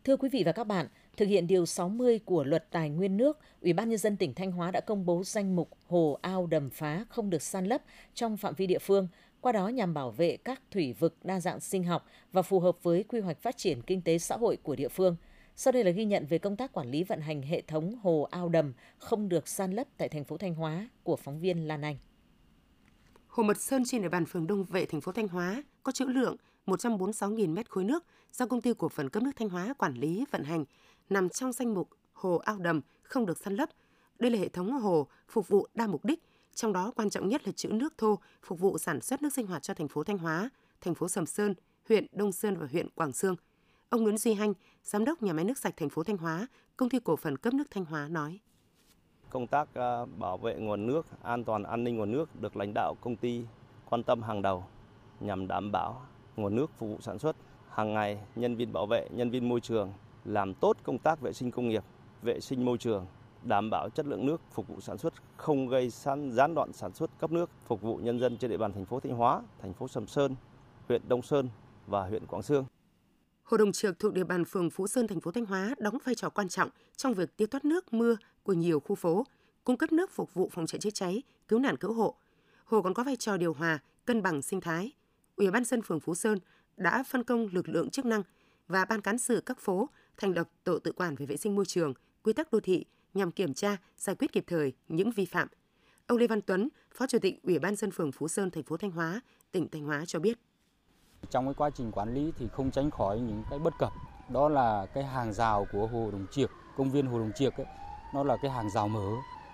Thưa 0.03 0.17
quý 0.17 0.29
vị 0.29 0.43
và 0.45 0.51
các 0.51 0.63
bạn, 0.63 0.87
thực 1.17 1.25
hiện 1.25 1.47
điều 1.47 1.65
60 1.65 2.19
của 2.19 2.43
Luật 2.43 2.71
Tài 2.71 2.89
nguyên 2.89 3.17
nước, 3.17 3.39
Ủy 3.61 3.73
ban 3.73 3.89
nhân 3.89 3.97
dân 3.97 4.17
tỉnh 4.17 4.33
Thanh 4.33 4.51
Hóa 4.51 4.71
đã 4.71 4.81
công 4.81 5.05
bố 5.05 5.23
danh 5.23 5.55
mục 5.55 5.69
hồ 5.87 6.19
ao 6.21 6.47
đầm 6.47 6.69
phá 6.69 7.05
không 7.09 7.29
được 7.29 7.41
san 7.41 7.65
lấp 7.65 7.81
trong 8.13 8.37
phạm 8.37 8.53
vi 8.55 8.67
địa 8.67 8.79
phương, 8.79 9.07
qua 9.41 9.51
đó 9.51 9.67
nhằm 9.67 9.93
bảo 9.93 10.11
vệ 10.11 10.37
các 10.37 10.61
thủy 10.71 10.93
vực 10.93 11.15
đa 11.23 11.39
dạng 11.39 11.59
sinh 11.59 11.83
học 11.83 12.05
và 12.31 12.41
phù 12.41 12.59
hợp 12.59 12.83
với 12.83 13.03
quy 13.03 13.19
hoạch 13.19 13.41
phát 13.41 13.57
triển 13.57 13.81
kinh 13.81 14.01
tế 14.01 14.17
xã 14.17 14.37
hội 14.37 14.57
của 14.63 14.75
địa 14.75 14.89
phương. 14.89 15.15
Sau 15.55 15.71
đây 15.71 15.83
là 15.83 15.91
ghi 15.91 16.05
nhận 16.05 16.25
về 16.25 16.37
công 16.37 16.55
tác 16.55 16.73
quản 16.73 16.91
lý 16.91 17.03
vận 17.03 17.21
hành 17.21 17.41
hệ 17.41 17.61
thống 17.61 17.95
hồ 18.01 18.27
ao 18.31 18.49
đầm 18.49 18.73
không 18.97 19.29
được 19.29 19.47
san 19.47 19.71
lấp 19.71 19.87
tại 19.97 20.09
thành 20.09 20.23
phố 20.23 20.37
Thanh 20.37 20.55
Hóa 20.55 20.89
của 21.03 21.15
phóng 21.15 21.39
viên 21.39 21.67
Lan 21.67 21.81
Anh. 21.81 21.97
Hồ 23.27 23.43
Mật 23.43 23.61
Sơn 23.61 23.83
trên 23.85 24.01
địa 24.01 24.09
bàn 24.09 24.25
phường 24.25 24.47
Đông 24.47 24.63
Vệ, 24.63 24.85
thành 24.85 25.01
phố 25.01 25.11
Thanh 25.11 25.27
Hóa 25.27 25.63
có 25.83 25.91
trữ 25.91 26.05
lượng 26.05 26.35
146.000 26.65 27.53
mét 27.53 27.69
khối 27.69 27.83
nước 27.83 28.05
do 28.33 28.45
công 28.45 28.61
ty 28.61 28.73
cổ 28.77 28.89
phần 28.89 29.09
cấp 29.09 29.23
nước 29.23 29.31
Thanh 29.35 29.49
Hóa 29.49 29.73
quản 29.77 29.93
lý 29.93 30.25
vận 30.31 30.43
hành, 30.43 30.65
nằm 31.09 31.29
trong 31.29 31.51
danh 31.51 31.73
mục 31.73 31.89
hồ 32.13 32.37
ao 32.37 32.57
đầm 32.57 32.81
không 33.03 33.25
được 33.25 33.37
san 33.37 33.55
lấp. 33.55 33.69
Đây 34.19 34.31
là 34.31 34.39
hệ 34.39 34.49
thống 34.49 34.71
hồ 34.71 35.07
phục 35.29 35.47
vụ 35.47 35.67
đa 35.73 35.87
mục 35.87 36.05
đích, 36.05 36.23
trong 36.53 36.73
đó 36.73 36.91
quan 36.95 37.09
trọng 37.09 37.29
nhất 37.29 37.47
là 37.47 37.51
trữ 37.51 37.69
nước 37.69 37.97
thô 37.97 38.19
phục 38.43 38.59
vụ 38.59 38.77
sản 38.77 39.01
xuất 39.01 39.21
nước 39.21 39.33
sinh 39.33 39.47
hoạt 39.47 39.61
cho 39.61 39.73
thành 39.73 39.87
phố 39.87 40.03
Thanh 40.03 40.17
Hóa, 40.17 40.49
thành 40.81 40.95
phố 40.95 41.07
Sầm 41.07 41.25
Sơn, 41.25 41.53
huyện 41.89 42.07
Đông 42.11 42.31
Sơn 42.31 42.55
và 42.55 42.67
huyện 42.71 42.89
Quảng 42.89 43.13
Sương. 43.13 43.35
Ông 43.93 44.03
Nguyễn 44.03 44.17
Duy 44.17 44.33
Hanh, 44.33 44.53
giám 44.83 45.05
đốc 45.05 45.23
nhà 45.23 45.33
máy 45.33 45.45
nước 45.45 45.57
sạch 45.57 45.73
thành 45.77 45.89
phố 45.89 46.03
Thanh 46.03 46.17
Hóa, 46.17 46.47
công 46.77 46.89
ty 46.89 46.99
cổ 46.99 47.15
phần 47.15 47.37
cấp 47.37 47.53
nước 47.53 47.63
Thanh 47.71 47.85
Hóa 47.85 48.07
nói: 48.07 48.39
Công 49.29 49.47
tác 49.47 49.73
à, 49.73 50.05
bảo 50.05 50.37
vệ 50.37 50.55
nguồn 50.55 50.87
nước, 50.87 51.05
an 51.21 51.43
toàn 51.43 51.63
an 51.63 51.83
ninh 51.83 51.97
nguồn 51.97 52.11
nước 52.11 52.41
được 52.41 52.57
lãnh 52.57 52.71
đạo 52.73 52.95
công 53.01 53.15
ty 53.15 53.45
quan 53.89 54.03
tâm 54.03 54.21
hàng 54.21 54.41
đầu 54.41 54.63
nhằm 55.19 55.47
đảm 55.47 55.71
bảo 55.71 56.01
nguồn 56.35 56.55
nước 56.55 56.71
phục 56.77 56.89
vụ 56.89 56.97
sản 57.01 57.19
xuất 57.19 57.35
hàng 57.69 57.93
ngày 57.93 58.19
nhân 58.35 58.55
viên 58.55 58.73
bảo 58.73 58.85
vệ, 58.85 59.07
nhân 59.11 59.29
viên 59.29 59.49
môi 59.49 59.61
trường 59.61 59.93
làm 60.25 60.53
tốt 60.53 60.77
công 60.83 60.97
tác 60.97 61.21
vệ 61.21 61.33
sinh 61.33 61.51
công 61.51 61.69
nghiệp, 61.69 61.83
vệ 62.21 62.39
sinh 62.39 62.65
môi 62.65 62.77
trường, 62.77 63.05
đảm 63.43 63.69
bảo 63.69 63.89
chất 63.89 64.05
lượng 64.05 64.25
nước 64.25 64.41
phục 64.51 64.67
vụ 64.67 64.81
sản 64.81 64.97
xuất, 64.97 65.13
không 65.37 65.67
gây 65.67 65.89
san 65.89 66.31
gián 66.31 66.55
đoạn 66.55 66.73
sản 66.73 66.93
xuất 66.93 67.19
cấp 67.19 67.31
nước, 67.31 67.49
phục 67.65 67.81
vụ 67.81 67.97
nhân 67.97 68.19
dân 68.19 68.37
trên 68.37 68.51
địa 68.51 68.57
bàn 68.57 68.73
thành 68.73 68.85
phố 68.85 68.99
Thanh 68.99 69.13
Hóa, 69.13 69.41
thành 69.61 69.73
phố 69.73 69.87
Sầm 69.87 70.07
Sơn, 70.07 70.35
huyện 70.87 71.01
Đông 71.07 71.21
Sơn 71.21 71.49
và 71.87 72.07
huyện 72.07 72.25
Quảng 72.25 72.43
Sương. 72.43 72.65
Hồ 73.43 73.57
Đồng 73.57 73.71
Trược 73.71 73.99
thuộc 73.99 74.13
địa 74.13 74.23
bàn 74.23 74.45
phường 74.45 74.69
Phú 74.69 74.87
Sơn, 74.87 75.07
thành 75.07 75.21
phố 75.21 75.31
Thanh 75.31 75.45
Hóa 75.45 75.75
đóng 75.77 75.97
vai 76.03 76.15
trò 76.15 76.29
quan 76.29 76.49
trọng 76.49 76.69
trong 76.95 77.13
việc 77.13 77.37
tiêu 77.37 77.47
thoát 77.47 77.65
nước 77.65 77.93
mưa 77.93 78.15
của 78.43 78.53
nhiều 78.53 78.79
khu 78.79 78.95
phố, 78.95 79.25
cung 79.63 79.77
cấp 79.77 79.91
nước 79.91 80.11
phục 80.11 80.33
vụ 80.33 80.49
phòng 80.53 80.65
cháy 80.65 80.79
chữa 80.79 80.89
cháy, 80.89 81.23
cứu 81.47 81.59
nạn 81.59 81.77
cứu 81.77 81.93
hộ. 81.93 82.15
Hồ 82.65 82.81
còn 82.81 82.93
có 82.93 83.03
vai 83.03 83.15
trò 83.15 83.37
điều 83.37 83.53
hòa, 83.53 83.79
cân 84.05 84.21
bằng 84.21 84.41
sinh 84.41 84.61
thái. 84.61 84.91
Ủy 85.35 85.51
ban 85.51 85.63
dân 85.63 85.81
phường 85.81 85.99
Phú 85.99 86.15
Sơn 86.15 86.37
đã 86.77 87.03
phân 87.03 87.23
công 87.23 87.47
lực 87.51 87.69
lượng 87.69 87.89
chức 87.89 88.05
năng 88.05 88.23
và 88.67 88.85
ban 88.85 89.01
cán 89.01 89.17
sự 89.17 89.41
các 89.45 89.59
phố 89.59 89.89
thành 90.17 90.35
lập 90.35 90.49
tổ 90.63 90.79
tự 90.79 90.91
quản 90.91 91.15
về 91.15 91.25
vệ 91.25 91.37
sinh 91.37 91.55
môi 91.55 91.65
trường, 91.65 91.93
quy 92.23 92.33
tắc 92.33 92.51
đô 92.51 92.59
thị 92.59 92.85
nhằm 93.13 93.31
kiểm 93.31 93.53
tra, 93.53 93.77
giải 93.97 94.15
quyết 94.15 94.31
kịp 94.31 94.43
thời 94.47 94.73
những 94.87 95.11
vi 95.11 95.25
phạm. 95.25 95.47
Ông 96.07 96.17
Lê 96.17 96.27
Văn 96.27 96.41
Tuấn, 96.41 96.69
Phó 96.91 97.07
Chủ 97.07 97.19
tịch 97.19 97.43
Ủy 97.43 97.59
ban 97.59 97.75
dân 97.75 97.91
phường 97.91 98.11
Phú 98.11 98.27
Sơn, 98.27 98.51
thành 98.51 98.63
phố 98.63 98.77
Thanh 98.77 98.91
Hóa, 98.91 99.21
tỉnh 99.51 99.67
Thanh 99.69 99.83
Hóa 99.83 100.05
cho 100.05 100.19
biết. 100.19 100.39
Trong 101.29 101.45
cái 101.45 101.53
quá 101.53 101.69
trình 101.69 101.91
quản 101.91 102.13
lý 102.13 102.31
thì 102.37 102.47
không 102.47 102.71
tránh 102.71 102.91
khỏi 102.91 103.19
những 103.19 103.43
cái 103.49 103.59
bất 103.59 103.73
cập. 103.79 103.93
Đó 104.29 104.49
là 104.49 104.85
cái 104.93 105.03
hàng 105.03 105.33
rào 105.33 105.67
của 105.71 105.87
Hồ 105.87 106.09
Đồng 106.11 106.25
Triệt, 106.31 106.49
công 106.77 106.91
viên 106.91 107.05
Hồ 107.05 107.19
Đồng 107.19 107.31
Triệt 107.35 107.53
ấy, 107.53 107.65
nó 108.13 108.23
là 108.23 108.37
cái 108.41 108.51
hàng 108.51 108.69
rào 108.69 108.87
mở 108.87 109.11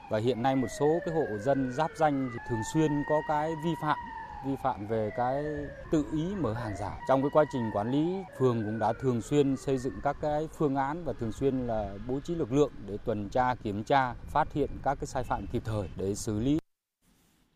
và 0.09 0.17
hiện 0.17 0.41
nay 0.41 0.55
một 0.55 0.67
số 0.79 0.99
cái 1.05 1.15
hộ 1.15 1.37
dân 1.37 1.73
giáp 1.73 1.91
danh 1.97 2.29
thì 2.33 2.39
thường 2.49 2.61
xuyên 2.73 2.91
có 3.09 3.21
cái 3.27 3.51
vi 3.65 3.71
phạm 3.81 3.97
vi 4.45 4.55
phạm 4.63 4.87
về 4.87 5.09
cái 5.17 5.43
tự 5.91 6.05
ý 6.13 6.35
mở 6.35 6.53
hàng 6.53 6.75
rào. 6.79 6.99
Trong 7.07 7.21
cái 7.21 7.29
quá 7.33 7.45
trình 7.51 7.71
quản 7.73 7.91
lý, 7.91 8.23
phường 8.39 8.63
cũng 8.63 8.79
đã 8.79 8.93
thường 9.01 9.21
xuyên 9.21 9.57
xây 9.57 9.77
dựng 9.77 9.93
các 10.03 10.17
cái 10.21 10.47
phương 10.57 10.75
án 10.75 11.03
và 11.03 11.13
thường 11.13 11.31
xuyên 11.31 11.67
là 11.67 11.95
bố 12.07 12.19
trí 12.19 12.35
lực 12.35 12.51
lượng 12.51 12.71
để 12.87 12.97
tuần 13.05 13.29
tra, 13.29 13.55
kiểm 13.55 13.83
tra, 13.83 14.13
phát 14.13 14.53
hiện 14.53 14.69
các 14.83 14.95
cái 14.95 15.07
sai 15.07 15.23
phạm 15.23 15.47
kịp 15.47 15.61
thời 15.65 15.89
để 15.97 16.15
xử 16.15 16.39
lý. 16.39 16.59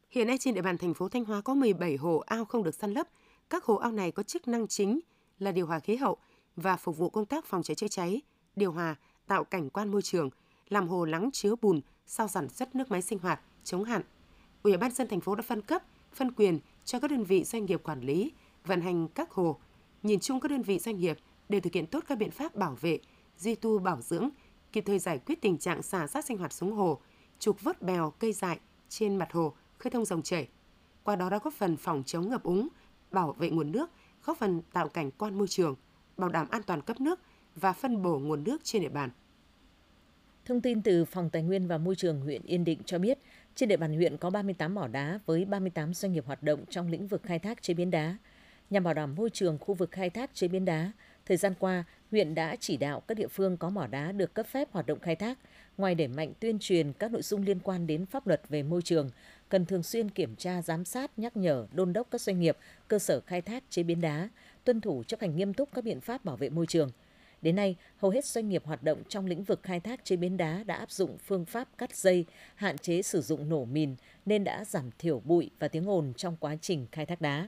Hiện 0.10 0.28
nay 0.28 0.38
trên 0.40 0.54
địa 0.54 0.62
bàn 0.62 0.78
thành 0.78 0.94
phố 0.94 1.10
Thanh 1.10 1.26
Hóa 1.26 1.42
có 1.42 1.54
17 1.54 1.96
hồ 1.96 2.24
ao 2.26 2.46
không 2.46 2.64
được 2.64 2.76
săn 2.76 2.92
lấp. 2.92 3.08
Các 3.50 3.64
hồ 3.64 3.76
ao 3.76 3.92
này 3.92 4.12
có 4.12 4.24
chức 4.24 4.48
năng 4.48 4.68
chính 4.68 5.00
là 5.40 5.52
điều 5.52 5.66
hòa 5.66 5.80
khí 5.80 5.96
hậu 5.96 6.18
và 6.56 6.78
phục 6.78 6.98
vụ 6.98 7.10
công 7.10 7.26
tác 7.26 7.46
phòng 7.46 7.64
cháy 7.64 7.76
chữa 7.76 7.88
cháy, 7.88 8.22
điều 8.56 8.72
hòa, 8.72 8.96
tạo 9.28 9.44
cảnh 9.44 9.70
quan 9.70 9.92
môi 9.92 10.02
trường, 10.02 10.30
làm 10.70 10.88
hồ 10.88 11.06
lắng 11.06 11.30
chứa 11.34 11.56
bùn 11.62 11.82
sau 12.08 12.28
sản 12.28 12.50
xuất 12.50 12.76
nước 12.76 12.92
máy 12.92 13.02
sinh 13.02 13.20
hoạt, 13.20 13.42
chống 13.64 13.84
hạn. 13.84 14.02
Ủy 14.64 14.78
ban 14.78 14.92
dân 14.92 15.08
thành 15.08 15.22
phố 15.22 15.36
đã 15.36 15.42
phân 15.42 15.62
cấp, 15.62 15.84
phân 16.14 16.32
quyền 16.32 16.60
cho 16.86 17.00
các 17.00 17.12
đơn 17.12 17.24
vị 17.24 17.44
doanh 17.44 17.66
nghiệp 17.66 17.82
quản 17.84 18.02
lý, 18.02 18.32
vận 18.66 18.82
hành 18.82 19.08
các 19.08 19.32
hồ. 19.32 19.60
Nhìn 20.04 20.20
chung 20.20 20.40
các 20.40 20.52
đơn 20.52 20.62
vị 20.62 20.80
doanh 20.80 20.98
nghiệp 20.98 21.18
đều 21.50 21.62
thực 21.62 21.74
hiện 21.74 21.88
tốt 21.88 22.04
các 22.08 22.18
biện 22.18 22.32
pháp 22.32 22.56
bảo 22.56 22.78
vệ, 22.82 23.00
duy 23.38 23.56
tu 23.56 23.80
bảo 23.80 24.02
dưỡng, 24.02 24.30
kịp 24.72 24.84
thời 24.88 25.00
giải 25.00 25.20
quyết 25.26 25.42
tình 25.42 25.58
trạng 25.58 25.82
xả 25.82 26.08
rác 26.08 26.26
sinh 26.26 26.38
hoạt 26.38 26.54
xuống 26.54 26.72
hồ, 26.72 27.00
trục 27.40 27.64
vớt 27.64 27.82
bèo, 27.82 28.12
cây 28.20 28.34
dại 28.34 28.60
trên 28.90 29.16
mặt 29.16 29.34
hồ, 29.34 29.54
khơi 29.78 29.92
thông 29.92 30.06
dòng 30.06 30.22
chảy. 30.22 30.48
Qua 31.04 31.16
đó 31.16 31.30
đã 31.30 31.40
góp 31.44 31.54
phần 31.54 31.78
phòng 31.78 32.04
chống 32.06 32.30
ngập 32.30 32.44
úng, 32.44 32.68
bảo 33.14 33.34
vệ 33.34 33.50
nguồn 33.50 33.72
nước, 33.72 33.90
góp 34.26 34.38
phần 34.38 34.62
tạo 34.74 34.90
cảnh 34.90 35.12
quan 35.12 35.38
môi 35.38 35.48
trường, 35.48 35.76
bảo 36.18 36.30
đảm 36.30 36.48
an 36.52 36.62
toàn 36.64 36.82
cấp 36.82 37.02
nước 37.02 37.20
và 37.56 37.74
phân 37.74 38.02
bổ 38.02 38.20
nguồn 38.20 38.44
nước 38.44 38.58
trên 38.64 38.82
địa 38.82 38.90
bàn. 38.90 39.10
Thông 40.46 40.62
tin 40.62 40.82
từ 40.82 41.06
Phòng 41.06 41.30
Tài 41.30 41.44
nguyên 41.44 41.68
và 41.68 41.78
Môi 41.78 41.96
trường 41.96 42.22
huyện 42.22 42.42
Yên 42.44 42.64
Định 42.64 42.80
cho 42.86 43.00
biết, 43.00 43.20
trên 43.56 43.70
địa 43.70 43.78
bàn 43.78 43.96
huyện 43.96 44.18
có 44.18 44.30
38 44.30 44.76
mỏ 44.76 44.88
đá 44.88 45.20
với 45.26 45.46
38 45.46 45.94
doanh 45.94 46.14
nghiệp 46.14 46.26
hoạt 46.26 46.44
động 46.44 46.66
trong 46.70 46.88
lĩnh 46.88 47.08
vực 47.08 47.24
khai 47.24 47.40
thác 47.40 47.62
chế 47.62 47.74
biến 47.74 47.92
đá. 47.92 48.18
Nhằm 48.70 48.84
bảo 48.84 48.94
đảm 48.94 49.16
môi 49.16 49.30
trường 49.30 49.58
khu 49.58 49.74
vực 49.74 49.92
khai 49.92 50.10
thác 50.10 50.36
chế 50.36 50.48
biến 50.48 50.66
đá, 50.66 50.92
thời 51.26 51.38
gian 51.38 51.54
qua, 51.60 51.84
huyện 52.12 52.36
đã 52.36 52.56
chỉ 52.60 52.78
đạo 52.78 53.00
các 53.00 53.18
địa 53.18 53.28
phương 53.28 53.58
có 53.58 53.70
mỏ 53.70 53.88
đá 53.88 54.12
được 54.12 54.34
cấp 54.34 54.48
phép 54.48 54.72
hoạt 54.72 54.86
động 54.86 55.00
khai 55.00 55.16
thác, 55.16 55.40
ngoài 55.78 55.96
đẩy 55.96 56.08
mạnh 56.08 56.34
tuyên 56.40 56.60
truyền 56.60 56.94
các 56.94 57.12
nội 57.12 57.22
dung 57.22 57.42
liên 57.42 57.60
quan 57.60 57.88
đến 57.88 58.06
pháp 58.06 58.28
luật 58.28 58.42
về 58.50 58.64
môi 58.64 58.82
trường, 58.82 59.10
cần 59.50 59.66
thường 59.66 59.84
xuyên 59.84 60.10
kiểm 60.10 60.36
tra, 60.36 60.62
giám 60.62 60.86
sát, 60.86 61.20
nhắc 61.20 61.38
nhở, 61.38 61.68
đôn 61.72 61.94
đốc 61.94 62.08
các 62.12 62.22
doanh 62.22 62.40
nghiệp, 62.40 62.58
cơ 62.88 63.00
sở 63.00 63.22
khai 63.28 63.42
thác 63.42 63.64
chế 63.70 63.84
biến 63.84 64.02
đá, 64.02 64.30
tuân 64.64 64.82
thủ 64.82 65.04
chấp 65.04 65.22
hành 65.22 65.36
nghiêm 65.36 65.54
túc 65.54 65.70
các 65.74 65.84
biện 65.84 66.02
pháp 66.02 66.26
bảo 66.26 66.38
vệ 66.38 66.50
môi 66.50 66.66
trường– 66.68 66.92
Đến 67.44 67.56
nay, 67.56 67.76
hầu 67.98 68.12
hết 68.12 68.26
doanh 68.26 68.50
nghiệp 68.50 68.66
hoạt 68.66 68.84
động 68.84 69.04
trong 69.10 69.26
lĩnh 69.26 69.44
vực 69.44 69.64
khai 69.64 69.80
thác 69.80 70.06
chế 70.06 70.16
biến 70.16 70.38
đá 70.38 70.64
đã 70.64 70.76
áp 70.76 70.92
dụng 70.92 71.18
phương 71.18 71.46
pháp 71.46 71.78
cắt 71.78 71.96
dây, 71.96 72.26
hạn 72.56 72.78
chế 72.78 73.02
sử 73.02 73.22
dụng 73.22 73.50
nổ 73.50 73.66
mìn 73.66 73.96
nên 74.26 74.44
đã 74.44 74.66
giảm 74.66 74.90
thiểu 75.00 75.20
bụi 75.20 75.52
và 75.60 75.68
tiếng 75.68 75.90
ồn 75.90 76.14
trong 76.18 76.38
quá 76.40 76.56
trình 76.62 76.88
khai 76.92 77.06
thác 77.06 77.22
đá. 77.22 77.48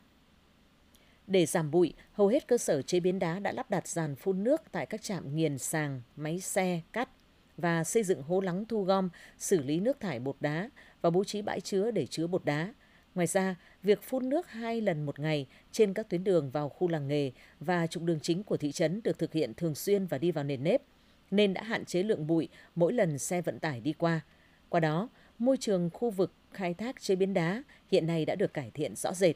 Để 1.27 1.45
giảm 1.45 1.71
bụi, 1.71 1.93
hầu 2.11 2.27
hết 2.27 2.47
cơ 2.47 2.57
sở 2.57 2.81
chế 2.81 2.99
biến 2.99 3.19
đá 3.19 3.39
đã 3.39 3.51
lắp 3.51 3.69
đặt 3.69 3.87
dàn 3.87 4.15
phun 4.15 4.43
nước 4.43 4.61
tại 4.71 4.85
các 4.85 5.01
trạm 5.01 5.35
nghiền 5.35 5.57
sàng, 5.57 6.01
máy 6.15 6.39
xe, 6.39 6.81
cắt 6.93 7.09
và 7.57 7.83
xây 7.83 8.03
dựng 8.03 8.21
hố 8.21 8.39
lắng 8.39 8.65
thu 8.65 8.83
gom, 8.83 9.09
xử 9.37 9.63
lý 9.63 9.79
nước 9.79 9.99
thải 9.99 10.19
bột 10.19 10.35
đá 10.39 10.69
và 11.01 11.09
bố 11.09 11.23
trí 11.23 11.41
bãi 11.41 11.61
chứa 11.61 11.91
để 11.91 12.05
chứa 12.05 12.27
bột 12.27 12.45
đá. 12.45 12.73
Ngoài 13.15 13.27
ra, 13.27 13.55
việc 13.83 14.01
phun 14.01 14.29
nước 14.29 14.47
hai 14.47 14.81
lần 14.81 15.05
một 15.05 15.19
ngày 15.19 15.47
trên 15.71 15.93
các 15.93 16.09
tuyến 16.09 16.23
đường 16.23 16.51
vào 16.51 16.69
khu 16.69 16.87
làng 16.87 17.07
nghề 17.07 17.31
và 17.59 17.87
trục 17.87 18.03
đường 18.03 18.19
chính 18.19 18.43
của 18.43 18.57
thị 18.57 18.71
trấn 18.71 19.01
được 19.03 19.19
thực 19.19 19.33
hiện 19.33 19.53
thường 19.53 19.75
xuyên 19.75 20.05
và 20.05 20.17
đi 20.17 20.31
vào 20.31 20.43
nền 20.43 20.63
nếp, 20.63 20.81
nên 21.31 21.53
đã 21.53 21.63
hạn 21.63 21.85
chế 21.85 22.03
lượng 22.03 22.27
bụi 22.27 22.49
mỗi 22.75 22.93
lần 22.93 23.19
xe 23.19 23.41
vận 23.41 23.59
tải 23.59 23.81
đi 23.81 23.93
qua. 23.93 24.21
Qua 24.69 24.79
đó, 24.79 25.09
môi 25.39 25.57
trường 25.57 25.89
khu 25.93 26.09
vực 26.09 26.33
khai 26.51 26.73
thác 26.73 27.01
chế 27.01 27.15
biến 27.15 27.33
đá 27.33 27.63
hiện 27.91 28.07
nay 28.07 28.25
đã 28.25 28.35
được 28.35 28.53
cải 28.53 28.71
thiện 28.71 28.95
rõ 28.95 29.13
rệt. 29.13 29.35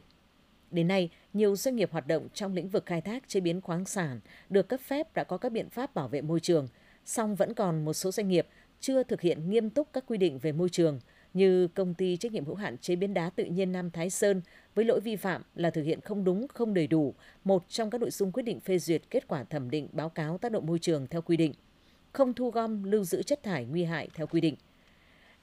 Đến 0.71 0.88
nay, 0.88 1.10
nhiều 1.34 1.55
doanh 1.55 1.75
nghiệp 1.75 1.91
hoạt 1.91 2.08
động 2.08 2.27
trong 2.34 2.53
lĩnh 2.53 2.69
vực 2.69 2.86
khai 2.86 3.01
thác 3.01 3.27
chế 3.27 3.39
biến 3.39 3.62
khoáng 3.62 3.86
sản 3.86 4.19
được 4.49 4.69
cấp 4.69 4.79
phép 4.79 5.13
đã 5.13 5.23
có 5.23 5.38
các 5.38 5.51
biện 5.51 5.69
pháp 5.69 5.95
bảo 5.95 6.08
vệ 6.08 6.21
môi 6.21 6.39
trường, 6.39 6.67
song 7.06 7.36
vẫn 7.36 7.54
còn 7.54 7.86
một 7.86 7.94
số 7.94 8.12
doanh 8.12 8.28
nghiệp 8.28 8.48
chưa 8.80 9.04
thực 9.04 9.22
hiện 9.22 9.50
nghiêm 9.50 9.70
túc 9.70 9.94
các 9.94 10.04
quy 10.08 10.18
định 10.18 10.40
về 10.40 10.52
môi 10.52 10.70
trường– 10.70 11.00
như 11.34 11.68
công 11.68 11.94
ty 11.94 12.18
trách 12.18 12.32
nhiệm 12.32 12.46
hữu 12.46 12.56
hạn 12.56 12.78
chế 12.78 12.96
biến 12.96 13.14
đá 13.14 13.30
tự 13.30 13.46
nhiên 13.46 13.72
Nam 13.72 13.92
Thái 13.92 14.10
Sơn 14.10 14.42
với 14.76 14.86
lỗi 14.86 15.00
vi 15.00 15.16
phạm 15.16 15.42
là 15.56 15.70
thực 15.70 15.84
hiện 15.84 16.02
không 16.02 16.24
đúng, 16.24 16.48
không 16.48 16.74
đầy 16.74 16.88
đủ 16.88 17.14
một 17.44 17.66
trong 17.70 17.90
các 17.90 18.02
nội 18.02 18.12
dung 18.12 18.32
quyết 18.32 18.44
định 18.44 18.60
phê 18.60 18.80
duyệt 18.80 19.02
kết 19.10 19.28
quả 19.28 19.44
thẩm 19.44 19.70
định 19.70 19.88
báo 19.92 20.10
cáo 20.10 20.38
tác 20.38 20.52
động 20.52 20.66
môi 20.66 20.80
trường 20.80 21.08
theo 21.08 21.22
quy 21.22 21.38
định, 21.38 21.54
không 22.12 22.34
thu 22.34 22.52
gom 22.52 22.84
lưu 22.84 23.04
giữ 23.04 23.24
chất 23.24 23.44
thải 23.44 23.66
nguy 23.66 23.84
hại 23.84 24.10
theo 24.14 24.28
quy 24.28 24.42
định. 24.42 24.56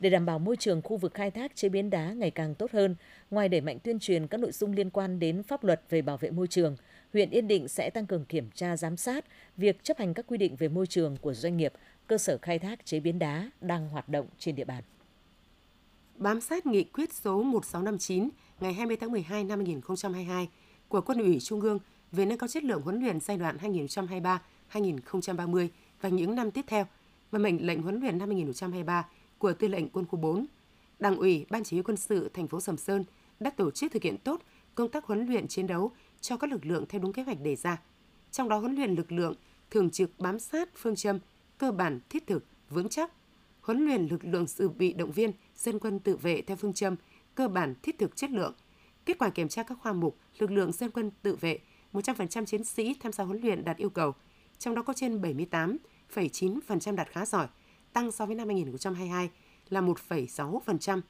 Để 0.01 0.11
đảm 0.11 0.27
bảo 0.27 0.39
môi 0.39 0.57
trường 0.57 0.83
khu 0.83 0.97
vực 0.97 1.15
khai 1.15 1.31
thác 1.31 1.57
chế 1.57 1.69
biến 1.69 1.91
đá 1.91 2.13
ngày 2.13 2.31
càng 2.31 2.55
tốt 2.55 2.71
hơn, 2.73 2.97
ngoài 3.31 3.49
đẩy 3.49 3.61
mạnh 3.61 3.79
tuyên 3.79 3.99
truyền 3.99 4.27
các 4.27 4.41
nội 4.41 4.53
dung 4.53 4.73
liên 4.73 4.91
quan 4.91 5.19
đến 5.19 5.43
pháp 5.43 5.65
luật 5.65 5.83
về 5.91 6.03
bảo 6.03 6.17
vệ 6.17 6.31
môi 6.31 6.47
trường, 6.47 6.77
huyện 7.17 7.31
Yên 7.31 7.49
Định 7.49 7.69
sẽ 7.69 7.91
tăng 7.91 8.07
cường 8.07 8.25
kiểm 8.25 8.51
tra 8.55 8.77
giám 8.77 8.97
sát 8.97 9.25
việc 9.57 9.85
chấp 9.85 9.99
hành 9.99 10.15
các 10.15 10.27
quy 10.29 10.39
định 10.39 10.57
về 10.57 10.69
môi 10.69 10.87
trường 10.87 11.17
của 11.17 11.35
doanh 11.35 11.57
nghiệp, 11.57 11.73
cơ 12.07 12.19
sở 12.19 12.39
khai 12.43 12.59
thác 12.59 12.87
chế 12.87 13.01
biến 13.01 13.19
đá 13.19 13.51
đang 13.61 13.89
hoạt 13.89 14.09
động 14.09 14.27
trên 14.39 14.55
địa 14.55 14.65
bàn 14.65 14.83
bám 16.19 16.41
sát 16.41 16.67
nghị 16.67 16.85
quyết 16.85 17.13
số 17.13 17.43
1659 17.43 18.29
ngày 18.61 18.73
20 18.73 18.97
tháng 18.97 19.13
12 19.13 19.45
năm 19.45 19.59
2022 19.59 20.49
của 20.89 21.01
Quân 21.01 21.19
ủy 21.19 21.41
Trung 21.41 21.61
ương 21.61 21.79
về 22.13 22.27
nâng 22.27 22.39
cao 22.39 22.49
chất 22.49 22.65
lượng 22.65 22.83
huấn 22.83 23.01
luyện 23.01 23.21
giai 23.21 23.37
đoạn 23.37 23.57
2023-2030 24.73 25.69
và 26.01 26.09
những 26.09 26.35
năm 26.35 26.51
tiếp 26.51 26.65
theo 26.67 26.85
và 27.31 27.39
mệnh 27.39 27.67
lệnh 27.67 27.83
huấn 27.83 28.01
luyện 28.01 28.19
năm 28.19 28.29
2023 28.29 29.09
của 29.39 29.53
Tư 29.53 29.69
lệnh 29.69 29.89
Quân 29.89 30.07
khu 30.07 30.19
4. 30.19 30.47
Đảng 30.99 31.17
ủy 31.17 31.47
Ban 31.51 31.65
Chỉ 31.65 31.77
huy 31.77 31.83
quân 31.83 31.97
sự 31.97 32.31
thành 32.35 32.49
phố 32.49 32.61
Sầm 32.61 32.77
Sơn 32.77 33.05
đã 33.41 33.51
tổ 33.51 33.71
chức 33.71 33.93
thực 33.93 34.03
hiện 34.03 34.17
tốt 34.19 34.43
công 34.75 34.89
tác 34.89 35.05
huấn 35.05 35.27
luyện 35.27 35.49
chiến 35.49 35.67
đấu 35.67 35.93
cho 36.21 36.37
các 36.37 36.51
lực 36.51 36.67
lượng 36.67 36.85
theo 36.89 37.01
đúng 37.01 37.13
kế 37.13 37.23
hoạch 37.23 37.41
đề 37.41 37.57
ra. 37.57 37.83
Trong 38.31 38.49
đó 38.49 38.59
huấn 38.59 38.75
luyện 38.75 38.95
lực 38.95 39.13
lượng 39.13 39.35
thường 39.71 39.91
trực 39.91 40.19
bám 40.19 40.39
sát 40.39 40.69
phương 40.77 40.97
châm 40.97 41.19
cơ 41.59 41.73
bản 41.73 42.01
thiết 42.09 42.27
thực, 42.27 42.45
vững 42.71 42.89
chắc, 42.89 43.13
huấn 43.61 43.85
luyện 43.85 44.07
lực 44.07 44.25
lượng 44.25 44.47
dự 44.47 44.69
bị 44.69 44.93
động 44.93 45.13
viên 45.13 45.33
dân 45.57 45.79
quân 45.79 45.99
tự 45.99 46.17
vệ 46.17 46.43
theo 46.43 46.57
phương 46.57 46.73
châm 46.73 46.97
cơ 47.35 47.49
bản 47.49 47.75
thiết 47.83 47.99
thực 47.99 48.17
chất 48.17 48.31
lượng. 48.31 48.55
Kết 49.05 49.19
quả 49.19 49.31
kiểm 49.31 49.49
tra 49.49 49.63
các 49.63 49.79
khoa 49.83 49.93
mục 49.93 50.19
lực 50.39 50.51
lượng 50.51 50.73
dân 50.73 50.91
quân 50.91 51.11
tự 51.23 51.37
vệ, 51.37 51.59
100% 51.93 52.45
chiến 52.45 52.65
sĩ 52.65 52.95
tham 53.01 53.13
gia 53.13 53.25
huấn 53.25 53.41
luyện 53.41 53.65
đạt 53.65 53.77
yêu 53.77 53.91
cầu, 53.91 54.15
trong 54.59 54.75
đó 54.75 54.83
có 54.83 54.93
trên 54.93 55.21
78,9% 55.21 56.95
đạt 56.95 57.09
khá 57.11 57.27
giỏi, 57.27 57.47
tăng 57.93 58.13
so 58.13 58.27
với 58.27 58.35
năm 58.35 58.49
2022 58.49 59.31
là 59.69 59.81
1,6%. 59.81 61.01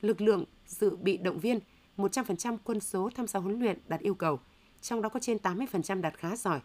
Lực 0.00 0.20
lượng 0.20 0.44
dự 0.66 0.96
bị 0.96 1.16
động 1.16 1.38
viên, 1.38 1.58
100% 1.96 2.56
quân 2.64 2.80
số 2.80 3.10
tham 3.14 3.26
gia 3.26 3.40
huấn 3.40 3.60
luyện 3.60 3.78
đạt 3.88 4.00
yêu 4.00 4.14
cầu, 4.14 4.40
trong 4.80 5.02
đó 5.02 5.08
có 5.08 5.20
trên 5.20 5.36
80% 5.36 6.00
đạt 6.00 6.18
khá 6.18 6.36
giỏi. 6.36 6.60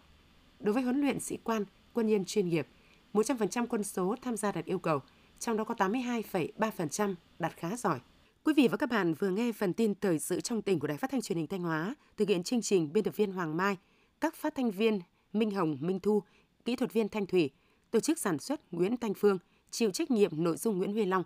Đối 0.60 0.74
với 0.74 0.82
huấn 0.82 1.00
luyện 1.00 1.20
sĩ 1.20 1.36
quan, 1.44 1.64
quân 1.92 2.06
nhân 2.06 2.24
chuyên 2.24 2.48
nghiệp, 2.48 2.66
100% 3.12 3.66
quân 3.66 3.84
số 3.84 4.16
tham 4.22 4.36
gia 4.36 4.52
đạt 4.52 4.64
yêu 4.64 4.78
cầu, 4.78 5.00
trong 5.38 5.56
đó 5.56 5.64
có 5.64 5.74
82,3% 5.74 7.14
đạt 7.38 7.56
khá 7.56 7.76
giỏi. 7.76 8.00
Quý 8.44 8.54
vị 8.56 8.68
và 8.68 8.76
các 8.76 8.90
bạn 8.90 9.14
vừa 9.14 9.30
nghe 9.30 9.52
phần 9.52 9.72
tin 9.72 9.94
thời 9.94 10.18
sự 10.18 10.40
trong 10.40 10.62
tỉnh 10.62 10.78
của 10.78 10.86
Đài 10.86 10.96
Phát 10.96 11.10
thanh 11.10 11.22
Truyền 11.22 11.38
hình 11.38 11.46
Thanh 11.46 11.62
Hóa, 11.62 11.94
thực 12.16 12.28
hiện 12.28 12.42
chương 12.42 12.62
trình 12.62 12.92
biên 12.92 13.04
tập 13.04 13.16
viên 13.16 13.32
Hoàng 13.32 13.56
Mai, 13.56 13.76
các 14.20 14.34
phát 14.34 14.54
thanh 14.54 14.70
viên 14.70 15.00
Minh 15.32 15.50
Hồng, 15.50 15.76
Minh 15.80 16.00
Thu, 16.00 16.22
kỹ 16.64 16.76
thuật 16.76 16.92
viên 16.92 17.08
Thanh 17.08 17.26
Thủy, 17.26 17.50
tổ 17.90 18.00
chức 18.00 18.18
sản 18.18 18.38
xuất 18.38 18.72
Nguyễn 18.72 18.96
Thanh 18.96 19.14
Phương, 19.14 19.38
chịu 19.70 19.90
trách 19.90 20.10
nhiệm 20.10 20.44
nội 20.44 20.56
dung 20.56 20.78
Nguyễn 20.78 20.92
Huy 20.92 21.04
Long. 21.04 21.22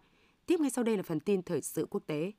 Tiếp 0.47 0.61
ngay 0.61 0.71
sau 0.71 0.85
đây 0.85 0.97
là 0.97 1.03
phần 1.03 1.21
tin 1.21 1.43
thời 1.43 1.63
sự 1.63 1.87
quốc 1.91 2.03
tế. 2.07 2.33